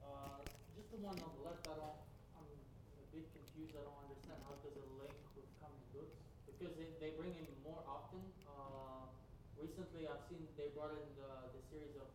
[0.00, 0.40] Uh,
[0.72, 1.92] just the one on the left, I don't,
[2.40, 6.16] I'm a bit confused, I don't understand how does it link with comic books?
[6.48, 9.12] Because they, they bring in more often, uh,
[9.60, 12.08] recently I've seen they brought in the, the series of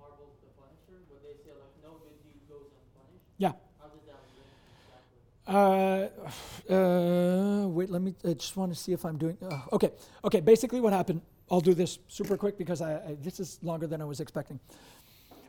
[0.00, 3.28] Marvel's The Punisher, where they say like, no good deed goes unpunished.
[3.36, 3.52] Yeah.
[3.76, 4.50] How does that link
[4.88, 5.20] exactly?
[5.48, 6.08] Uh,
[6.70, 8.14] uh, wait, let me.
[8.24, 9.38] I just want to see if I'm doing.
[9.42, 9.90] Uh, okay,
[10.24, 10.40] okay.
[10.40, 11.22] Basically, what happened?
[11.50, 14.60] I'll do this super quick because I, I, this is longer than I was expecting.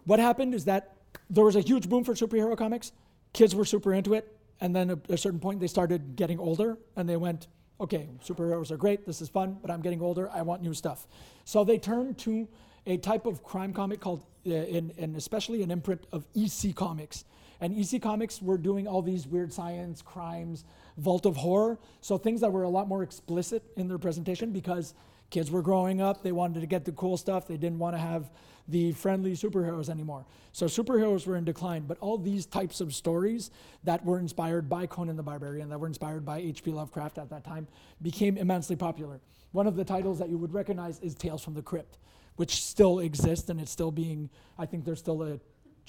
[0.06, 0.96] What happened is that
[1.30, 2.94] there was a huge boom for superhero comics.
[3.34, 6.78] Kids were super into it, and then at a certain point, they started getting older,
[6.96, 7.48] and they went,
[7.82, 9.06] "Okay, superheroes are great.
[9.06, 10.30] This is fun, but I'm getting older.
[10.32, 11.08] I want new stuff."
[11.44, 12.48] So they turned to
[12.86, 17.26] a type of crime comic called, uh, in, and especially an imprint of EC Comics.
[17.62, 20.64] And EC Comics were doing all these weird science, crimes,
[20.98, 21.78] vault of horror.
[22.02, 24.94] So things that were a lot more explicit in their presentation because
[25.30, 26.24] kids were growing up.
[26.24, 27.48] They wanted to get the cool stuff.
[27.48, 28.30] They didn't want to have
[28.68, 30.26] the friendly superheroes anymore.
[30.52, 31.84] So superheroes were in decline.
[31.84, 33.52] But all these types of stories
[33.84, 36.72] that were inspired by Conan the Barbarian, that were inspired by H.P.
[36.72, 37.68] Lovecraft at that time,
[38.02, 39.20] became immensely popular.
[39.52, 41.98] One of the titles that you would recognize is Tales from the Crypt,
[42.36, 45.40] which still exists and it's still being, I think there's still a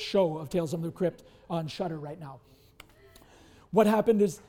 [0.00, 2.40] show of Tales from the Crypt on Shudder right now.
[3.70, 4.40] What happened is,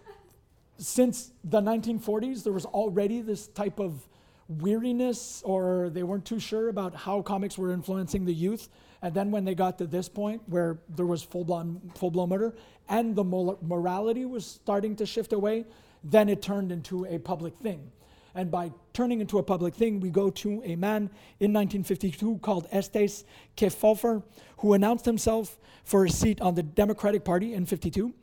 [0.77, 4.07] since the 1940s, there was already this type of
[4.47, 8.69] weariness, or they weren't too sure about how comics were influencing the youth.
[9.01, 12.29] And then when they got to this point where there was full blown full blown
[12.29, 12.55] murder,
[12.89, 15.65] and the mor- morality was starting to shift away,
[16.03, 17.91] then it turned into a public thing.
[18.33, 21.09] And by turning into a public thing, we go to a man
[21.39, 23.25] in 1952 called Estes
[23.57, 24.23] Kefauver,
[24.57, 28.13] who announced himself for a seat on the Democratic Party in 52.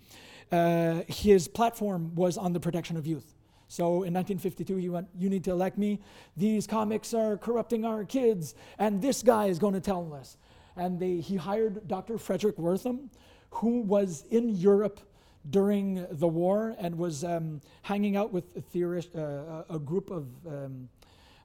[0.51, 3.35] Uh, his platform was on the protection of youth.
[3.69, 6.01] So in 1952, he went, You need to elect me.
[6.37, 10.39] These comics are corrupting our kids, and this guy is going to tell us.
[10.77, 12.15] And they, he hired Dr.
[12.15, 13.11] Fredric Wertham,
[13.51, 15.01] who was in Europe
[15.51, 20.27] during the war and was um, hanging out with a, theorist, uh, a group of,
[20.47, 20.89] um,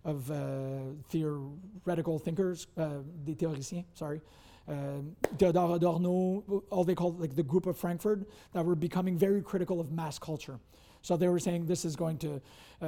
[0.03, 0.35] of uh,
[1.09, 4.21] theoretical thinkers, uh, théoriciens, sorry,
[4.67, 9.41] um, Theodore Adorno, all they called like the group of Frankfurt, that were becoming very
[9.41, 10.59] critical of mass culture.
[11.03, 12.41] So they were saying this is going to
[12.81, 12.87] uh,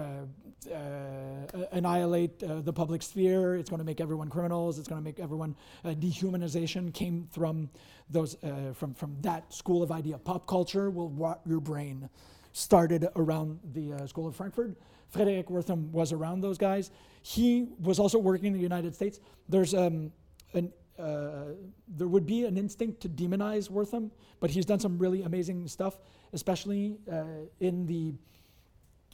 [0.74, 3.56] uh, annihilate uh, the public sphere.
[3.56, 4.80] It's going to make everyone criminals.
[4.80, 6.94] It's going to make everyone uh, dehumanization.
[6.94, 7.70] Came from
[8.10, 10.18] those uh, from from that school of idea.
[10.18, 12.10] Pop culture will rot your brain.
[12.54, 14.78] Started around the uh, School of Frankfurt.
[15.14, 16.92] Fredric Wertham was around those guys.
[17.22, 19.20] He was also working in the United States.
[19.50, 20.14] There's um,
[20.54, 21.54] an uh,
[21.88, 26.00] there would be an instinct to demonize Wertham, but he's done some really amazing stuff,
[26.34, 27.24] especially uh,
[27.60, 28.14] in the.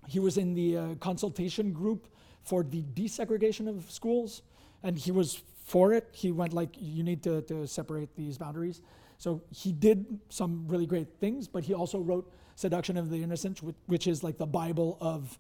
[0.08, 2.08] He was in the uh, consultation group
[2.44, 4.42] for the desegregation of schools,
[4.84, 6.10] and he was for it.
[6.12, 8.82] He went like, "You need to, to separate these boundaries."
[9.18, 13.64] So he did some really great things, but he also wrote "Seduction of the Innocent,"
[13.64, 15.40] which, which is like the Bible of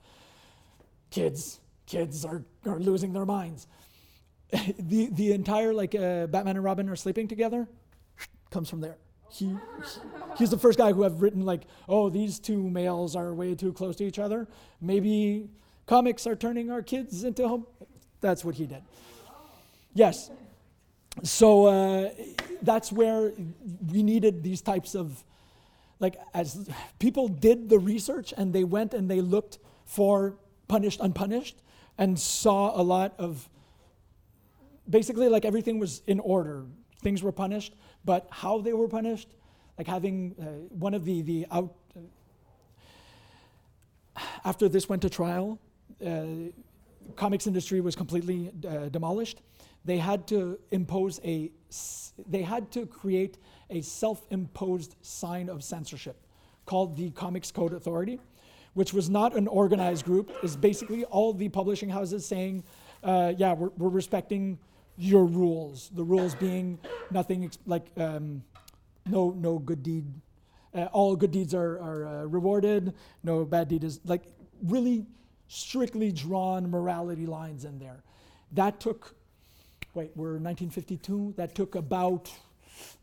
[1.12, 1.60] kids.
[1.88, 3.68] Kids are, are losing their minds
[4.80, 7.68] the the entire like uh, Batman and Robin are sleeping together
[8.50, 8.98] comes from there.
[9.30, 9.56] He
[10.38, 13.72] he's the first guy who have written like, oh, these two males are way too
[13.72, 14.48] close to each other.
[14.82, 15.50] Maybe
[15.86, 17.66] comics are turning our kids into home.
[18.20, 18.84] That's what he did.
[19.94, 20.30] Yes.
[21.24, 22.10] So uh,
[22.62, 23.32] that's where
[23.90, 25.24] we needed these types of
[26.00, 26.70] like as
[27.00, 30.36] people did the research and they went and they looked for
[30.68, 31.62] punished unpunished
[31.98, 33.50] and saw a lot of
[34.92, 36.66] basically like everything was in order.
[37.02, 37.74] Things were punished,
[38.06, 39.30] but how they were punished,
[39.78, 40.46] like having uh,
[40.78, 41.74] one of the the out.
[44.46, 45.60] after this went to trial,
[46.06, 46.26] uh,
[47.16, 49.42] comics industry was completely uh, demolished,
[49.86, 51.52] they had to impose a.
[52.28, 53.38] they had to create
[53.70, 56.18] a self-imposed sign of censorship
[56.66, 58.20] called the Comics Code Authority,
[58.74, 60.32] which was not an organized group.
[60.44, 62.64] Is basically all the publishing houses saying,
[63.04, 64.60] uh, "Yeah, we're, we're respecting
[64.98, 68.44] your rules." The rules being nothing ex- like um,
[69.06, 70.06] no no good deed.
[70.74, 72.94] Uh, all good deeds are, are uh, rewarded.
[73.24, 74.24] No bad deed is like
[74.64, 75.06] really
[75.48, 78.04] strictly drawn morality lines in there.
[78.54, 79.14] That took,
[79.94, 81.34] wait, we're 1952.
[81.36, 82.32] That took about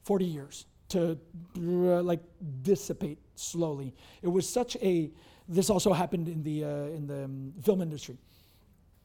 [0.04, 1.18] 40 years to
[1.58, 2.20] uh, like
[2.62, 3.94] dissipate slowly.
[4.22, 5.10] It was such a.
[5.46, 8.16] This also happened in the uh, in the um, film industry.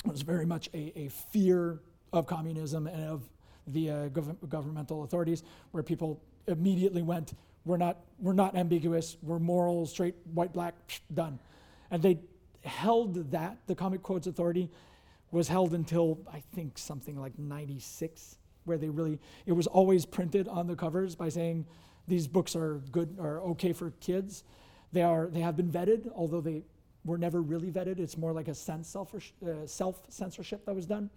[0.05, 1.79] It was very much a, a fear
[2.13, 3.23] of communism and of
[3.67, 7.33] the uh, gov- governmental authorities, where people immediately went,
[7.65, 9.17] "We're not, we're not ambiguous.
[9.21, 11.39] We're moral, straight, white, black, psh, done,"
[11.91, 12.19] and they
[12.63, 13.57] held that.
[13.67, 14.69] The Comics Code Authority
[15.31, 20.47] was held until I think something like '96, where they really it was always printed
[20.47, 21.65] on the covers by saying
[22.07, 24.43] these books are good are okay for kids.
[24.91, 26.63] They are they have been vetted, although they
[27.05, 27.99] were never really vetted.
[27.99, 31.09] It's more like a self uh, self censorship that was done,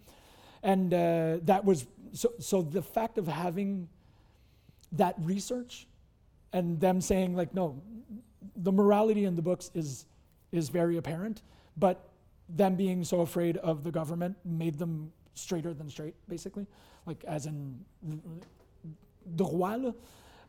[0.63, 2.31] and uh, that was so.
[2.39, 3.89] So the fact of having
[4.93, 5.87] that research
[6.53, 7.81] and them saying like no,
[8.55, 10.05] the morality in the books is
[10.51, 11.41] is very apparent,
[11.77, 12.09] but
[12.49, 16.65] them being so afraid of the government made them straighter than straight, basically,
[17.05, 17.85] like as in
[19.35, 19.93] là.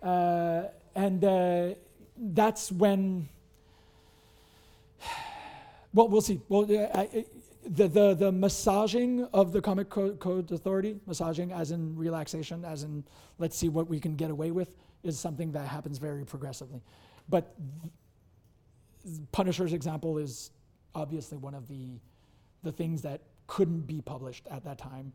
[0.02, 1.74] Uh, and uh,
[2.16, 3.28] that's when
[5.92, 6.40] well, we'll see.
[6.48, 7.24] Well, I-
[7.68, 12.82] the, the, the massaging of the Comic Co- Code Authority, massaging as in relaxation, as
[12.82, 13.04] in
[13.38, 16.82] let's see what we can get away with, is something that happens very progressively.
[17.28, 17.54] But
[19.04, 20.50] th- Punisher's example is
[20.94, 21.98] obviously one of the,
[22.62, 25.12] the things that couldn't be published at that time.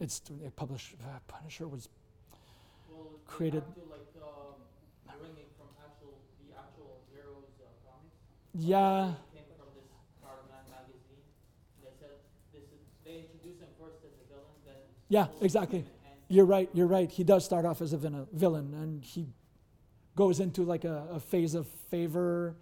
[0.00, 1.88] It's it published, uh, Punisher was
[2.90, 4.54] Well, Created- like um,
[5.18, 6.14] bring it from actual
[6.54, 7.90] actual heroes uh,
[8.54, 9.12] yeah.
[9.34, 9.90] They came from this
[10.22, 11.22] Spider-Man magazine.
[11.82, 12.14] They said
[12.54, 14.78] this is they introduced him first as a villain, then
[15.08, 15.80] Yeah, exactly.
[15.80, 16.70] became an anti- You're right.
[16.72, 17.10] You're right.
[17.10, 17.96] He does start off as a
[18.32, 19.26] villain, and he
[20.16, 22.54] goes into like a, a phase of favor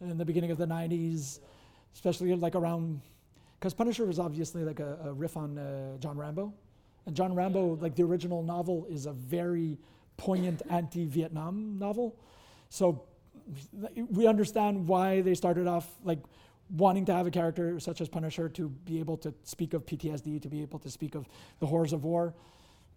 [0.00, 1.40] in the beginning of the '90s,
[1.94, 3.00] especially like around
[3.58, 6.52] because Punisher was obviously like a, a riff on uh, John Rambo,
[7.06, 9.78] and John Rambo, like the original novel, is a very
[10.18, 12.16] poignant anti-Vietnam novel.
[12.68, 13.02] So
[14.10, 16.18] we understand why they started off like
[16.70, 20.42] wanting to have a character such as Punisher to be able to speak of PTSD,
[20.42, 21.28] to be able to speak of
[21.60, 22.34] the horrors of war.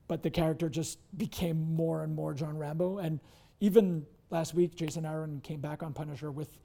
[0.07, 2.97] But the character just became more and more John Rambo.
[2.97, 3.19] And
[3.59, 6.57] even last week, Jason Aaron came back on Punisher with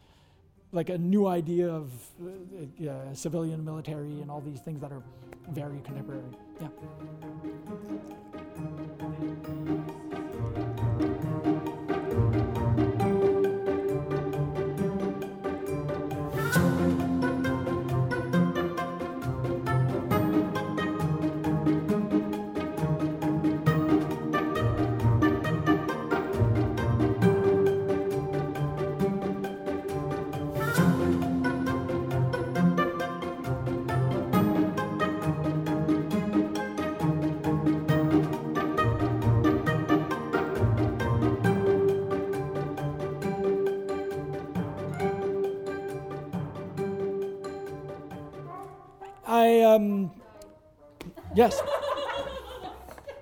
[0.73, 5.03] like a new idea of uh, uh, civilian military and all these things that are
[5.51, 6.23] very contemporary.
[6.61, 6.69] Yeah.
[51.35, 51.61] Yes.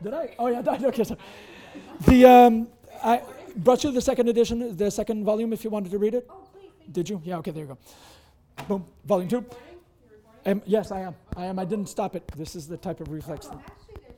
[0.03, 0.35] Did I?
[0.39, 1.05] Oh yeah, I- okay.
[1.05, 1.17] So
[2.07, 2.69] the um
[3.03, 3.23] I
[3.57, 6.27] brought you the second edition, the second volume, if you wanted to read it.
[6.31, 7.21] Oh, please, Did you?
[7.25, 7.39] Yeah.
[7.39, 7.51] Okay.
[7.53, 7.79] There you go.
[8.69, 8.85] Boom.
[9.05, 9.45] Volume two.
[10.45, 11.15] Um, yes, I am.
[11.37, 11.59] I am.
[11.59, 12.27] I didn't stop it.
[12.37, 13.47] This is the type of reflex.
[13.49, 13.61] Oh, Thing.
[13.63, 14.11] perma-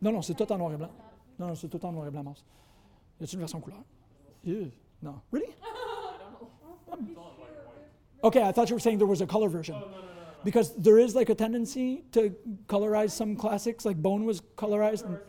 [0.00, 0.90] Non, non, c'est tout en noir et blanc.
[1.38, 2.44] Non, non, c'est tout en noir et blanc, Mars.
[3.20, 3.80] Y a-t-il une version couleur?
[4.44, 4.70] Ew.
[5.02, 5.20] No.
[5.32, 5.52] Really?
[8.24, 9.76] Okay, I thought you were saying there was a color version.
[10.44, 12.34] Because there is like a tendency to
[12.68, 15.24] colorize some classics, like Bone was colorized in, some parts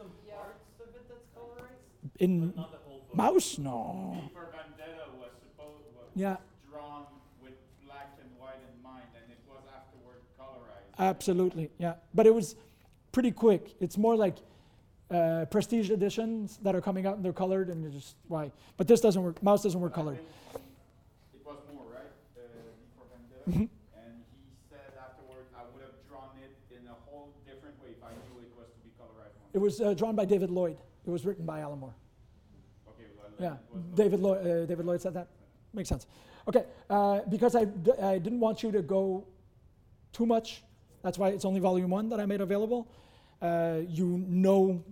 [0.80, 3.16] of it that's colorized, in not the whole book.
[3.18, 3.58] Maus.
[3.58, 4.22] No.
[5.20, 6.38] Was supposed was Yeah,
[6.72, 7.06] drawn
[7.42, 7.54] with
[7.86, 11.00] black and white in mind, and it was afterward colorized.
[11.00, 11.72] absolutely.
[11.80, 12.56] Yeah, but it was
[13.12, 13.74] pretty quick.
[13.80, 14.38] It's more like
[15.10, 18.52] uh, prestige editions that are coming out and they're colored, and you're just why.
[18.78, 19.42] But this doesn't work.
[19.42, 20.18] Maus doesn't work colored.
[20.18, 20.64] think
[21.34, 22.04] It was more, right?
[22.38, 22.42] Uh,
[23.39, 27.90] V And he said afterward, I would have drawn it in a whole different way
[27.98, 29.34] if I knew it was to be colorized.
[29.54, 30.78] It was uh, drawn by David Lloyd.
[31.06, 31.94] It was written by Alan Moore.
[32.90, 33.58] Okay, well, Yeah,
[33.96, 34.46] David Lloyd.
[34.46, 35.28] Uh, David Lloyd said that.
[35.74, 36.08] Makes sense.
[36.48, 39.26] Okay, uh, because I, d- I didn't want you to go
[40.14, 40.64] too much,
[41.04, 42.88] that's why it's only volume one that I made available.
[43.42, 44.84] Uh, you know,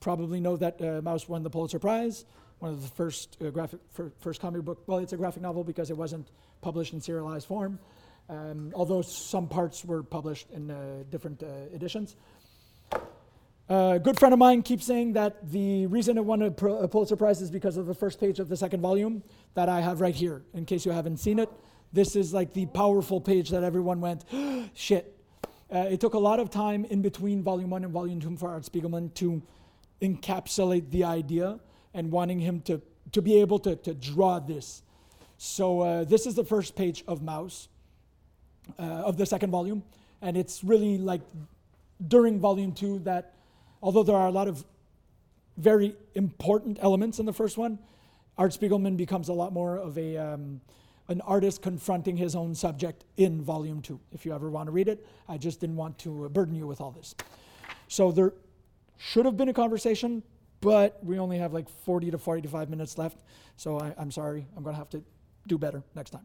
[0.00, 2.24] probably know that uh, Maus won the Pulitzer Prize,
[2.62, 4.84] one of the first uh, graphic, fir- first comic book.
[4.86, 6.30] Well, it's a graphic novel because it wasn't
[6.60, 7.80] published in serialized form,
[8.28, 12.14] um, although some parts were published in uh, different uh, editions.
[13.68, 16.86] A good friend of mine keeps saying that the reason it won a, Pro- a
[16.86, 19.24] Pulitzer Prize is because of the first page of the second volume
[19.54, 20.42] that I have right here.
[20.54, 21.48] In case you haven't seen it,
[21.92, 24.24] this is like the powerful page that everyone went,
[24.74, 25.18] shit.
[25.68, 28.50] Uh, it took a lot of time in between volume one and volume two for
[28.50, 29.42] Art Spiegelman to
[30.00, 31.58] encapsulate the idea
[31.94, 32.80] and wanting him to,
[33.12, 34.82] to be able to, to draw this.
[35.38, 37.68] So, uh, this is the first page of Maus,
[38.78, 39.82] uh, of the second volume.
[40.20, 41.20] And it's really like
[42.06, 43.34] during volume two that,
[43.82, 44.64] although there are a lot of
[45.56, 47.78] very important elements in the first one,
[48.38, 50.60] Art Spiegelman becomes a lot more of a um,
[51.08, 54.00] an artist confronting his own subject in volume two.
[54.12, 56.66] If you ever want to read it, I just didn't want to uh, burden you
[56.66, 57.14] with all this.
[57.88, 58.32] So there
[58.98, 60.22] should have been a conversation,
[60.62, 63.18] but we only have like 40 to 45 minutes left.
[63.58, 64.46] So I, I'm sorry.
[64.56, 65.02] I'm going to have to
[65.46, 66.24] do better next time.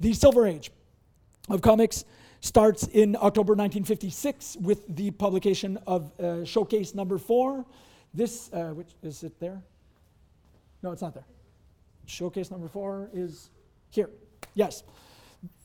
[0.00, 0.70] The Silver Age
[1.50, 2.04] of comics
[2.40, 7.66] starts in October 1956 with the publication of uh, Showcase number four.
[8.14, 9.60] This, uh, which is it there?
[10.82, 11.26] No, it's not there.
[12.06, 13.50] Showcase number four is
[13.90, 14.10] here.
[14.54, 14.84] Yes.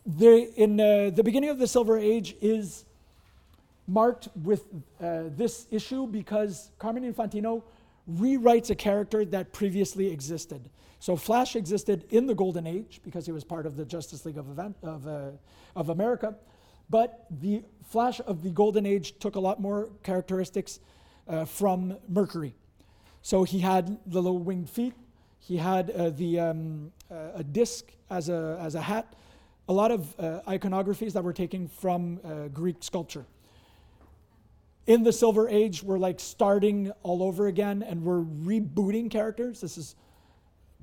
[0.05, 2.83] The, in uh, the beginning of the Silver Age is
[3.87, 4.63] marked with
[4.99, 7.61] uh, this issue because Carmen Infantino
[8.09, 10.69] rewrites a character that previously existed.
[10.99, 14.37] So Flash existed in the Golden Age because he was part of the Justice League
[14.37, 15.31] of, event, of, uh,
[15.75, 16.35] of America,
[16.89, 20.79] but the Flash of the Golden Age took a lot more characteristics
[21.27, 22.55] uh, from Mercury.
[23.21, 24.93] So he had the little winged feet,
[25.39, 29.15] he had uh, the, um, uh, a disc as a, as a hat,
[29.67, 33.25] a lot of uh, iconographies that were taken from uh, Greek sculpture
[34.87, 39.61] in the Silver Age, we're like starting all over again and we're rebooting characters.
[39.61, 39.95] This is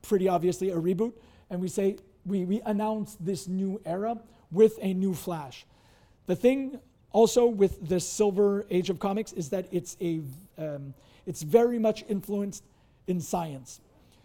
[0.02, 1.12] pretty obviously a reboot.
[1.50, 4.18] And we say, we, we announce this new era
[4.50, 5.66] with a new Flash.
[6.26, 6.78] The thing
[7.10, 10.20] also with the Silver Age of comics is that it's, a,
[10.58, 10.94] um,
[11.26, 12.64] it's very much influenced
[13.06, 13.80] in science.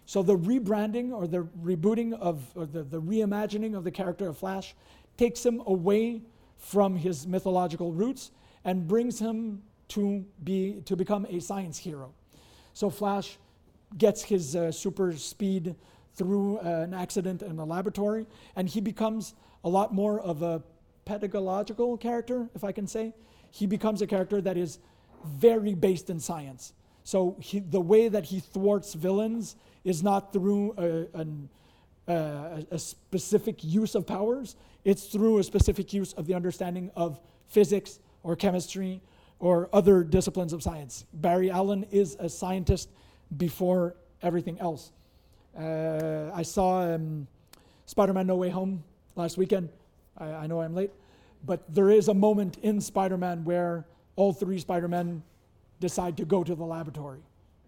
[0.06, 4.38] So the rebranding or the rebooting of, or the, the reimagining of the character of
[4.38, 4.76] Flash
[5.18, 6.22] takes him away
[6.58, 8.32] from his mythological roots
[8.66, 12.14] and brings him to be to become a science hero.
[12.74, 13.38] So Flash
[13.98, 15.76] gets his uh, super speed
[16.16, 18.26] through uh, an accident in a laboratory,
[18.56, 19.34] and he becomes
[19.64, 20.62] a lot more of a
[21.06, 23.14] pedagogical character, if I can say.
[23.52, 24.80] He becomes a character that is
[25.26, 26.74] very based in science.
[27.04, 31.50] So he, the way that he thwarts villains is not through a, an,
[32.08, 34.56] uh, a specific use of powers.
[34.84, 39.02] It's through a specific use of the understanding of physics or chemistry
[39.40, 41.06] or other disciplines of science.
[41.14, 42.90] Barry Allen is a scientist
[43.38, 44.92] before everything else.
[45.58, 47.28] Uh, I saw um,
[47.86, 48.84] Spider Man No Way Home
[49.16, 49.70] last weekend.
[50.18, 50.92] I, I know I'm late,
[51.46, 53.86] but there is a moment in Spider Man where
[54.16, 55.22] all three Spider Men
[55.80, 57.20] decide to go to the laboratory.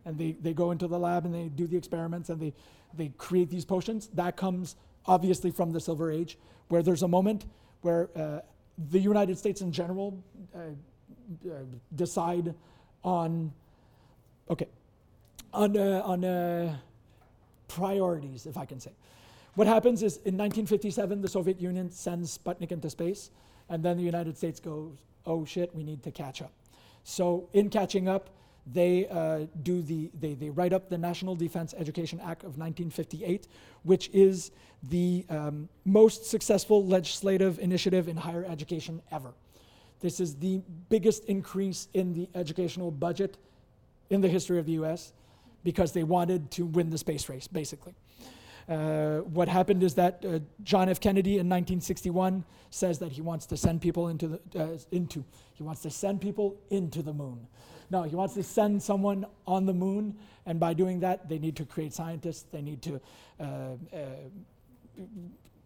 [0.06, 2.54] And they, they go into the lab and they do the experiments and they,
[2.96, 4.10] they create these potions.
[4.14, 4.76] That comes
[5.08, 6.38] obviously from the Silver Age,
[6.70, 7.46] where there's a moment
[7.82, 8.40] where uh,
[8.90, 10.22] the United States in general
[10.54, 10.60] uh,
[11.50, 11.54] uh,
[11.96, 12.54] decide
[13.04, 13.52] on,
[14.50, 14.68] okay,
[15.54, 16.76] on, uh, on uh,
[17.68, 18.92] priorities, if I can say.
[19.56, 23.32] What happens is in 1957, the Soviet Union sends Sputnik into space,
[23.70, 26.52] and then the United States goes, oh shit, we need to catch up.
[27.04, 28.30] So, in catching up,
[28.72, 33.48] they uh, do the they, they write up the National Defense Education Act of 1958,
[33.84, 34.52] which is
[34.90, 39.34] the um, most successful legislative initiative in higher education ever.
[40.00, 43.38] This is the biggest increase in the educational budget
[44.10, 45.14] in the history of the U.S.
[45.64, 47.94] because they wanted to win the space race, basically.
[48.68, 51.00] Uh, what happened is that uh, John F.
[51.00, 55.24] Kennedy in 1961 says that he wants to send people into the uh, into
[55.54, 57.48] he wants to send people into the moon.
[57.90, 61.56] No, he wants to send someone on the moon, and by doing that, they need
[61.58, 62.46] to create scientists.
[62.52, 63.02] They need to
[63.40, 63.98] uh, uh,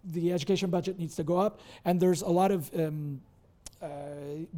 [0.05, 3.21] the education budget needs to go up, and there's a lot of um,
[3.81, 3.87] uh,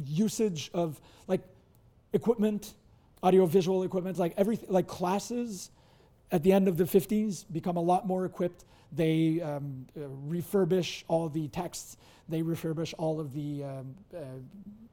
[0.04, 1.40] usage of like
[2.12, 2.74] equipment,
[3.22, 5.70] audiovisual equipment, like everything, like classes
[6.30, 8.64] at the end of the 50s become a lot more equipped.
[8.92, 11.96] They um, uh, refurbish all the texts,
[12.28, 14.18] they refurbish all of the um, uh,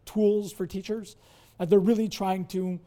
[0.05, 1.15] tools for teachers.
[1.59, 2.79] And they're really trying to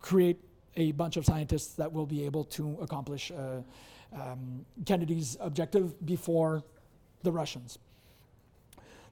[0.00, 0.38] create
[0.76, 3.60] a bunch of scientists that will be able to accomplish uh,
[4.18, 6.64] um, Kennedy's objective before
[7.22, 7.78] the Russians.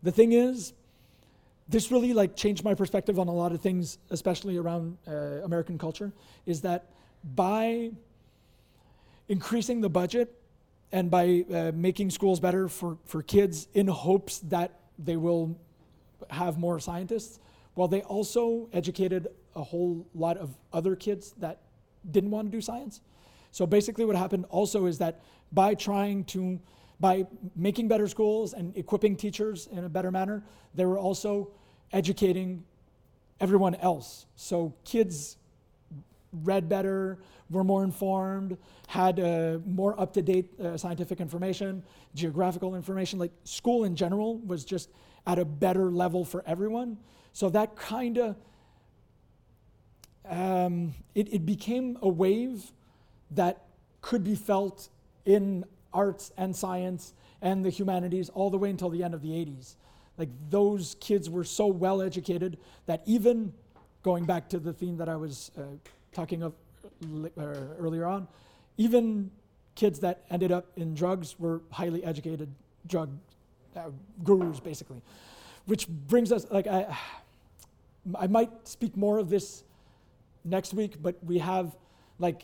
[0.03, 0.73] The thing is,
[1.69, 5.77] this really like changed my perspective on a lot of things, especially around uh, American
[5.77, 6.13] culture.
[6.47, 6.87] Is that
[7.35, 7.91] by
[9.29, 10.35] increasing the budget
[10.93, 15.59] and by uh, making schools better for, for kids in hopes that they will
[16.31, 17.39] have more scientists,
[17.79, 21.61] while they also educated a whole lot of other kids that
[22.11, 23.03] didn't want to do science.
[23.53, 25.21] So basically, what happened also is that
[25.53, 26.59] by trying to,
[26.99, 27.25] by
[27.55, 30.43] making better schools and equipping teachers in a better manner,
[30.75, 31.53] they were also
[31.93, 32.65] educating
[33.39, 34.27] everyone else.
[34.35, 35.37] So kids
[36.33, 37.19] read better,
[37.49, 41.85] were more informed, had uh, more up to date uh, scientific information,
[42.17, 43.21] geographical information.
[43.21, 44.91] Like school in general was just
[45.29, 46.99] at a better level for everyone.
[47.39, 48.37] So that kind of
[50.29, 52.73] um, it, it became a wave
[53.31, 53.63] that
[54.01, 54.89] could be felt
[55.25, 59.29] in arts and science and the humanities all the way until the end of the
[59.29, 59.77] 80s.
[60.17, 63.53] Like those kids were so well educated that even
[64.03, 65.63] going back to the theme that I was uh,
[66.11, 66.55] talking of
[67.03, 68.27] li- uh, earlier on,
[68.79, 69.31] even
[69.77, 72.53] kids that ended up in drugs were highly educated
[72.89, 73.17] drug
[73.77, 73.91] uh,
[74.25, 75.01] gurus, basically.
[75.67, 76.97] Which brings us, like, I,
[78.15, 79.65] I might speak more of this
[80.45, 81.77] next week, but we have,
[82.19, 82.43] like,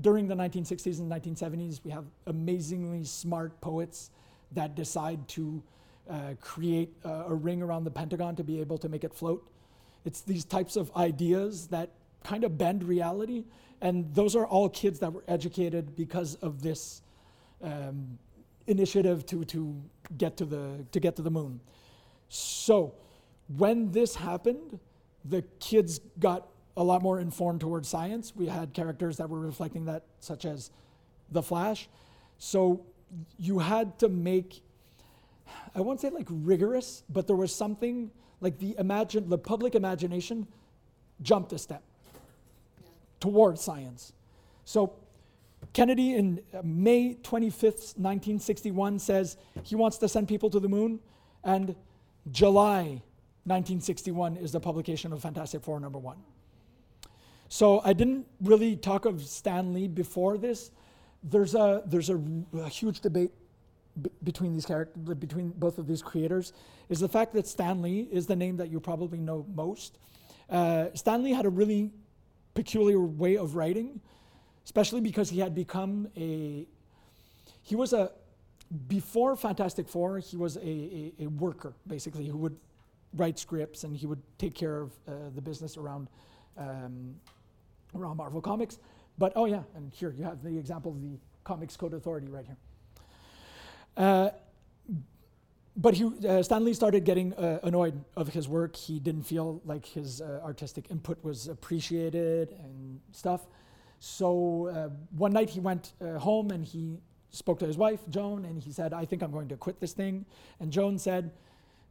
[0.00, 4.10] during the 1960s and 1970s, we have amazingly smart poets
[4.52, 5.62] that decide to
[6.08, 9.48] uh, create a, a ring around the Pentagon to be able to make it float.
[10.04, 11.90] It's these types of ideas that
[12.24, 13.44] kind of bend reality,
[13.80, 17.02] and those are all kids that were educated because of this
[17.62, 18.18] um,
[18.66, 19.80] initiative to, to
[20.16, 21.60] get to the to get to the moon.
[22.28, 22.94] So,
[23.56, 24.78] when this happened,
[25.24, 28.34] the kids got a lot more informed towards science.
[28.34, 30.70] We had characters that were reflecting that, such as
[31.30, 31.88] the Flash.
[32.38, 32.86] So
[33.38, 34.62] you had to make,
[35.74, 38.10] I won't say like rigorous, but there was something
[38.40, 40.46] like the imagine, the public imagination
[41.20, 41.82] jumped a step
[43.18, 44.12] towards science.
[44.64, 44.94] So
[45.72, 51.00] Kennedy in uh, May 25th, 1961 says he wants to send people to the moon,
[51.44, 51.74] and
[52.30, 53.02] July
[53.44, 56.18] 1961 is the publication of Fantastic Four number one.
[57.48, 60.70] So I didn't really talk of Stan Lee before this.
[61.22, 62.20] There's a there's a,
[62.54, 63.32] a huge debate
[64.00, 66.52] b- between these characters, between both of these creators,
[66.88, 69.98] is the fact that Stan Lee is the name that you probably know most.
[70.48, 71.90] Uh, Stan Lee had a really
[72.54, 74.00] peculiar way of writing,
[74.64, 76.66] especially because he had become a
[77.62, 78.12] he was a
[78.86, 82.56] before Fantastic Four, he was a, a, a worker basically who would
[83.14, 86.08] write scripts and he would take care of uh, the business around
[86.56, 87.14] um,
[87.94, 88.78] around Marvel Comics.
[89.18, 92.46] But oh yeah, and here you have the example of the Comics Code Authority right
[92.46, 92.56] here.
[93.96, 94.30] Uh,
[95.76, 98.76] but he, uh, Stan Lee started getting uh, annoyed of his work.
[98.76, 103.46] He didn't feel like his uh, artistic input was appreciated and stuff.
[103.98, 106.98] So uh, one night he went uh, home and he
[107.30, 109.92] spoke to his wife, Joan, and he said, I think I'm going to quit this
[109.92, 110.24] thing.
[110.58, 111.30] And Joan said,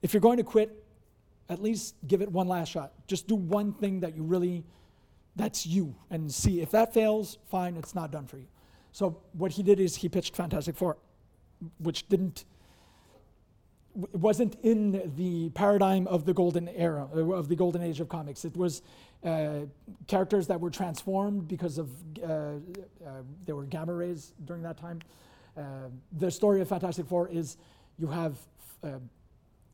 [0.01, 0.83] If you're going to quit,
[1.49, 2.93] at least give it one last shot.
[3.07, 4.63] Just do one thing that you really,
[5.35, 6.61] that's you, and see.
[6.61, 8.47] If that fails, fine, it's not done for you.
[8.91, 10.97] So what he did is he pitched Fantastic Four,
[11.79, 12.45] which didn't,
[13.99, 18.45] w- wasn't in the paradigm of the golden era, of the golden age of comics.
[18.45, 18.81] It was
[19.23, 19.61] uh,
[20.07, 21.89] characters that were transformed because of,
[22.23, 22.57] uh, uh,
[23.45, 25.01] there were gamma rays during that time.
[25.57, 25.61] Uh,
[26.17, 27.57] the story of Fantastic Four is
[27.97, 28.37] you have
[28.83, 28.99] uh,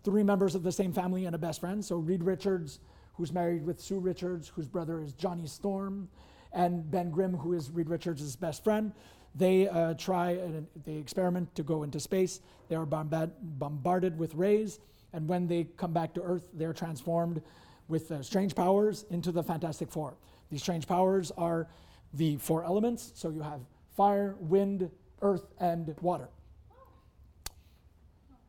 [0.06, 1.84] three members of the same family and a best friend.
[1.84, 2.80] So Reed Richards,
[3.16, 6.08] who's married with Sue Richards, whose brother is Johnny Storm,
[6.54, 8.94] and Ben Grimm, who is Reed Richards' best friend.
[9.34, 12.40] They uh, try and they experiment to go into space.
[12.70, 14.80] They are bombard- bombarded with rays,
[15.12, 17.42] and when they come back to Earth, they're transformed
[17.90, 20.16] with uh, strange powers into the Fantastic Four.
[20.50, 21.68] These strange powers are
[22.14, 23.12] the four elements.
[23.16, 23.60] So you have
[23.96, 24.90] fire, wind,
[25.22, 26.30] earth, and water.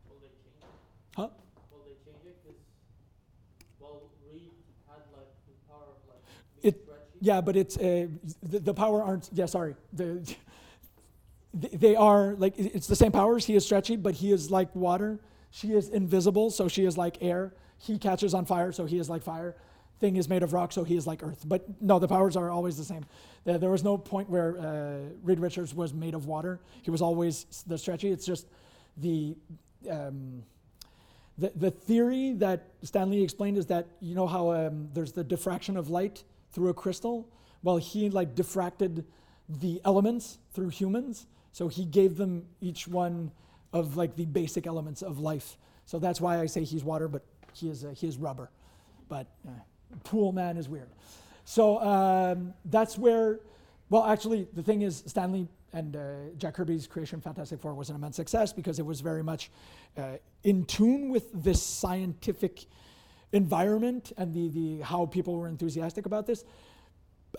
[0.09, 0.65] Will they change it?
[1.17, 1.29] Huh?
[1.73, 2.37] Will they change it?
[2.45, 2.55] Cause,
[3.81, 4.53] well, Reed
[4.89, 6.23] had like the power of like
[6.63, 6.83] It-
[7.21, 8.09] Yeah, but it's uh,
[8.43, 9.31] the, the power aren't.
[9.33, 9.75] Yeah, sorry.
[9.93, 10.21] The,
[11.55, 13.47] they are like it's the same powers.
[13.47, 15.19] He is stretchy, but he is like water.
[15.51, 17.55] She is invisible, so she is like air.
[17.79, 19.57] He catches on fire, so he is like fire.
[19.99, 21.45] Thing is made of rock, so he is like earth.
[21.47, 23.07] But no, the powers are always the same.
[23.45, 26.61] There, was no point where uh, Reed Richards was made of water.
[26.83, 28.11] He was always the stretchy.
[28.11, 28.47] It's just
[28.99, 29.35] the
[29.91, 30.43] um,
[31.39, 35.25] the, the theory that Stan Lee explained is that you know how um, there's the
[35.25, 36.25] diffraction of light
[36.57, 37.29] through a crystal.
[37.63, 39.05] Well, he like diffracted
[39.49, 43.31] the elements through humans, so he gave them each one
[43.75, 45.59] of like the basic elements of life.
[45.85, 47.23] So that's why I say he's water, but
[47.53, 48.51] he is uh, he is rubber.
[49.09, 49.51] But uh,
[50.03, 50.89] pool man is weird.
[51.45, 53.41] So um, that's where,
[53.91, 56.01] well, actually, the thing is, Stan Lee and uh,
[56.39, 59.51] Jack Kirby's creation, Fantastic Four, was an immense success because it was very much
[59.99, 62.65] uh, in tune with this scientific
[63.33, 66.45] environment and the, the how people were enthusiastic about this.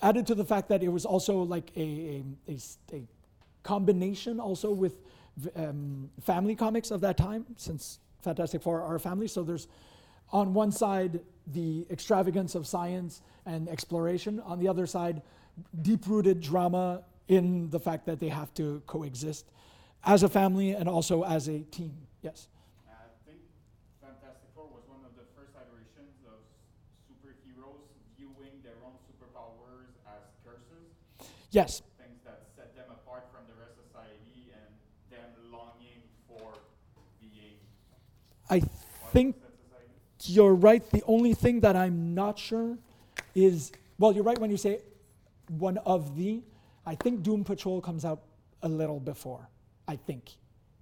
[0.02, 3.04] Added to the fact that it was also like a a
[3.64, 5.00] combination also with
[5.56, 9.28] um, family comics of that time, since Fantastic Four are a family.
[9.28, 9.68] So there's
[10.32, 11.22] on one side
[11.54, 15.22] the extravagance of science and exploration, on the other side,
[15.82, 19.46] deep rooted drama in the fact that they have to coexist
[20.06, 21.94] as a family and also as a team.
[22.22, 22.48] Yes.
[22.88, 23.40] I think
[24.02, 26.40] Fantastic Four was one of the first iterations of
[27.08, 27.88] superheroes
[28.18, 30.88] viewing their own superpowers as curses,
[31.58, 31.82] Yes.
[31.98, 34.70] things that set them apart from the rest of society and
[35.10, 36.54] them longing for
[37.20, 37.58] being
[38.48, 38.62] I
[39.12, 39.36] think
[40.26, 40.88] you're right.
[40.92, 42.78] The only thing that I'm not sure
[43.34, 44.82] is well, you're right when you say
[45.48, 46.44] one of the.
[46.86, 48.22] I think Doom Patrol comes out
[48.62, 49.50] a little before.
[49.88, 50.30] I think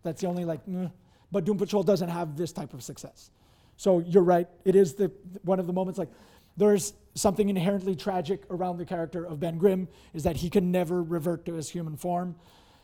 [0.04, 0.92] that's the only like, mm,
[1.32, 3.32] but Doom Patrol doesn't have this type of success.
[3.78, 4.48] So you're right.
[4.66, 5.10] It is the
[5.44, 6.10] one of the moments like
[6.58, 11.02] there's something inherently tragic around the character of Ben Grimm is that he can never
[11.02, 12.36] revert to his human form.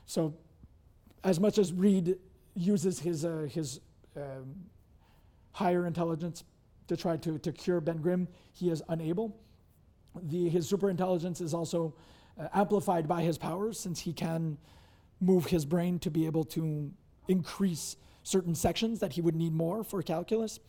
[0.06, 0.34] So
[1.24, 2.18] as much as Reed
[2.56, 3.80] uses his uh, his
[4.16, 4.56] um,
[5.54, 6.44] higher intelligence
[6.88, 9.38] to try to, to cure Ben Grimm, he is unable.
[10.24, 11.94] The, his super intelligence is also
[12.40, 14.58] uh, amplified by his powers since he can
[15.20, 16.92] move his brain to be able to
[17.28, 20.60] increase certain sections that he would need more for calculus.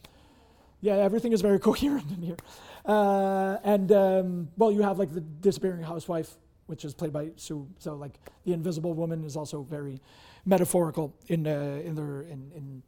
[0.82, 2.36] Yeah, everything is very coherent in here.
[2.84, 6.34] Uh, and, um, well, you have like the disappearing housewife,
[6.66, 7.66] which is played by Sue.
[7.78, 10.00] So, like, the invisible woman is also very
[10.44, 12.82] metaphorical in, uh, in, their, in, in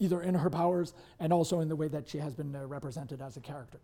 [0.00, 3.22] either in her powers and also in the way that she has been uh, represented
[3.22, 3.78] as a character.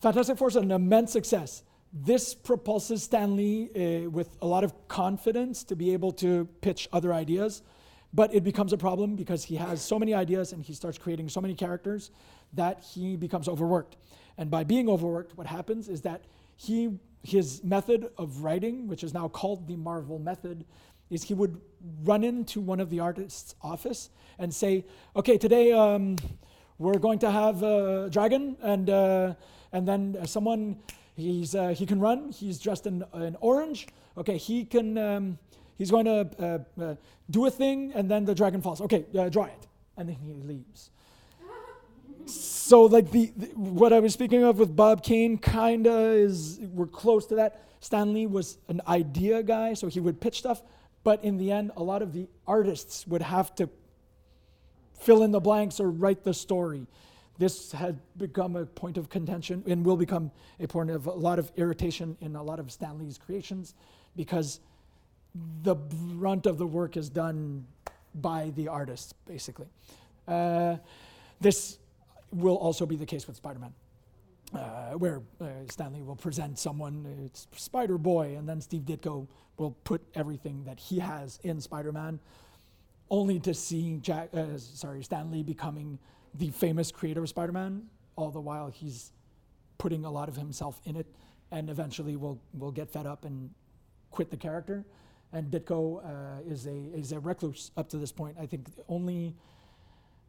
[0.00, 1.64] Fantastic Four is an immense success.
[1.92, 6.88] This propulses Stan Lee uh, with a lot of confidence to be able to pitch
[6.92, 7.62] other ideas,
[8.12, 11.28] but it becomes a problem because he has so many ideas and he starts creating
[11.28, 12.10] so many characters
[12.52, 13.96] that he becomes overworked.
[14.38, 16.24] And by being overworked, what happens is that
[16.56, 20.64] he his method of writing, which is now called the Marvel method,
[21.10, 21.60] is he would
[22.04, 24.84] run into one of the artist's office and say,
[25.16, 26.16] "Okay, today um,
[26.78, 29.34] we're going to have a dragon, and uh,
[29.72, 30.78] and then uh, someone
[31.16, 32.30] he's uh, he can run.
[32.30, 33.88] He's dressed in, in orange.
[34.16, 34.98] Okay, he can.
[34.98, 35.38] Um,
[35.76, 36.94] he's going to uh, uh,
[37.30, 38.80] do a thing, and then the dragon falls.
[38.80, 39.66] Okay, uh, draw it,
[39.96, 40.90] and then he leaves.
[42.26, 46.86] So like the, the what I was speaking of with Bob Kane kinda is we're
[46.86, 47.62] close to that.
[47.80, 50.62] Stan Lee was an idea guy, so he would pitch stuff,
[51.04, 53.68] but in the end, a lot of the artists would have to
[54.98, 56.86] fill in the blanks or write the story.
[57.38, 61.38] This had become a point of contention and will become a point of a lot
[61.38, 63.74] of irritation in a lot of Stan Lee's creations
[64.16, 64.58] because
[65.62, 67.66] the brunt of the work is done
[68.14, 69.66] by the artists, basically.
[70.26, 70.76] Uh,
[71.40, 71.78] this
[72.32, 73.72] will also be the case with Spider-Man,
[74.54, 78.82] uh, where uh, Stan Lee will present someone, uh, it's Spider Boy, and then Steve
[78.82, 79.26] Ditko
[79.56, 82.18] will put everything that he has in Spider-Man,
[83.10, 85.98] only to see Jack, uh, sorry, Stan Lee becoming
[86.34, 87.82] the famous creator of Spider-Man.
[88.16, 89.12] All the while he's
[89.78, 91.06] putting a lot of himself in it,
[91.50, 93.50] and eventually will will get fed up and
[94.10, 94.84] quit the character.
[95.32, 98.36] And Ditko uh, is a is a recluse up to this point.
[98.40, 99.36] I think only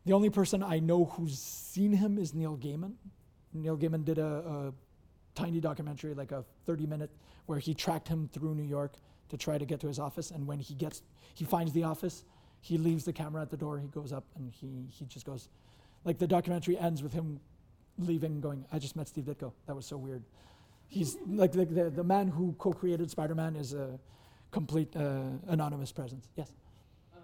[0.08, 2.94] the only person I know who's seen him is Neil Gaiman.
[3.54, 4.74] Neil Gaiman did a, a
[5.36, 7.12] tiny documentary, like a 30 minute,
[7.46, 8.94] where he tracked him through New York
[9.30, 10.32] to try to get to his office.
[10.32, 11.02] And when he gets,
[11.34, 12.24] he finds the office,
[12.62, 15.50] he leaves the camera at the door, he goes up and he, he just goes,
[16.06, 17.40] like the documentary ends with him
[18.00, 19.52] leaving, going, I just met Steve Ditko.
[19.66, 20.24] That was so weird.
[20.88, 24.00] He's like the, the, the man who co created Spider Man is a
[24.52, 26.30] complete uh, anonymous presence.
[26.36, 26.52] Yes.
[27.12, 27.20] Uh,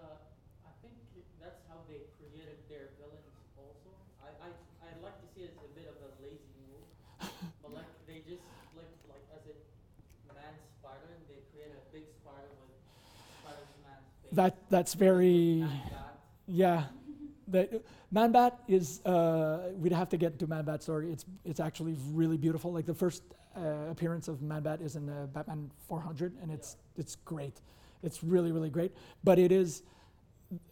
[0.67, 0.93] I think
[1.39, 3.23] that's how they created their villains
[3.55, 3.89] also.
[4.19, 4.49] I, I,
[4.83, 6.83] I'd like to see it as a bit of a lazy move.
[7.63, 8.43] but like, they just,
[8.75, 9.55] like, like as a
[10.35, 12.75] man spider, and they created a big spider with
[13.39, 14.22] Spider-Man's face.
[14.33, 15.59] That, that's very.
[15.59, 16.17] that.
[16.47, 16.83] Yeah,
[17.47, 17.81] the
[18.11, 18.99] Man-Bat is.
[19.05, 21.11] Uh, we'd have to get into Man-Bat story.
[21.11, 22.73] It's it's actually really beautiful.
[22.73, 23.21] Like the first
[23.55, 27.61] uh, appearance of Man-Bat is in uh, Batman 400, and it's it's great.
[28.01, 28.91] It's really really great.
[29.23, 29.83] But it is.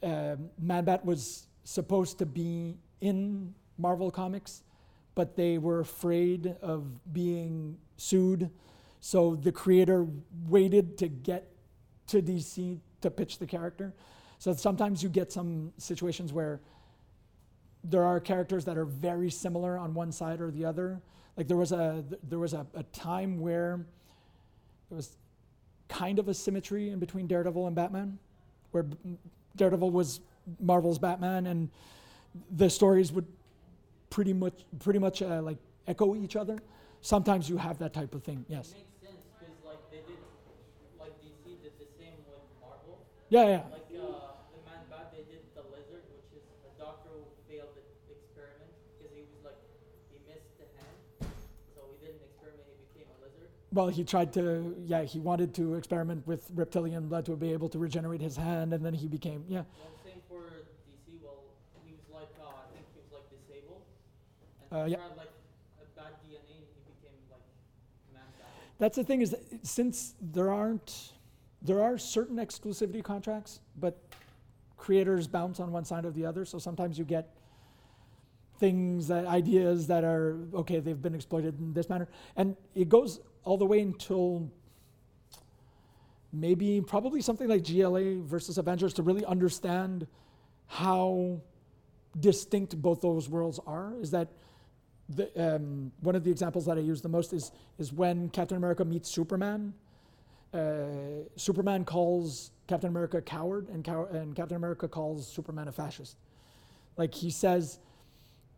[0.01, 4.63] Um, Man-Bat was supposed to be in Marvel Comics,
[5.13, 8.49] but they were afraid of being sued,
[8.99, 10.07] so the creator
[10.47, 11.51] waited to get
[12.07, 13.93] to DC to pitch the character.
[14.39, 16.59] So sometimes you get some situations where
[17.83, 21.01] there are characters that are very similar on one side or the other.
[21.37, 23.79] Like there was a there was a, a time where
[24.89, 25.17] there was
[25.87, 28.17] kind of a symmetry in between Daredevil and Batman,
[28.71, 28.85] where
[29.55, 30.21] Daredevil was
[30.59, 31.69] Marvel's Batman, and
[32.51, 33.27] the stories would
[34.09, 35.57] pretty much pretty much uh, like
[35.87, 36.57] echo each other.
[37.01, 38.45] Sometimes you have that type of thing.
[38.47, 38.71] Yes.
[38.71, 40.19] It makes sense because like they did,
[40.99, 42.99] like DC did the same with Marvel.
[43.31, 43.63] Yeah, yeah.
[43.71, 47.71] Like uh, the Man Bat, they did the lizard, which is a doctor who failed
[47.79, 49.55] the experiment because he was like
[50.11, 51.31] he missed the hand,
[51.71, 52.67] so he did an experiment.
[52.67, 53.47] He became a lizard.
[53.71, 54.75] Well, he tried to.
[54.83, 58.73] Yeah, he wanted to experiment with reptilian blood to be able to regenerate his hand,
[58.75, 59.47] and then he became.
[59.47, 59.63] Yeah.
[59.79, 60.43] Well, same for
[60.91, 61.15] DC.
[61.23, 61.39] Well,
[61.87, 63.87] he was like uh, I think he was like disabled,
[64.59, 65.07] and Uh, he yeah.
[65.07, 65.31] tried like
[65.79, 67.47] a bad DNA, and he became like
[68.75, 71.15] That's the thing is that since there aren't
[71.61, 73.97] there are certain exclusivity contracts, but
[74.77, 76.43] creators bounce on one side or the other.
[76.43, 77.35] So sometimes you get
[78.59, 82.07] things that ideas that are okay, they've been exploited in this manner.
[82.35, 84.49] And it goes all the way until
[86.33, 90.07] maybe probably something like JLA versus Avengers to really understand
[90.67, 91.41] how
[92.19, 93.93] distinct both those worlds are.
[94.01, 94.29] Is that
[95.09, 98.57] the, um, one of the examples that I use the most is is when Captain
[98.57, 99.73] America meets Superman.
[100.53, 105.71] Uh, Superman calls Captain America a coward, and, cow- and Captain America calls Superman a
[105.71, 106.17] fascist.
[106.97, 107.79] Like he says,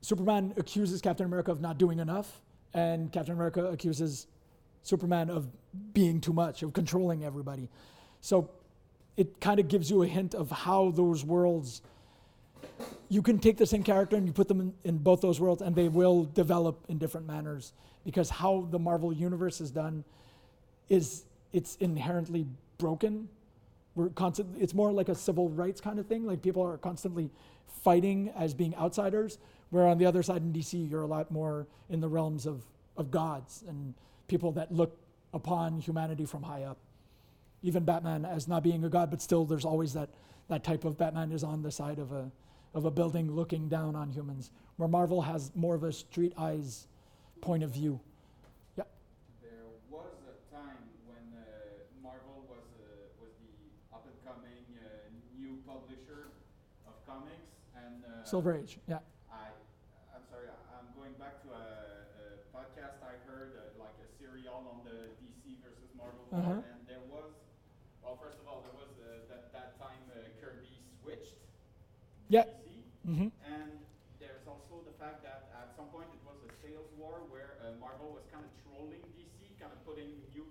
[0.02, 2.42] Superman accuses Captain America of not doing enough,
[2.74, 4.28] and Captain America accuses
[4.82, 5.48] Superman of
[5.94, 7.70] being too much, of controlling everybody.
[8.22, 8.50] So
[9.16, 11.82] it kind of gives you a hint of how those worlds
[13.10, 15.62] you can take the same character and you put them in, in both those worlds
[15.62, 20.04] and they will develop in different manners because how the marvel universe is done
[20.90, 22.46] is it's inherently
[22.78, 23.30] broken.
[23.96, 26.26] We're constant it's more like a civil rights kind of thing.
[26.26, 27.30] Like people are constantly
[27.84, 29.38] fighting as being outsiders
[29.70, 32.62] where on the other side in dc you're a lot more in the realms of,
[32.98, 33.94] of gods and
[34.28, 34.98] people that look
[35.34, 36.78] upon humanity from high up.
[37.62, 40.10] Even batman as not being a god but still there's always that
[40.50, 42.32] that type of batman is on the side of a
[42.74, 46.88] of a building looking down on humans where marvel has more of a street eyes
[47.42, 48.00] point of view
[49.42, 51.44] There was a time when uh,
[52.02, 53.52] Marvel was uh, was the
[53.96, 56.32] up and coming uh, new publisher
[56.88, 58.98] of comics, and uh, silver age yeah
[59.30, 59.50] I
[60.14, 61.66] I'm sorry, I'm going back to a,
[62.14, 62.24] a
[62.56, 66.62] podcast I heard, uh, like a serial on the DC versus Marvel, Uh-huh.
[66.70, 67.30] and there was,
[68.02, 71.36] well, first of all, there was uh, that that time uh, Kirby switched.
[72.30, 72.44] Yeah.
[72.44, 73.84] DC, hmm and
[74.20, 77.72] there's also the fact that at some point it was a sales war where uh,
[77.80, 80.46] Marvel was kind of trolling DC, kind of putting new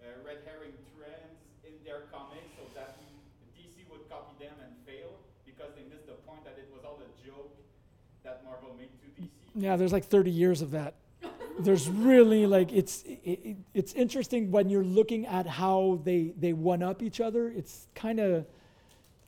[0.00, 2.90] uh, red herring trends in their comics so that
[3.54, 6.98] DC would copy them and fail because they missed the point that it was all
[7.00, 7.52] a joke
[8.26, 9.28] that Marvel made to DC.
[9.54, 10.94] yeah there's like 30 years of that
[11.58, 16.52] there's really like it's it, it, it's interesting when you're looking at how they they
[16.52, 18.44] one up each other it's kind of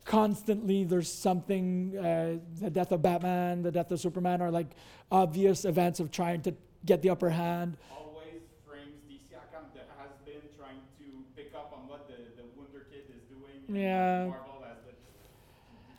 [0.05, 4.69] constantly there's something uh, the death of batman the death of superman are like
[5.11, 6.55] obvious events of trying to
[6.85, 11.05] get the upper hand Always frames DC account that has been trying to
[11.37, 13.83] pick up on what the, the Wonder Kid is doing.
[13.83, 14.27] Yeah.
[14.27, 14.95] Marvel has the,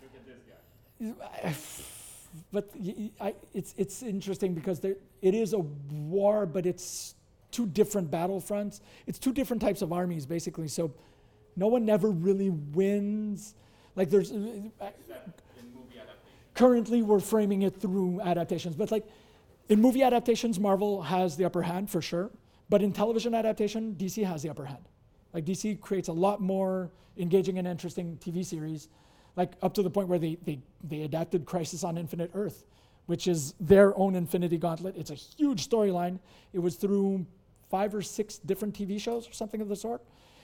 [0.02, 1.86] look at this guy.
[2.52, 2.70] But
[3.54, 7.16] it's it's interesting because there it is a war, but it's
[7.52, 8.82] two different battlefronts.
[9.08, 10.68] It's two different types of armies, basically.
[10.68, 10.92] So
[11.56, 13.56] no one never really wins.
[13.96, 14.36] Like there's uh,
[14.82, 15.34] adaptation.
[16.54, 19.06] currently we're framing it through adaptations, but like
[19.68, 22.32] in movie adaptations, Marvel has the upper hand for sure.
[22.70, 24.84] But in television adaptation, DC has the upper hand.
[25.34, 28.88] Like DC creates a lot more engaging and interesting TV series,
[29.40, 32.66] like up to the point where they they, they adapted Crisis on Infinite Earth,
[33.06, 34.96] which is their own Infinity Gauntlet.
[34.98, 36.20] It's a huge storyline.
[36.52, 37.26] It was through
[37.70, 40.02] five or six different TV shows or something of the sort.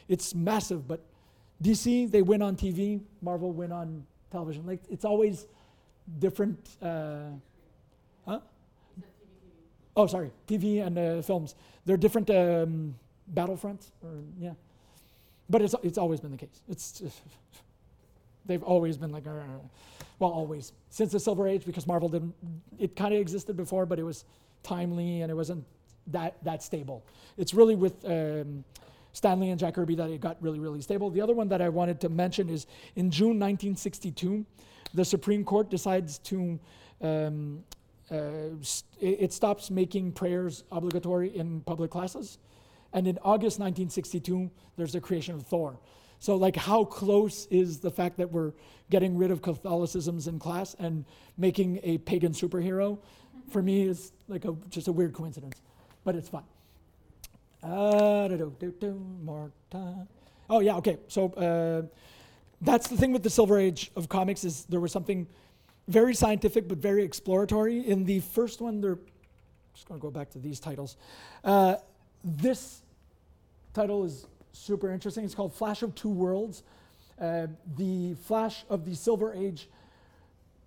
[0.08, 1.02] It's massive, but
[1.62, 4.66] DC they win on TV, Marvel win on television.
[4.66, 5.46] Like it's always
[6.20, 6.60] different.
[6.82, 7.32] Uh,
[8.26, 8.40] huh?
[9.98, 11.56] Oh, sorry, TV and uh, films.
[11.86, 12.96] They're different um,
[13.34, 14.54] battlefronts, or yeah.
[15.50, 16.62] But it's it's always been the case.
[16.70, 17.04] It's
[18.46, 19.32] they've always been like, uh,
[20.20, 22.34] well, always since the Silver Age because Marvel didn't.
[22.80, 24.26] It kind of existed before, but it was
[24.64, 25.66] timely and it wasn't
[26.08, 27.06] that that stable.
[27.38, 28.04] It's really with.
[28.06, 28.64] Um,
[29.16, 31.10] Stan Lee and Jack Kirby that it got really, really stable.
[31.10, 32.68] The other one that I wanted to mention is
[32.98, 34.46] in June 1962,
[34.94, 36.60] the Supreme Court decides to
[37.02, 37.64] um,
[38.12, 38.50] uh,
[39.00, 42.38] it stops making prayers obligatory in public classes.
[42.94, 45.80] And in August 1962, there's the creation of Thor.
[46.26, 48.54] So, like, how close is the fact that we're
[48.90, 51.06] getting rid of Catholicisms in class and
[51.38, 52.98] making a pagan superhero?
[53.52, 55.62] For me, is like a, just a weird coincidence,
[56.04, 56.42] but it's fun.
[59.24, 60.08] More time.
[60.50, 60.98] Oh yeah, okay.
[61.10, 61.84] So uh,
[62.60, 65.28] that's the thing with the Silver Age of comics is there was something
[65.88, 67.88] very scientific but very exploratory.
[67.88, 68.98] In the first one, they're
[69.76, 70.98] just going to go back to these titles.
[71.44, 71.76] Uh,
[72.24, 72.82] this
[73.76, 74.26] title is
[74.58, 75.24] super interesting.
[75.24, 76.64] It's called Flash of Two Worlds.
[77.20, 79.70] Uh, the Flash of the Silver Age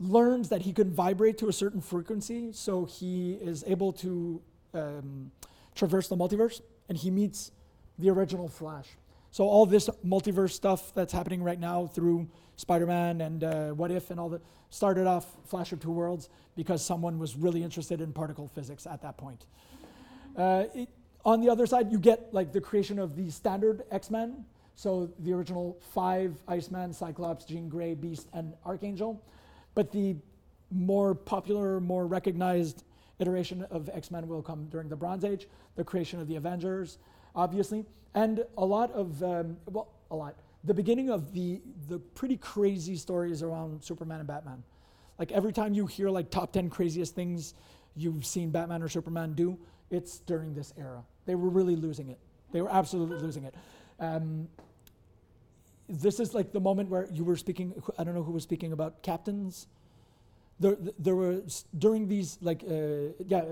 [0.01, 4.40] learns that he can vibrate to a certain frequency, so he is able to
[4.74, 5.31] um,
[5.74, 7.51] traverse the multiverse, and he meets
[7.98, 8.86] the original Flash.
[9.31, 14.10] So all this multiverse stuff that's happening right now through Spider-Man and uh, What If
[14.10, 18.12] and all that started off Flash of Two Worlds because someone was really interested in
[18.12, 19.44] particle physics at that point.
[20.36, 20.89] Uh, it,
[21.29, 24.47] on the other side, you get like the creation of the standard X-Men.
[24.77, 29.23] So the original five: Iceman, Cyclops, Jean Grey, Beast, and Archangel.
[29.75, 30.17] But the
[30.71, 32.85] more popular, more recognized
[33.19, 36.97] iteration of X-Men will come during the Bronze Age, the creation of the Avengers,
[37.35, 37.85] obviously,
[38.15, 40.35] and a lot of um, well, a lot.
[40.65, 44.63] The beginning of the the pretty crazy stories around Superman and Batman.
[45.19, 47.53] Like every time you hear like top ten craziest things
[47.97, 49.59] you've seen Batman or Superman do,
[49.91, 51.03] it's during this era.
[51.29, 52.19] They were really losing it.
[52.53, 53.55] They were absolutely losing it.
[54.01, 54.49] Um,
[55.87, 57.75] this is like the moment where you were speaking.
[57.99, 59.67] I don't know who was speaking about captains.
[60.59, 63.45] There, there was during these like uh, yeah,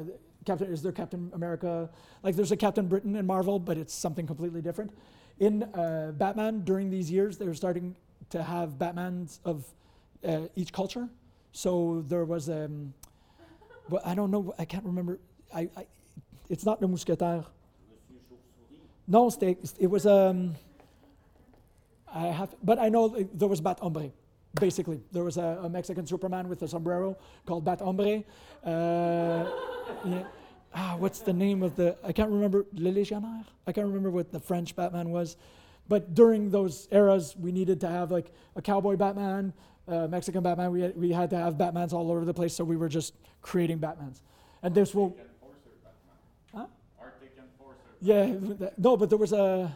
[0.46, 1.90] Captain is there Captain America?
[2.22, 4.90] Like there's a Captain Britain in Marvel, but it's something completely different.
[5.38, 7.94] In uh, Batman, during these years, they were starting
[8.30, 9.66] to have Batmans of
[10.26, 11.10] uh, each culture.
[11.52, 12.94] So there was um,
[13.90, 14.54] but I don't know.
[14.58, 15.18] I can't remember.
[15.54, 15.86] I, I
[16.48, 17.44] it's not the Mousquetaire.
[19.08, 20.54] No, c'était, it was um,
[22.12, 24.10] I have, but I know there was Bat Hombre.
[24.58, 28.24] Basically, there was a, a Mexican Superman with a sombrero called Bat Hombre.
[28.64, 29.44] Uh,
[30.04, 30.24] yeah.
[30.74, 31.96] Ah, what's the name of the?
[32.02, 32.66] I can't remember.
[32.72, 33.44] Le Légionnaire.
[33.66, 35.36] I can't remember what the French Batman was.
[35.88, 39.52] But during those eras, we needed to have like a cowboy Batman,
[39.86, 40.72] uh, Mexican Batman.
[40.72, 43.14] We had, we had to have Batmans all over the place, so we were just
[43.42, 44.22] creating Batmans.
[44.62, 45.16] And this will,
[48.00, 48.34] yeah,
[48.76, 49.72] no, but there was a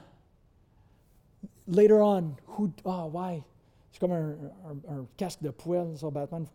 [1.67, 2.73] later on who.
[2.85, 3.45] Oh, why?
[3.91, 6.49] it's comme un, un, un casque de poêle sur Batman.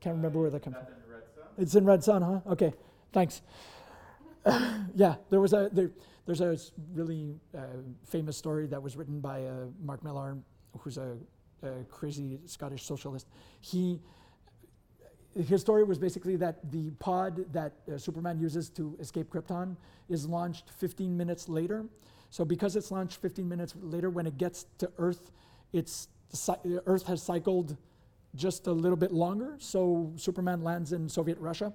[0.00, 0.86] Can't remember where that comes from.
[0.86, 1.62] In.
[1.62, 2.40] It's in Red Son, huh?
[2.52, 2.72] Okay,
[3.12, 3.42] thanks.
[4.94, 5.90] yeah, there was a there,
[6.26, 6.56] there's a
[6.94, 7.60] really uh,
[8.04, 10.36] famous story that was written by uh, Mark Millar,
[10.78, 11.16] who's a,
[11.62, 13.26] a crazy Scottish socialist.
[13.60, 14.00] He
[15.34, 19.76] his story was basically that the pod that uh, Superman uses to escape Krypton
[20.08, 21.84] is launched 15 minutes later.
[22.30, 25.30] So because it's launched 15 minutes later, when it gets to Earth,
[25.72, 27.76] it's cy- Earth has cycled
[28.34, 29.56] just a little bit longer.
[29.58, 31.72] So Superman lands in Soviet Russia.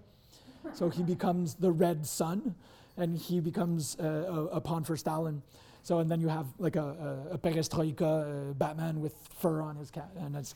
[0.74, 2.56] So he becomes the Red Son,
[2.98, 5.42] and he becomes uh, a, a pawn for Stalin.
[5.84, 9.76] So and then you have like a, a, a perestroika uh, Batman with fur on
[9.76, 10.54] his cat, and that's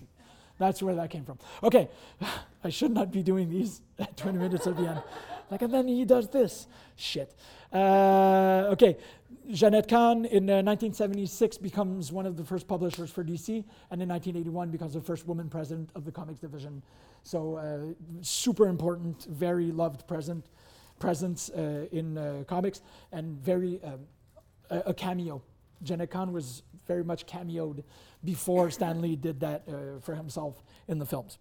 [0.61, 1.39] that's where that came from.
[1.63, 1.89] Okay,
[2.63, 5.01] I should not be doing these at 20 minutes at the end.
[5.49, 6.67] Like, and then he does this.
[6.95, 7.35] Shit.
[7.73, 8.97] Uh, okay,
[9.49, 13.49] Jenette Kahn in uh, 1976 becomes one of the first publishers for DC,
[13.89, 16.81] and in 1981 becomes the first woman president of the comics division.
[17.23, 20.45] So, uh, super important, very loved present,
[20.99, 22.81] presence uh, in uh, comics,
[23.11, 23.99] and very um,
[24.69, 25.41] a, a cameo.
[25.83, 27.83] Jenette Kahn was very much cameoed
[28.23, 31.37] before Stan Lee did that uh, for himself in the films.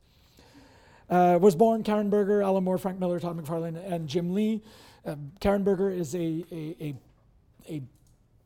[1.09, 4.63] Uh, was born Karen Berger, Alan Moore, Frank Miller, Todd McFarlane, and Jim Lee.
[5.05, 6.95] Um, Karen Berger is a, a, a,
[7.69, 7.83] a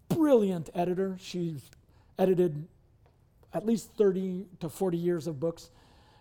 [0.09, 1.17] brilliant editor.
[1.21, 1.71] She's
[2.19, 2.67] edited
[3.53, 5.71] at least 30 to 40 years of books,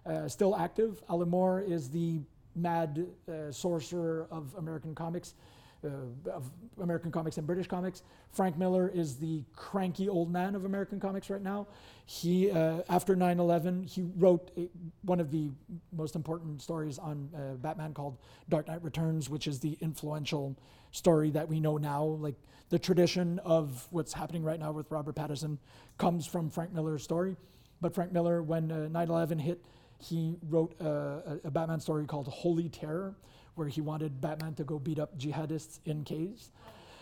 [0.05, 1.01] uh, still active.
[1.09, 2.19] Alan Moore is the
[2.55, 5.52] mad uh, sorcerer of American comics, uh,
[5.83, 6.49] of
[6.81, 8.03] American comics and British comics.
[8.31, 11.67] Frank Miller is the cranky old man of American comics right now.
[12.05, 14.69] He, uh, after 9/11, he wrote a,
[15.03, 15.49] one of the
[15.91, 18.17] most important stories on uh, Batman called
[18.49, 20.55] Dark Knight Returns, which is the influential
[20.91, 22.03] story that we know now.
[22.03, 22.35] Like
[22.69, 25.57] the tradition of what's happening right now with Robert Pattinson
[25.97, 27.35] comes from Frank Miller's story.
[27.81, 29.63] But Frank Miller, when uh, 9/11 hit,
[29.99, 33.15] he wrote uh, a, a Batman story called Holy Terror,
[33.55, 36.51] where he wanted Batman to go beat up jihadists in caves.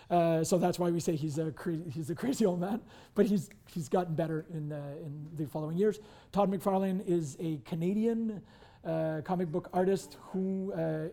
[0.09, 2.81] Uh, so that's why we say he's a cra- he's a crazy old man,
[3.15, 5.99] but he's he's gotten better in uh, in the following years.
[6.33, 8.41] Todd McFarlane is a Canadian
[8.85, 11.07] uh, comic book artist who uh,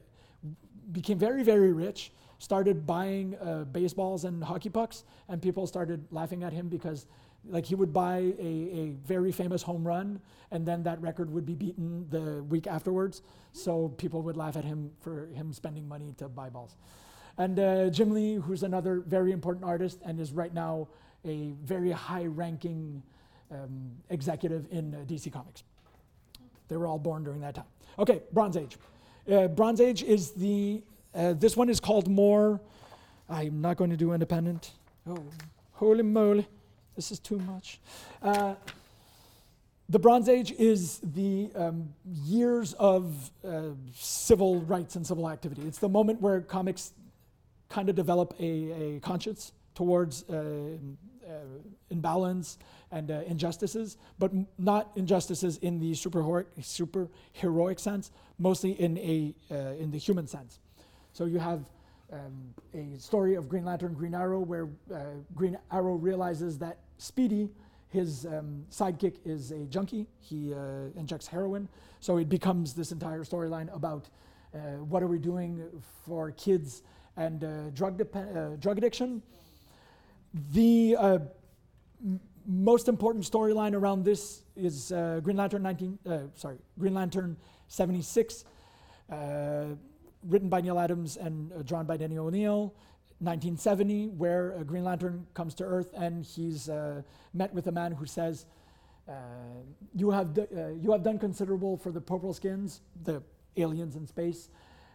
[0.90, 2.12] became very very rich.
[2.40, 7.06] Started buying uh, baseballs and hockey pucks, and people started laughing at him because
[7.48, 10.20] Like he would buy a, a very famous home run,
[10.50, 13.22] and then that record would be beaten the week afterwards.
[13.52, 16.76] So people would laugh at him for him spending money to buy balls.
[17.38, 20.88] And uh, Jim Lee, who's another very important artist and is right now
[21.24, 23.02] a very high ranking
[23.50, 25.62] um, executive in uh, DC Comics.
[26.68, 27.64] They were all born during that time.
[27.98, 28.76] Okay, Bronze Age.
[29.30, 30.82] Uh, Bronze Age is the,
[31.14, 32.60] uh, this one is called more,
[33.28, 34.72] I'm not going to do independent.
[35.06, 35.22] Oh,
[35.72, 36.46] holy moly,
[36.98, 37.78] this is too much.
[38.20, 38.56] Uh,
[39.88, 43.60] the Bronze Age is the um, years of uh,
[43.94, 45.62] civil rights and civil activity.
[45.64, 46.92] It's the moment where comics
[47.68, 50.32] kind of develop a, a conscience towards uh,
[51.24, 51.30] uh,
[51.90, 52.58] imbalance
[52.90, 58.10] and uh, injustices, but m- not injustices in the superheroic, superheroic sense,
[58.40, 60.58] mostly in, a, uh, in the human sense.
[61.12, 61.60] So you have
[62.12, 65.00] um, a story of Green Lantern, Green Arrow, where uh,
[65.34, 67.50] Green Arrow realizes that Speedy,
[67.88, 70.06] his um, sidekick, is a junkie.
[70.20, 71.68] He uh, injects heroin.
[72.00, 74.08] So it becomes this entire storyline about
[74.54, 75.64] uh, what are we doing
[76.06, 76.82] for kids
[77.16, 79.22] and uh, drug, dep- uh, drug addiction.
[80.52, 81.18] The uh,
[82.04, 84.88] m- most important storyline around this is
[85.22, 87.36] Green Lantern 19, uh, sorry, Green Lantern
[87.68, 88.44] 76,
[89.10, 89.66] uh,
[90.22, 92.74] written by Neal Adams and uh, drawn by Denny O'Neil.
[93.20, 97.02] 1970, where uh, Green Lantern comes to Earth and he's uh,
[97.34, 98.46] met with a man who says,
[99.08, 99.12] uh,
[99.92, 103.20] you, have uh, you have done considerable for the purple skins, the
[103.56, 104.50] aliens in space,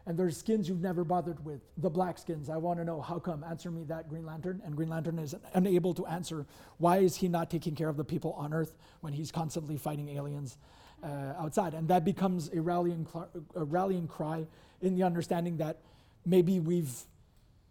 [0.06, 2.50] and there's skins you've never bothered with, the black skins.
[2.50, 3.44] I want to know how come.
[3.44, 4.62] Answer me that, Green Lantern.
[4.66, 6.46] And Green Lantern is unable to answer
[6.78, 10.10] why is he not taking care of the people on Earth when he's constantly fighting
[10.10, 10.58] aliens
[11.04, 11.74] uh, outside.
[11.74, 14.46] And that becomes a rallying, cl- a rallying cry
[14.84, 15.80] in the understanding that
[16.26, 16.94] maybe we've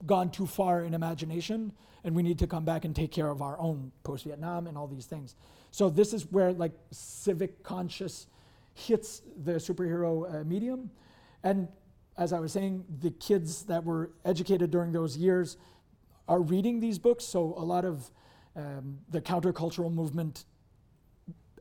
[0.04, 1.72] gone too far in imagination
[2.04, 4.88] and we need to come back and take care of our own post-Vietnam and all
[4.88, 5.36] these things.
[5.70, 8.26] So this is where like civic conscious
[8.74, 10.90] hits the superhero uh, medium.
[11.44, 11.68] And
[12.16, 15.56] as I was saying, the kids that were educated during those years
[16.28, 17.24] are reading these books.
[17.24, 18.10] So a lot of
[18.56, 20.44] um, the countercultural movement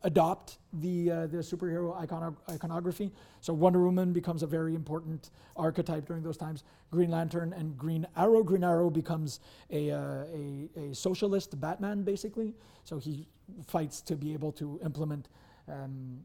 [0.04, 3.12] adopt the uh, the superhero icono- iconography.
[3.40, 6.64] So Wonder Woman becomes a very important archetype during those times.
[6.92, 8.44] Green Lantern and Green Arrow.
[8.44, 12.56] Green Arrow becomes a uh, a, a socialist Batman basically.
[12.84, 13.28] So he
[13.68, 15.30] fights to be able to implement.
[15.68, 16.24] Um,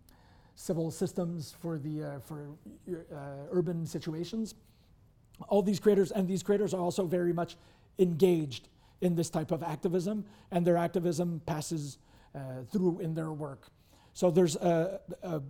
[0.56, 2.48] civil systems for the uh, for
[2.90, 4.54] uh, urban situations.
[5.48, 7.56] All these creators and these creators are also very much
[7.98, 8.68] engaged
[9.02, 11.98] in this type of activism, and their activism passes
[12.70, 13.68] through in their work.
[14.12, 15.42] So there's a, a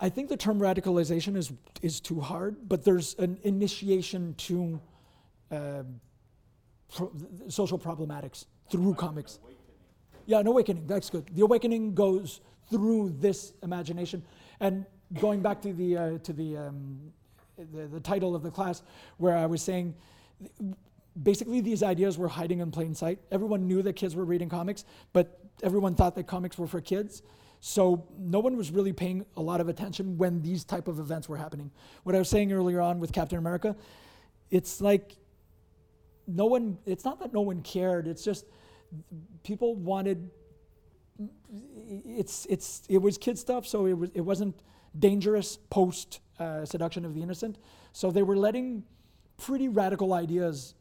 [0.00, 1.52] I think the term radicalization is
[1.82, 4.80] is too hard, but there's an initiation to
[5.50, 6.00] um
[6.94, 7.12] pro-
[7.48, 9.38] social problematics through comics.
[10.26, 10.86] Yeah, an awakening.
[10.86, 11.26] That's good.
[11.34, 12.40] The awakening goes
[12.70, 14.22] through this imagination,
[14.60, 14.86] and
[15.20, 17.12] going back to the uh, to the, um,
[17.72, 18.82] the the title of the class,
[19.18, 19.94] where I was saying,
[21.20, 23.18] basically these ideas were hiding in plain sight.
[23.30, 27.22] Everyone knew that kids were reading comics, but everyone thought that comics were for kids.
[27.60, 31.28] So no one was really paying a lot of attention when these type of events
[31.28, 31.70] were happening.
[32.02, 33.74] What I was saying earlier on with Captain America,
[34.50, 35.16] it's like
[36.26, 36.78] no one.
[36.84, 38.06] It's not that no one cared.
[38.06, 38.44] It's just
[39.42, 40.30] people wanted
[42.06, 44.54] it's it's it was kid stuff, so it was it wasn't
[44.98, 47.56] dangerous post uh, seduction of the innocent.
[47.92, 48.84] So they were letting
[49.36, 50.74] pretty radical ideas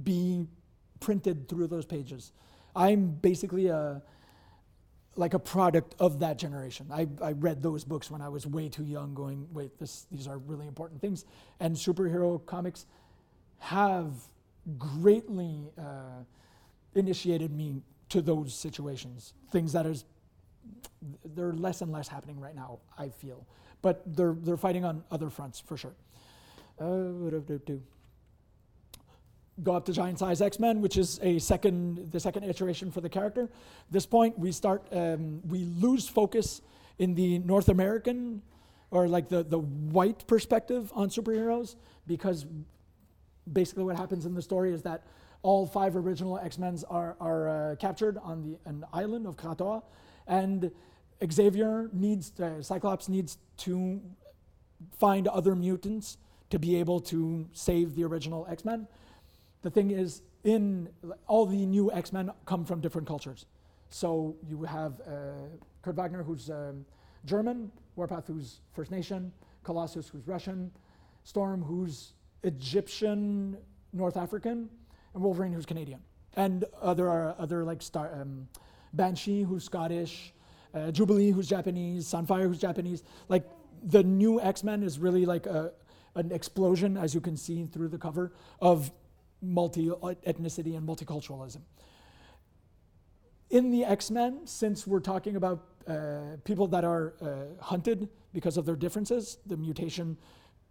[0.00, 0.46] be
[1.00, 2.32] printed through those pages.
[2.74, 4.02] I'm basically a
[5.14, 6.86] like a product of that generation.
[6.90, 10.26] I, I read those books when I was way too young, going, wait, this these
[10.26, 11.26] are really important things.
[11.60, 12.86] And superhero comics
[13.58, 14.12] have
[14.78, 16.24] greatly uh,
[16.94, 19.34] initiated me to those situations.
[19.50, 20.04] Things that is
[21.34, 22.78] they're less and less happening right now.
[22.96, 23.46] I feel,
[23.82, 25.94] but they're they're fighting on other fronts for sure.
[26.80, 27.82] Uh, what do I do?
[29.62, 33.00] Go up to giant size X Men, which is a second the second iteration for
[33.00, 33.48] the character.
[33.90, 36.62] This point we start um, we lose focus
[36.98, 38.42] in the North American
[38.90, 41.76] or like the the white perspective on superheroes
[42.06, 42.46] because
[43.50, 45.04] basically what happens in the story is that
[45.42, 49.82] all five original X-Men are, are uh, captured on the, an island of Krakoa,
[50.26, 50.70] and
[51.30, 54.00] Xavier needs, uh, Cyclops needs to
[54.98, 56.16] find other mutants
[56.50, 58.86] to be able to save the original X-Men.
[59.62, 60.88] The thing is, in
[61.26, 63.46] all the new X-Men come from different cultures.
[63.90, 65.12] So you have uh,
[65.82, 66.84] Kurt Wagner, who's um,
[67.24, 69.32] German, Warpath, who's First Nation,
[69.62, 70.70] Colossus, who's Russian,
[71.24, 73.56] Storm, who's Egyptian,
[73.92, 74.68] North African,
[75.14, 76.00] and Wolverine, who's Canadian.
[76.36, 76.64] and
[76.96, 78.48] there are other like star um,
[78.92, 80.32] Banshee, who's Scottish,
[80.74, 83.02] uh, Jubilee, who's Japanese, Sunfire, who's Japanese.
[83.28, 83.44] Like
[83.84, 85.72] the new X Men is really like a
[86.14, 88.90] an explosion, as you can see through the cover, of
[89.42, 91.60] multi ethnicity and multiculturalism.
[93.50, 98.56] In the X Men, since we're talking about uh, people that are uh, hunted because
[98.56, 100.16] of their differences, the mutation,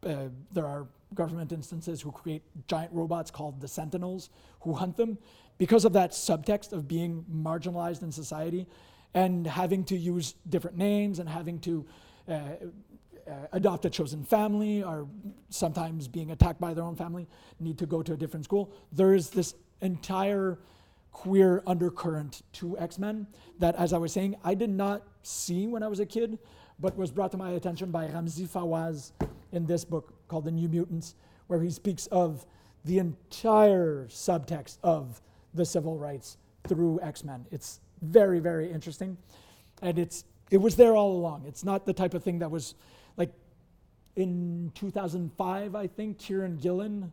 [0.04, 4.30] uh, there are government instances who create giant robots called the Sentinels
[4.62, 5.18] who hunt them.
[5.58, 8.66] Because of that subtext of being marginalized in society
[9.14, 11.86] and having to use different names and having to
[12.28, 12.56] uh, uh,
[13.28, 15.08] Uh, adopt a chosen family or
[15.50, 17.28] sometimes being attacked by their own family,
[17.60, 18.72] need to go to a different school.
[18.92, 20.58] There is this entire
[21.12, 23.28] queer undercurrent to X Men
[23.60, 26.40] that, as I was saying, I did not see when I was a kid,
[26.80, 29.12] but was brought to my attention by Ramzi Fawaz
[29.52, 31.16] in this book called The New Mutants,
[31.48, 32.46] where he speaks of
[32.86, 35.22] the entire subtext of
[35.54, 36.38] the civil rights
[36.68, 37.46] through X Men.
[37.52, 39.18] It's very, very interesting.
[39.82, 41.46] And it's it was there all along.
[41.48, 42.76] It's not the type of thing that was
[44.16, 47.12] in 2005, I think, Kieron Gillen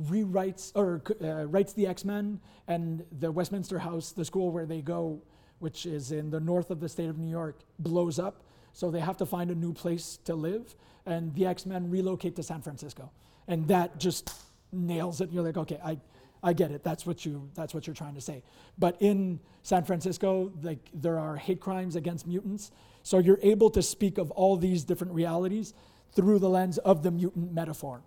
[0.00, 4.80] rewrites or uh, writes the X Men and the Westminster House, the school where they
[4.80, 5.20] go,
[5.58, 8.44] which is in the north of the state of New York, blows up.
[8.72, 12.36] So they have to find a new place to live, and the X Men relocate
[12.36, 13.10] to San Francisco,
[13.48, 14.32] and that just
[14.70, 15.32] nails it.
[15.32, 15.98] You're like, okay, I,
[16.42, 16.84] I get it.
[16.84, 18.44] That's what you that's what you're trying to say.
[18.78, 22.70] But in San Francisco, like there are hate crimes against mutants,
[23.02, 25.74] so you're able to speak of all these different realities
[26.12, 28.00] through the lens of the mutant metaphor.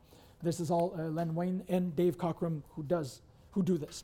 [0.44, 3.22] This is all uh, Len Wein and Dave Cockrum who does
[3.52, 4.03] who do this.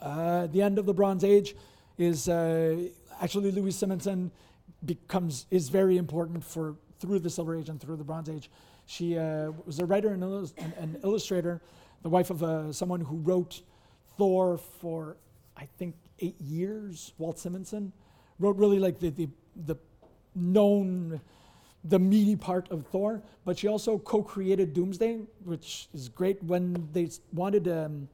[0.00, 1.54] Uh, the end of the Bronze Age
[1.98, 2.76] is uh,
[3.20, 4.30] actually Louise Simonson
[4.84, 8.50] becomes is very important for through the Silver Age and through the Bronze Age.
[8.86, 11.60] She uh, was a writer and illus- an, an illustrator,
[12.02, 13.62] the wife of uh, someone who wrote
[14.16, 15.16] Thor for
[15.56, 17.12] I think eight years.
[17.18, 17.92] Walt Simonson
[18.38, 19.28] wrote really like the the,
[19.66, 19.76] the
[20.34, 21.20] known
[21.88, 26.42] the meaty part of Thor, but she also co-created Doomsday, which is great.
[26.42, 28.08] When they wanted, um,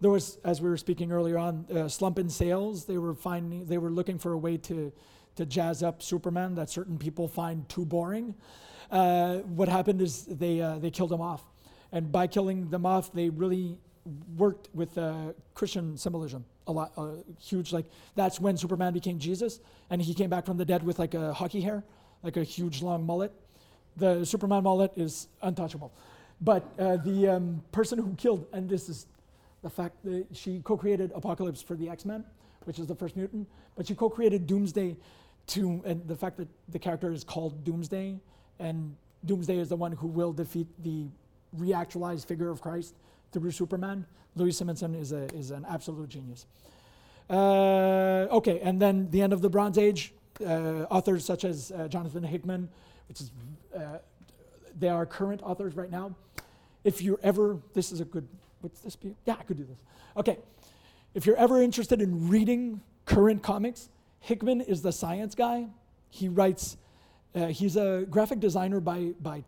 [0.00, 2.84] there was, as we were speaking earlier on, uh, slump in sales.
[2.84, 4.92] They were finding, they were looking for a way to
[5.34, 8.34] to jazz up Superman that certain people find too boring.
[8.90, 11.42] Uh, what happened is they uh, they killed him off,
[11.90, 13.78] and by killing them off, they really
[14.36, 17.72] worked with uh, Christian symbolism a lot, uh, huge.
[17.72, 21.14] Like that's when Superman became Jesus, and he came back from the dead with like
[21.14, 21.84] a hockey hair
[22.22, 23.32] like a huge long mullet.
[23.96, 25.92] The Superman mullet is untouchable.
[26.40, 29.06] But uh, the um, person who killed, and this is
[29.62, 32.24] the fact that she co created Apocalypse for the X Men,
[32.64, 34.96] which is the first mutant, but she co created Doomsday
[35.48, 38.18] to, and the fact that the character is called Doomsday,
[38.58, 41.06] and Doomsday is the one who will defeat the
[41.58, 42.94] reactualized figure of Christ
[43.32, 44.06] through Superman.
[44.34, 46.46] Louise Simonson is, a, is an absolute genius.
[47.28, 50.12] Uh, okay, and then the end of the Bronze Age,
[50.42, 52.68] authors such as uh, Jonathan Hickman,
[53.08, 53.30] which is
[53.76, 53.98] uh,
[54.78, 56.14] they are current authors right now.
[56.84, 58.26] If you're ever, this is a good,
[58.60, 59.14] what's this be?
[59.26, 59.78] Yeah, I could do this.
[60.16, 60.38] Okay,
[61.14, 63.88] if you're ever interested in reading current comics,
[64.20, 65.66] Hickman is the science guy.
[66.10, 66.76] He writes,
[67.34, 69.44] uh, he's a graphic designer by, by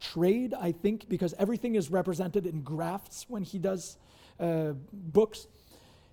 [0.00, 3.96] trade, I think, because everything is represented in graphs when he does
[4.40, 5.46] uh, books.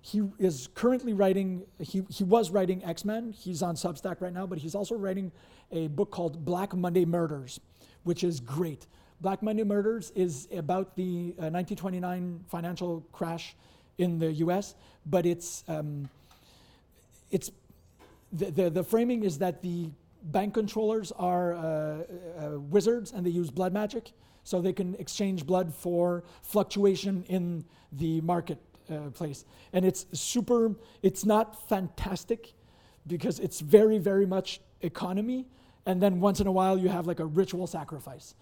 [0.06, 3.32] He is currently writing, he, he was writing X Men.
[3.32, 5.32] He's on Substack right now, but he's also writing
[5.72, 7.58] a book called Black Monday Murders,
[8.02, 8.86] which is great.
[9.22, 13.56] Black Monday Murders is about the uh, 1929 financial crash
[13.96, 14.74] in the US,
[15.06, 16.06] but it's, um,
[17.30, 17.50] it's
[18.30, 19.88] the, the, the, framing is that the
[20.24, 24.12] bank controllers are uh, uh, wizards and they use blood magic,
[24.42, 28.58] so they can exchange blood for fluctuation in the market
[28.90, 29.44] uh, place.
[29.72, 32.52] And it's super, it's not fantastic
[33.06, 35.46] because it's very, very much economy.
[35.86, 38.34] And then once in a while, you have like a ritual sacrifice.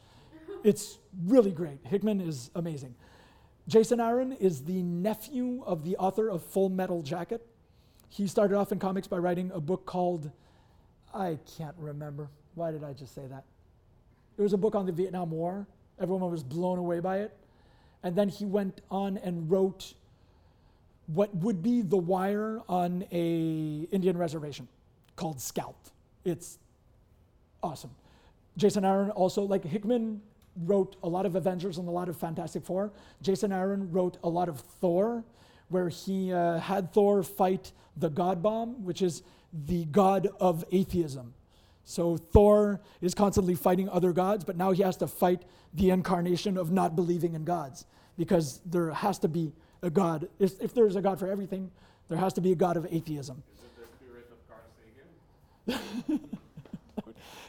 [0.64, 1.80] it's really great.
[1.84, 2.94] Hickman is amazing.
[3.68, 7.46] Jason Aaron is the nephew of the author of Full Metal Jacket.
[8.08, 10.30] He started off in comics by writing a book called,
[11.14, 12.28] I can't remember.
[12.54, 13.44] Why did I just say that?
[14.36, 15.66] It was a book on the Vietnam War.
[16.00, 17.36] Everyone was blown away by it.
[18.02, 19.94] And then he went on and wrote
[21.06, 24.68] what would be the wire on a Indian reservation
[25.16, 25.90] called Scalped.
[26.24, 26.58] It's
[27.62, 27.90] awesome.
[28.56, 30.20] Jason Aaron also, like Hickman
[30.64, 32.92] wrote a lot of Avengers and a lot of Fantastic Four.
[33.22, 35.24] Jason Aaron wrote a lot of Thor,
[35.68, 39.22] where he uh, had Thor fight the God Bomb, which is
[39.52, 41.34] the god of atheism.
[41.84, 45.42] So Thor is constantly fighting other gods, but now he has to fight
[45.74, 50.28] the incarnation of not believing in gods because there has to be a God.
[50.38, 51.70] If, if there's a God for everything,
[52.08, 53.42] there has to be a God of atheism.
[53.54, 56.20] Is it the spirit of Carl Sagan?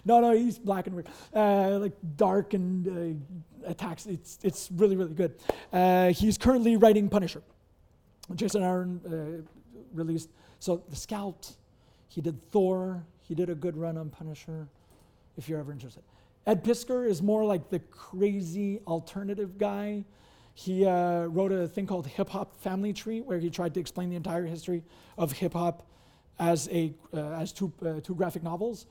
[0.05, 3.23] No, no, he's black and weird, uh, like dark and
[3.65, 4.05] uh, attacks.
[4.05, 5.35] It's it's really really good.
[5.71, 7.41] Uh, he's currently writing Punisher.
[8.35, 9.49] Jason Aaron uh,
[9.93, 10.29] released.
[10.59, 11.53] So the Scout,
[12.09, 13.03] he did Thor.
[13.21, 14.67] He did a good run on Punisher.
[15.37, 16.03] If you're ever interested,
[16.45, 20.03] Ed Piskor is more like the crazy alternative guy.
[20.53, 24.09] He uh, wrote a thing called Hip Hop Family Tree, where he tried to explain
[24.09, 24.83] the entire history
[25.17, 25.87] of hip hop
[26.39, 28.85] as a uh, as two uh, two graphic novels.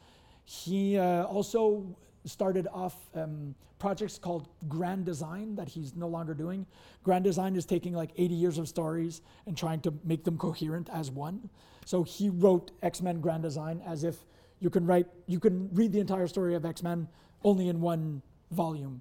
[0.44, 6.66] He uh, also started off um, projects called Grand Design that he's no longer doing.
[7.04, 10.88] Grand Design is taking like 80 years of stories and trying to make them coherent
[10.92, 11.48] as one.
[11.84, 14.16] So he wrote X Men Grand Design as if
[14.60, 17.08] you can write, you can read the entire story of X Men
[17.44, 19.00] only in one volume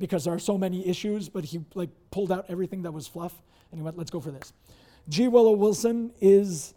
[0.00, 1.28] because there are so many issues.
[1.28, 3.40] But he like pulled out everything that was fluff
[3.70, 4.52] and he went, "Let's go for this."
[5.08, 5.28] G.
[5.28, 6.74] Willow Wilson is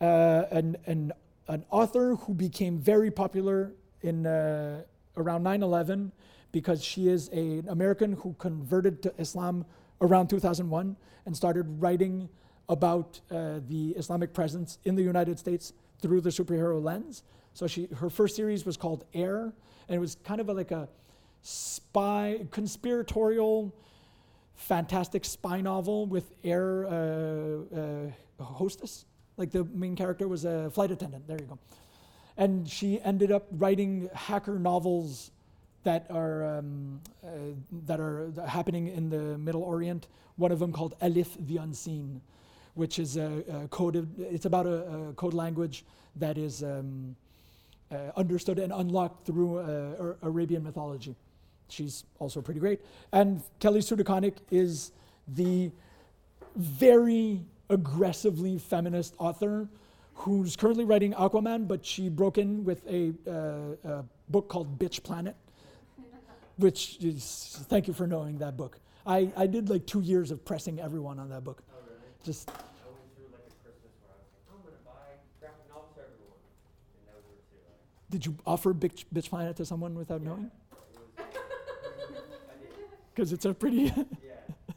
[0.00, 1.12] uh, an, an
[1.48, 3.72] an author who became very popular
[4.02, 4.82] in uh,
[5.16, 6.12] around 9/11
[6.52, 9.64] because she is a, an American who converted to Islam
[10.00, 12.28] around 2001 and started writing
[12.68, 17.22] about uh, the Islamic presence in the United States through the superhero lens.
[17.54, 19.52] So she her first series was called Air,
[19.88, 20.88] and it was kind of a, like a
[21.46, 23.72] spy conspiratorial
[24.56, 27.78] fantastic spy novel with air uh,
[28.40, 29.04] uh, hostess
[29.36, 31.26] like the main character was a flight attendant.
[31.26, 31.58] There you go.
[32.36, 35.30] And she ended up writing hacker novels
[35.84, 37.28] that are um, uh,
[37.86, 40.08] that are happening in the Middle Orient.
[40.36, 42.20] One of them called Alif the Unseen,
[42.74, 44.08] which is a, a coded.
[44.18, 45.84] It's about a, a code language
[46.16, 47.14] that is um,
[47.90, 51.14] uh, understood and unlocked through uh, Arabian mythology.
[51.68, 52.80] She's also pretty great.
[53.12, 54.92] And Kelly Sue DeConnick is
[55.28, 55.70] the
[56.54, 59.68] very aggressively feminist author
[60.14, 65.02] who's currently writing Aquaman, but she broke in with a, uh, a book called Bitch
[65.02, 65.36] Planet,
[66.56, 68.78] which is, thank you for knowing that book.
[69.06, 71.62] I, I did like two years of pressing everyone on that book.
[71.70, 72.00] Oh, really?
[72.24, 75.68] Just, I went through like a Christmas where I was like, I'm gonna buy graphic
[75.68, 76.40] novels for everyone.
[76.98, 77.60] And those were two.
[77.62, 80.50] Like, did you offer Bitch, Bitch Planet to someone without knowing?
[80.50, 81.36] it was,
[82.50, 83.90] I did, Because it's a pretty, yeah.
[83.96, 84.12] It was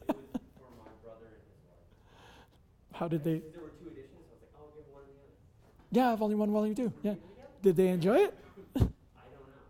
[0.08, 2.94] for my brother and his wife.
[2.94, 3.42] how did they?
[3.42, 6.12] Since there were two editions, I was like, I'll give one or the other.
[6.12, 6.94] Yeah, volume one, volume two.
[7.04, 7.16] Yeah.
[7.62, 8.34] Did they enjoy it?
[8.76, 8.90] I don't know.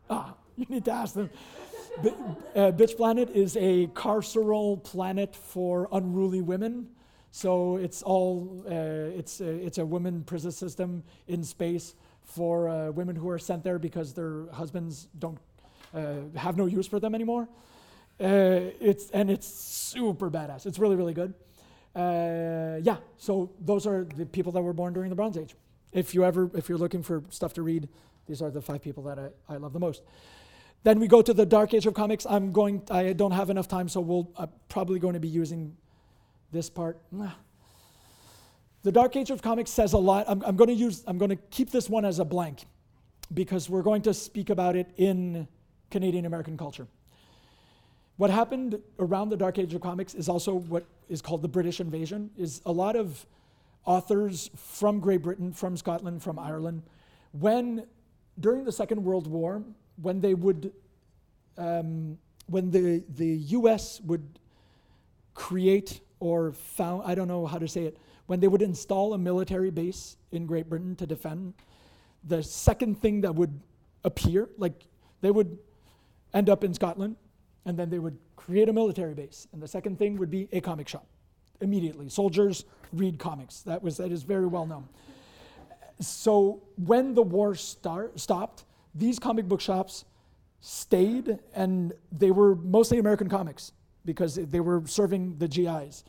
[0.11, 1.31] Ah, you need to ask them.
[2.03, 2.13] B-
[2.55, 6.89] uh, Bitch Planet is a carceral planet for unruly women.
[7.31, 12.91] So it's all uh, it's uh, it's a women prison system in space for uh,
[12.91, 15.39] women who are sent there because their husbands don't
[15.95, 17.47] uh, have no use for them anymore.
[18.19, 20.65] Uh, it's and it's super badass.
[20.65, 21.33] It's really really good.
[21.95, 22.97] Uh, yeah.
[23.17, 25.55] So those are the people that were born during the Bronze Age.
[25.91, 27.87] If you ever if you're looking for stuff to read,
[28.27, 30.03] these are the five people that I, I love the most.
[30.83, 32.25] Then we go to the Dark Age of comics.
[32.29, 32.83] I'm going.
[32.91, 34.31] I don't have enough time, so we'll
[34.69, 35.75] probably going to be using
[36.51, 37.01] this part.
[38.81, 40.25] The Dark Age of comics says a lot.
[40.29, 41.03] I'm, I'm going to use.
[41.05, 42.65] I'm going to keep this one as a blank
[43.33, 45.47] because we're going to speak about it in
[45.89, 46.87] Canadian American culture.
[48.19, 51.79] What happened around the Dark Age of comics is also what is called the British
[51.79, 52.31] invasion.
[52.37, 53.25] Is a lot of
[53.85, 56.83] authors from Great Britain, from Scotland, from Ireland,
[57.31, 57.85] when
[58.37, 59.63] during the Second World War,
[60.01, 60.73] when they would,
[61.57, 62.17] um,
[62.47, 64.01] when the the U.S.
[64.01, 64.37] would
[65.33, 69.17] create or found, I don't know how to say it, when they would install a
[69.17, 71.53] military base in Great Britain to defend,
[72.25, 73.61] the second thing that would
[74.03, 74.73] appear, like
[75.21, 75.57] they would
[76.33, 77.15] end up in Scotland,
[77.65, 80.61] and then they would create a military base, and the second thing would be a
[80.61, 81.05] comic shop.
[81.61, 83.61] Immediately, soldiers read comics.
[83.61, 84.87] That was that is very well known.
[85.99, 88.63] So when the war start, stopped,
[88.95, 90.05] these comic book shops
[90.61, 93.73] stayed, and they were mostly American comics
[94.05, 96.03] because they were serving the GIs.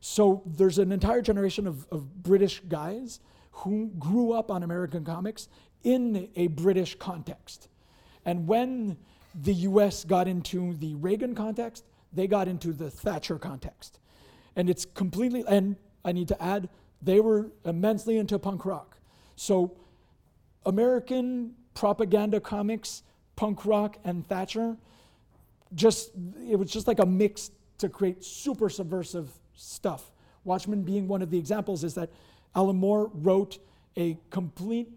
[0.00, 3.20] So there's an entire generation of, of British guys
[3.52, 5.48] who grew up on American comics
[5.84, 7.68] in a British context.
[8.24, 8.96] And when
[9.34, 13.98] the US got into the Reagan context, they got into the Thatcher context.
[14.56, 16.68] And it's completely, and I need to add,
[17.00, 18.98] they were immensely into punk rock.
[19.36, 19.76] So
[20.66, 23.02] American propaganda comics,
[23.36, 24.76] punk rock, and Thatcher,
[25.74, 26.10] just,
[26.46, 30.12] it was just like a mix to create super subversive stuff.
[30.44, 32.10] Watchmen being one of the examples is that
[32.54, 33.58] Alan Moore wrote
[33.96, 34.90] a complete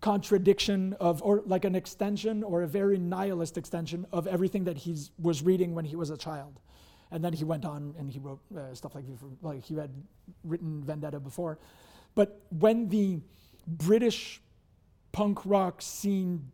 [0.00, 4.96] contradiction of, or like an extension or a very nihilist extension of everything that he
[5.18, 6.60] was reading when he was a child.
[7.10, 9.04] and then he went on and he wrote uh, stuff like
[9.42, 9.90] like he had
[10.44, 11.58] written Vendetta before.
[12.14, 13.20] But when the
[13.66, 14.40] British
[15.12, 16.50] punk rock scene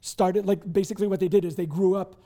[0.00, 2.16] started, like basically what they did is they grew up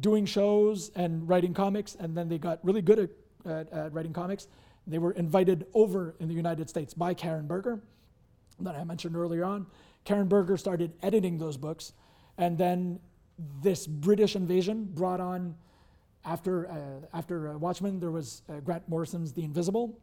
[0.00, 3.10] doing shows and writing comics, and then they got really good at,
[3.50, 4.48] at, at writing comics.
[4.86, 7.80] They were invited over in the United States by Karen Berger,
[8.64, 9.66] that I mentioned earlier on.
[10.04, 11.92] Karen Berger started editing those books,
[12.38, 13.00] and then
[13.62, 15.54] this British invasion brought on,
[16.24, 19.98] after uh, after uh, Watchmen, there was uh, Grant Morrison's The Invisible,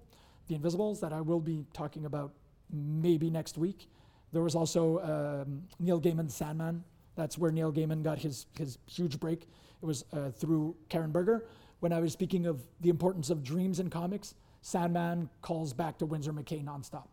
[0.48, 2.34] The Invisibles that I will be talking about
[2.72, 3.88] maybe next week.
[4.32, 5.00] There was also
[5.46, 6.84] um, Neil Gaiman's Sandman.
[7.16, 9.44] That's where Neil Gaiman got his his huge break.
[9.82, 11.46] It was uh, through Karen Berger.
[11.80, 16.06] When I was speaking of the importance of dreams in comics, Sandman calls back to
[16.06, 17.08] Winsor McCay nonstop.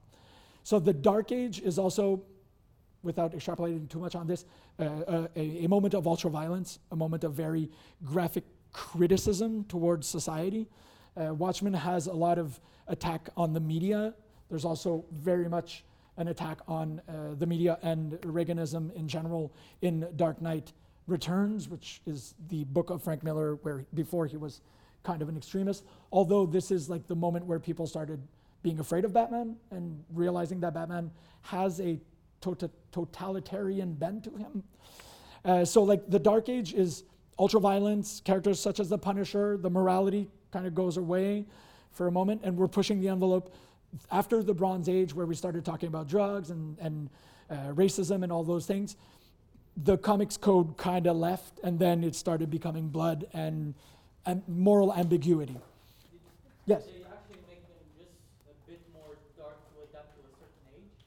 [0.66, 2.22] So the Dark Age is also,
[3.04, 4.44] without extrapolating too much on this,
[4.80, 7.70] uh, uh, a, a moment of ultraviolence, a moment of very
[8.04, 10.66] graphic criticism towards society.
[11.16, 14.12] Uh, Watchmen has a lot of attack on the media.
[14.50, 15.84] There's also very much
[16.16, 19.52] an attack on uh, the media and Reaganism in general
[19.82, 20.72] in Dark Knight
[21.06, 24.62] Returns, which is the book of Frank Miller, where before he was
[25.04, 25.84] kind of an extremist.
[26.10, 28.20] Although this is like the moment where people started
[28.62, 31.10] being afraid of Batman and realizing that Batman
[31.42, 31.98] has a
[32.40, 34.62] tota- totalitarian bent to him.
[35.44, 37.04] Uh, so, like, the Dark Age is
[37.38, 41.44] ultra violence, characters such as the Punisher, the morality kind of goes away
[41.92, 43.54] for a moment, and we're pushing the envelope
[44.10, 47.08] after the Bronze Age, where we started talking about drugs and, and
[47.50, 48.96] uh, racism and all those things.
[49.76, 53.74] The comics code kind of left, and then it started becoming blood and,
[54.24, 55.58] and moral ambiguity.
[56.66, 56.84] Yes.
[56.84, 58.10] They actually make them just
[58.50, 61.04] a bit more dark to adapt to a certain age,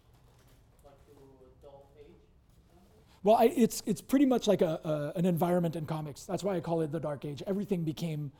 [0.86, 1.14] like to
[1.62, 2.24] adult age.
[3.30, 6.24] Well, I, it's it's pretty much like a, a an environment in comics.
[6.24, 7.44] That's why I call it the Dark Age.
[7.46, 8.32] Everything became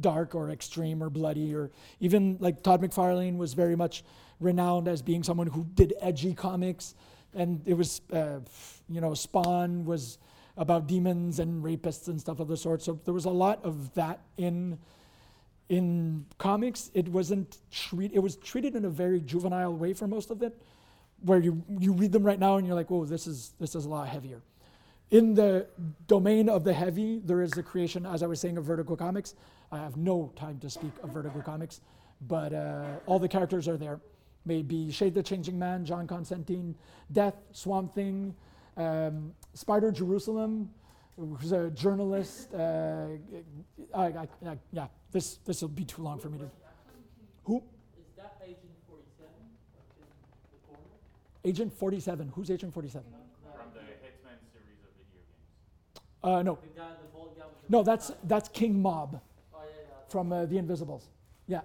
[0.00, 1.70] dark or extreme or bloody, or
[2.00, 4.04] even like Todd McFarlane was very much
[4.40, 6.94] renowned as being someone who did edgy comics,
[7.34, 8.40] and it was uh,
[8.88, 10.16] you know Spawn was
[10.56, 12.80] about demons and rapists and stuff of the sort.
[12.80, 14.78] So there was a lot of that in
[15.68, 16.90] in comics.
[16.94, 18.12] It wasn't treat.
[18.14, 20.58] It was treated in a very juvenile way for most of it
[21.22, 23.84] where you, you read them right now and you're like, whoa, this is, this is
[23.84, 24.40] a lot heavier.
[25.10, 25.66] In the
[26.06, 29.34] domain of the heavy, there is the creation, as I was saying, of Vertigo Comics.
[29.72, 31.80] I have no time to speak of Vertigo Comics,
[32.26, 34.00] but uh, all the characters are there.
[34.44, 36.74] Maybe Shade the Changing Man, John Constantine,
[37.12, 38.34] Death, Swamp Thing,
[38.76, 40.70] um, Spider Jerusalem,
[41.16, 42.54] who's a journalist.
[42.54, 43.08] Uh,
[43.94, 46.50] I, I, I, yeah, this this will be too long for me to.
[47.44, 47.62] Who?
[47.98, 50.82] Is that Agent 47 in the corner?
[51.44, 52.32] Agent 47.
[52.34, 53.06] Who's Agent 47?
[53.54, 56.38] From the Hitman series of video games.
[56.38, 59.20] Uh, no, The guy, the bald guy the no, that's that's King Mob
[59.54, 59.94] Oh, yeah, yeah.
[60.08, 61.08] from uh, The Invisibles.
[61.46, 61.60] Yeah,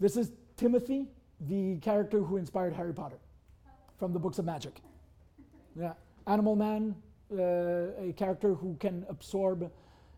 [0.00, 1.06] this is Timothy,
[1.40, 3.18] the character who inspired Harry Potter
[3.98, 4.80] from the books of magic.
[5.78, 5.92] Yeah,
[6.26, 6.96] Animal Man,
[7.32, 7.36] uh,
[7.96, 9.70] a character who can absorb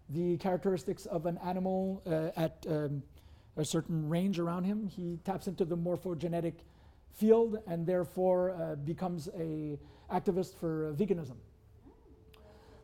[0.08, 3.02] the characteristics of an animal uh, at um,
[3.58, 4.86] a certain range around him.
[4.86, 6.54] He taps into the morphogenetic
[7.12, 9.78] field and therefore uh, becomes a
[10.10, 11.36] activist for uh, veganism.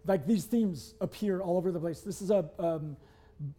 [0.07, 2.01] Like these themes appear all over the place.
[2.01, 2.97] This is a um,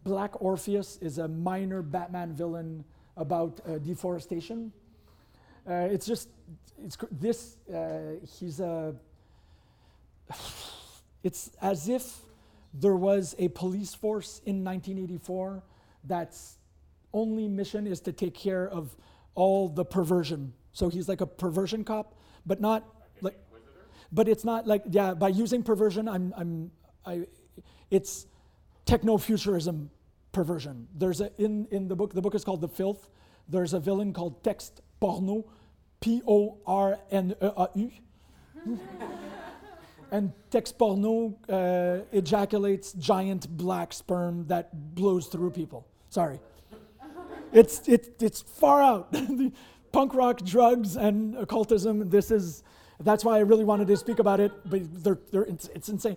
[0.04, 2.84] Black Orpheus is a minor Batman villain
[3.16, 4.72] about uh, deforestation.
[5.68, 6.28] Uh, it's just
[6.82, 8.94] it's cr- this uh, he's a.
[11.22, 12.16] It's as if
[12.72, 15.62] there was a police force in 1984
[16.04, 16.56] that's
[17.12, 18.96] only mission is to take care of
[19.34, 20.54] all the perversion.
[20.72, 22.14] So he's like a perversion cop,
[22.46, 22.84] but not
[23.20, 23.36] like
[24.12, 26.70] but it's not like yeah by using perversion i'm i'm
[27.06, 27.26] i
[27.90, 28.26] it's
[28.86, 29.90] techno-futurism
[30.32, 30.88] perversion.
[30.96, 33.08] There's a in in the book the book is called the filth.
[33.48, 35.44] There's a villain called Tex Porneau
[36.00, 37.90] p-o-r-n-e-a-u
[40.10, 45.86] and Tex Porneau uh, ejaculates giant black sperm that blows through people.
[46.08, 46.40] Sorry.
[47.52, 49.14] It's it's it's far out
[49.92, 52.62] punk rock drugs and occultism this is
[53.00, 56.16] that's why I really wanted to speak about it, but they're, they're, it's, it's insane.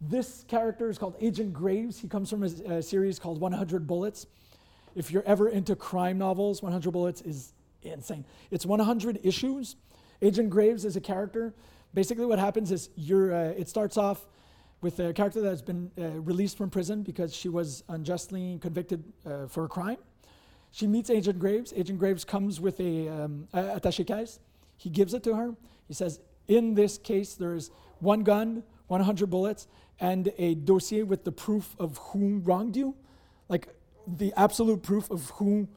[0.00, 1.98] This character is called Agent Graves.
[1.98, 4.26] He comes from a, a series called 100 Bullets.
[4.94, 8.24] If you're ever into crime novels, 100 Bullets is insane.
[8.50, 9.76] It's 100 issues.
[10.20, 11.54] Agent Graves is a character.
[11.94, 14.26] Basically, what happens is you're, uh, it starts off
[14.80, 19.04] with a character that has been uh, released from prison because she was unjustly convicted
[19.24, 19.98] uh, for a crime.
[20.70, 21.72] She meets Agent Graves.
[21.74, 24.38] Agent Graves comes with a um, attaché case.
[24.76, 25.54] He gives it to her.
[25.86, 29.66] He says, in this case, there is one gun, 100 bullets,
[30.00, 32.94] and a dossier with the proof of who wronged you.
[33.48, 33.68] like
[34.06, 35.68] the absolute proof of who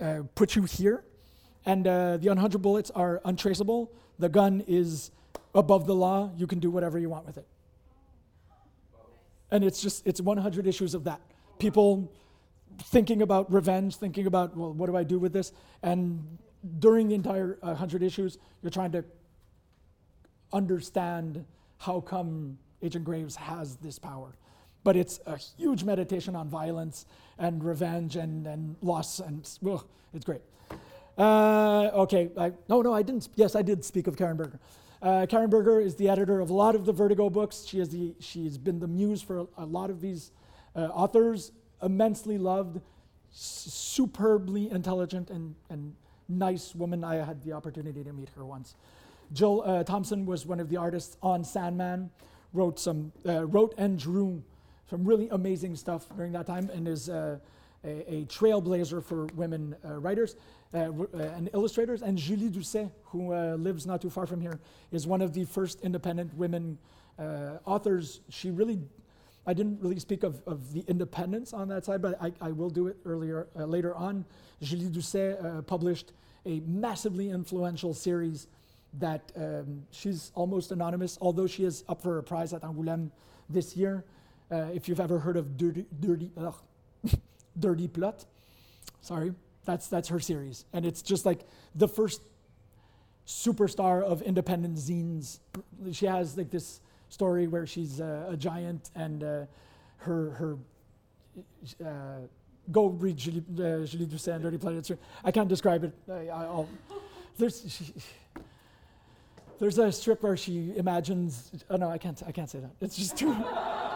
[0.00, 1.04] uh, put you here.
[1.64, 3.92] And uh, the 100 bullets are untraceable.
[4.18, 5.12] The gun is
[5.54, 6.30] above the law.
[6.36, 7.46] You can do whatever you want with it.
[9.50, 11.20] And it's just, it's 100 issues of that.
[11.58, 12.10] People
[12.78, 15.52] thinking about revenge, thinking about, well, what do I do with this?
[15.82, 16.38] And
[16.78, 19.04] during the entire uh, 100 issues, you're trying to
[20.52, 21.44] understand
[21.78, 24.36] how come Agent Graves has this power.
[24.84, 27.06] But it's a huge meditation on violence
[27.38, 30.42] and revenge and, and loss, and ugh, it's great.
[31.16, 33.28] Uh, okay, I, no, no, I didn't.
[33.36, 34.58] Yes, I did speak of Karen Berger.
[35.00, 37.64] Uh, Karen Berger is the editor of a lot of the Vertigo books.
[37.66, 40.30] She has the, she's been the muse for a, a lot of these
[40.74, 41.52] uh, authors,
[41.82, 42.80] immensely loved,
[43.30, 45.94] superbly intelligent, and, and
[46.28, 47.04] nice woman.
[47.04, 48.74] I had the opportunity to meet her once.
[49.32, 52.10] Jill uh, Thompson was one of the artists on Sandman,
[52.52, 54.42] wrote some, uh, wrote and drew
[54.90, 57.38] some really amazing stuff during that time, and is uh,
[57.84, 60.36] a, a trailblazer for women uh, writers
[60.74, 62.02] uh, uh, and illustrators.
[62.02, 65.44] And Julie Doucet, who uh, lives not too far from here, is one of the
[65.44, 66.78] first independent women
[67.18, 68.20] uh, authors.
[68.28, 68.80] She really,
[69.46, 72.70] I didn't really speak of, of the independence on that side, but I, I will
[72.70, 74.24] do it earlier uh, later on.
[74.60, 76.12] Julie Doucet uh, published
[76.46, 78.46] a massively influential series
[78.98, 83.10] that um, she's almost anonymous, although she is up for a prize at Angoulême
[83.48, 84.04] this year.
[84.50, 86.30] Uh, if you've ever heard of Dirty, Dirty,
[87.58, 88.26] Dirty Plotte,
[89.00, 92.20] sorry, that's that's her series, and it's just like the first
[93.26, 95.38] superstar of independent zines.
[95.92, 96.80] She has like this
[97.12, 99.44] story where she's uh, a giant, and uh,
[99.98, 100.56] her her.
[101.84, 102.26] Uh,
[102.70, 104.58] go read Julie, uh, Julie Doucet Dirty.
[104.78, 104.92] It's,
[105.24, 105.92] I can't describe it.
[106.10, 106.68] I, I'll,
[107.38, 107.92] there's she,
[109.58, 111.50] there's a strip where she imagines.
[111.70, 112.20] Oh no, I can't.
[112.26, 112.70] I can't say that.
[112.80, 113.36] It's just too.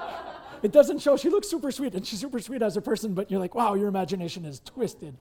[0.62, 1.17] it doesn't show.
[1.17, 3.15] She looks super sweet, and she's super sweet as a person.
[3.15, 5.17] But you're like, wow, your imagination is twisted.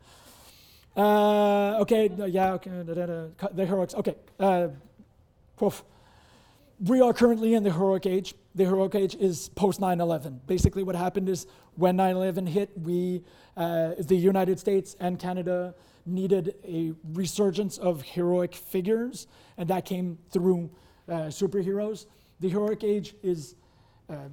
[0.95, 3.93] Uh, okay, yeah, okay, da, da, da, the heroics.
[3.95, 4.67] Okay, uh,
[5.57, 5.83] poof.
[6.79, 8.35] We are currently in the heroic age.
[8.53, 10.41] The heroic age is post 9/11.
[10.45, 13.23] Basically, what happened is when 9/11 hit, we,
[13.55, 15.73] uh, the United States and Canada,
[16.05, 20.69] needed a resurgence of heroic figures, and that came through
[21.07, 22.05] uh, superheroes.
[22.39, 23.55] The heroic age is
[24.09, 24.29] uh,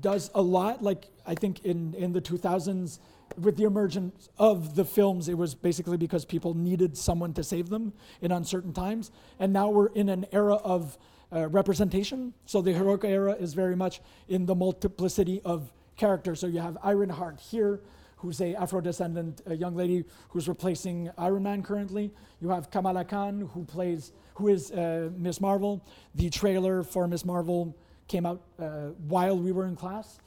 [0.00, 0.82] does a lot.
[0.82, 2.98] Like I think in in the 2000s,
[3.38, 7.70] with the emergence of the films, it was basically because people needed someone to save
[7.70, 9.10] them in uncertain times.
[9.38, 10.98] And now we're in an era of
[11.32, 12.32] uh, representation.
[12.46, 16.40] So the heroic era is very much in the multiplicity of characters.
[16.40, 17.80] So you have Ironheart here,
[18.16, 22.10] who's a Afro-descendant a young lady who's replacing Iron Man currently.
[22.40, 25.84] You have Kamala Khan, who plays, who is uh, Miss Marvel.
[26.14, 27.76] The trailer for Miss Marvel
[28.08, 30.18] came out uh, while we were in class.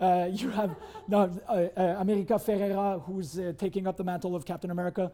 [0.00, 0.76] Uh, you have
[1.08, 5.12] no, uh, uh, America Ferreira, who's taking up the mantle of Captain America.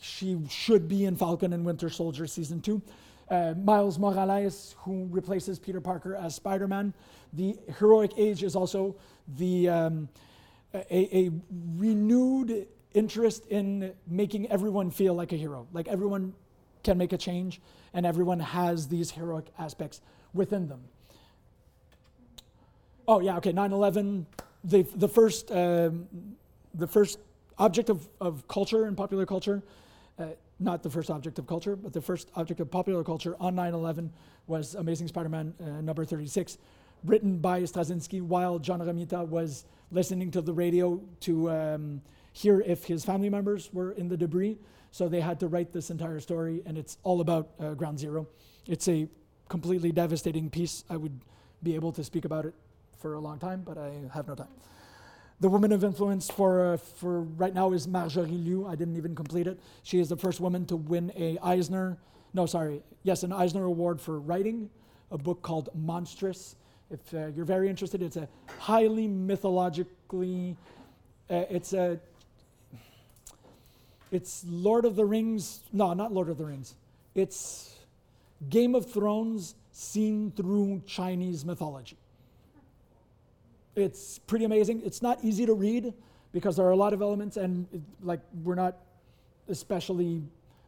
[0.00, 2.82] She should be in Falcon and Winter Soldier season two.
[3.30, 6.92] Uh, Miles Morales, who replaces Peter Parker as Spider Man.
[7.32, 8.96] The heroic age is also
[9.36, 10.08] the um,
[10.74, 11.30] a, a
[11.76, 15.66] renewed interest in making everyone feel like a hero.
[15.72, 16.34] Like everyone
[16.82, 17.60] can make a change,
[17.92, 20.00] and everyone has these heroic aspects
[20.32, 20.80] within them.
[23.06, 23.52] Oh yeah, okay.
[23.52, 24.26] 9/11,
[24.64, 26.08] the the first um,
[26.74, 27.18] the first
[27.58, 29.62] object of, of culture and popular culture,
[30.64, 34.10] not the first object of culture, but the first object of popular culture on 9/11
[34.46, 36.58] was Amazing Spider-Man uh, number 36,
[37.04, 42.02] written by Straczynski while John Romita was listening to the radio to um,
[42.32, 44.58] hear if his family members were in the debris.
[44.90, 48.26] So they had to write this entire story, and it's all about uh, Ground Zero.
[48.66, 49.08] It's a
[49.48, 50.84] completely devastating piece.
[50.88, 51.20] I would
[51.62, 52.54] be able to speak about it
[52.98, 54.48] for a long time, but I have no time.
[55.44, 58.66] The woman of influence for, uh, for right now is Marjorie Liu.
[58.66, 59.60] I didn't even complete it.
[59.82, 61.98] She is the first woman to win a Eisner,
[62.32, 64.70] no, sorry, yes, an Eisner Award for writing,
[65.10, 66.54] a book called Monstress.
[66.90, 68.26] If uh, you're very interested, it's a
[68.58, 70.56] highly mythologically,
[71.28, 72.00] uh, it's a,
[74.10, 76.74] it's Lord of the Rings, no, not Lord of the Rings.
[77.14, 77.76] It's
[78.48, 81.98] Game of Thrones seen through Chinese mythology.
[83.76, 84.82] It's pretty amazing.
[84.84, 85.92] It's not easy to read
[86.32, 88.76] because there are a lot of elements, and it, like we're not
[89.48, 90.22] especially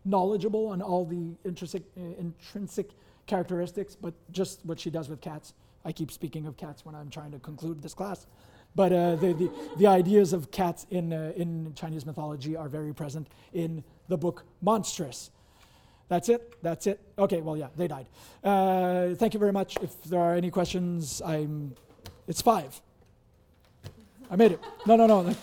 [0.04, 2.90] knowledgeable on all the intrinsic, uh, intrinsic
[3.26, 5.52] characteristics, but just what she does with cats.
[5.84, 8.26] I keep speaking of cats when I'm trying to conclude this class.
[8.74, 12.92] But uh, the, the, the ideas of cats in, uh, in Chinese mythology are very
[12.92, 15.30] present in the book Monstress.
[16.08, 16.54] That's it.
[16.62, 17.00] That's it.
[17.18, 18.06] Okay, well, yeah, they died.
[18.44, 19.76] Uh, thank you very much.
[19.82, 21.74] If there are any questions, I'm.
[22.28, 22.80] It's five.
[24.30, 24.60] I made it.
[24.86, 25.34] No, no, no.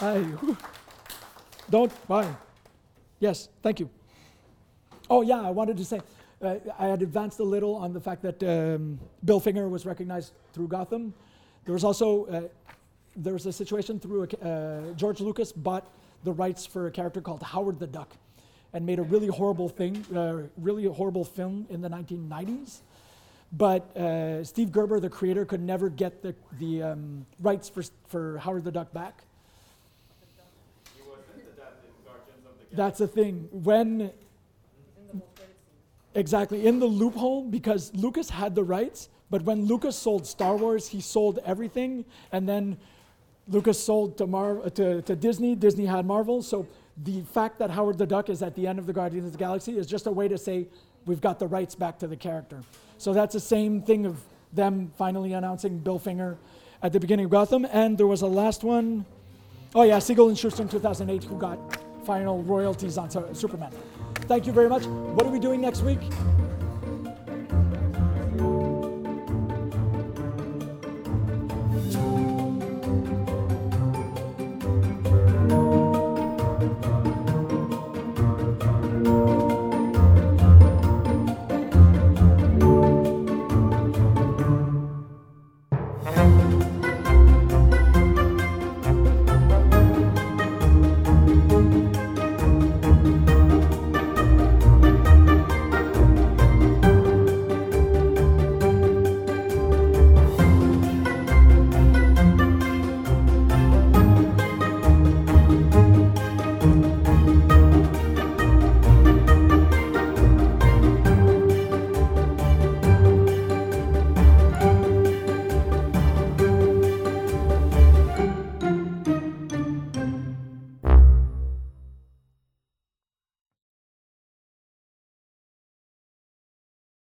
[0.00, 0.26] I,
[1.68, 2.08] don't.
[2.08, 2.34] Bye.
[3.20, 3.88] Yes, thank you.
[5.08, 6.00] Oh, yeah, I wanted to say
[6.42, 10.32] uh, I had advanced a little on the fact that um, Bill Finger was recognized
[10.52, 11.12] through Gotham.
[11.64, 12.42] There was also uh,
[13.16, 15.86] there was a situation through a, uh, George Lucas bought
[16.24, 18.16] the rights for a character called Howard the Duck,
[18.72, 22.80] and made a really horrible thing, uh, really horrible film in the 1990s.
[23.52, 28.38] But uh, Steve Gerber, the creator, could never get the the um, rights for for
[28.38, 29.24] Howard the Duck back.
[32.70, 32.76] The.
[32.76, 33.48] That's the thing.
[33.50, 34.12] When.
[36.14, 40.88] Exactly, in the loophole because Lucas had the rights, but when Lucas sold Star Wars,
[40.88, 42.76] he sold everything, and then
[43.46, 46.42] Lucas sold to, Mar- to, to Disney, Disney had Marvel.
[46.42, 46.66] So
[47.04, 49.38] the fact that Howard the Duck is at the end of the Guardians of the
[49.38, 50.66] Galaxy is just a way to say
[51.10, 52.62] we've got the rights back to the character.
[52.96, 54.20] So that's the same thing of
[54.52, 56.38] them finally announcing Bill Finger
[56.84, 59.04] at the beginning of Gotham, and there was a last one.
[59.74, 61.58] Oh yeah, Siegel and Shuster in 2008 who got
[62.04, 63.72] final royalties on Superman.
[64.28, 64.86] Thank you very much.
[64.86, 65.98] What are we doing next week?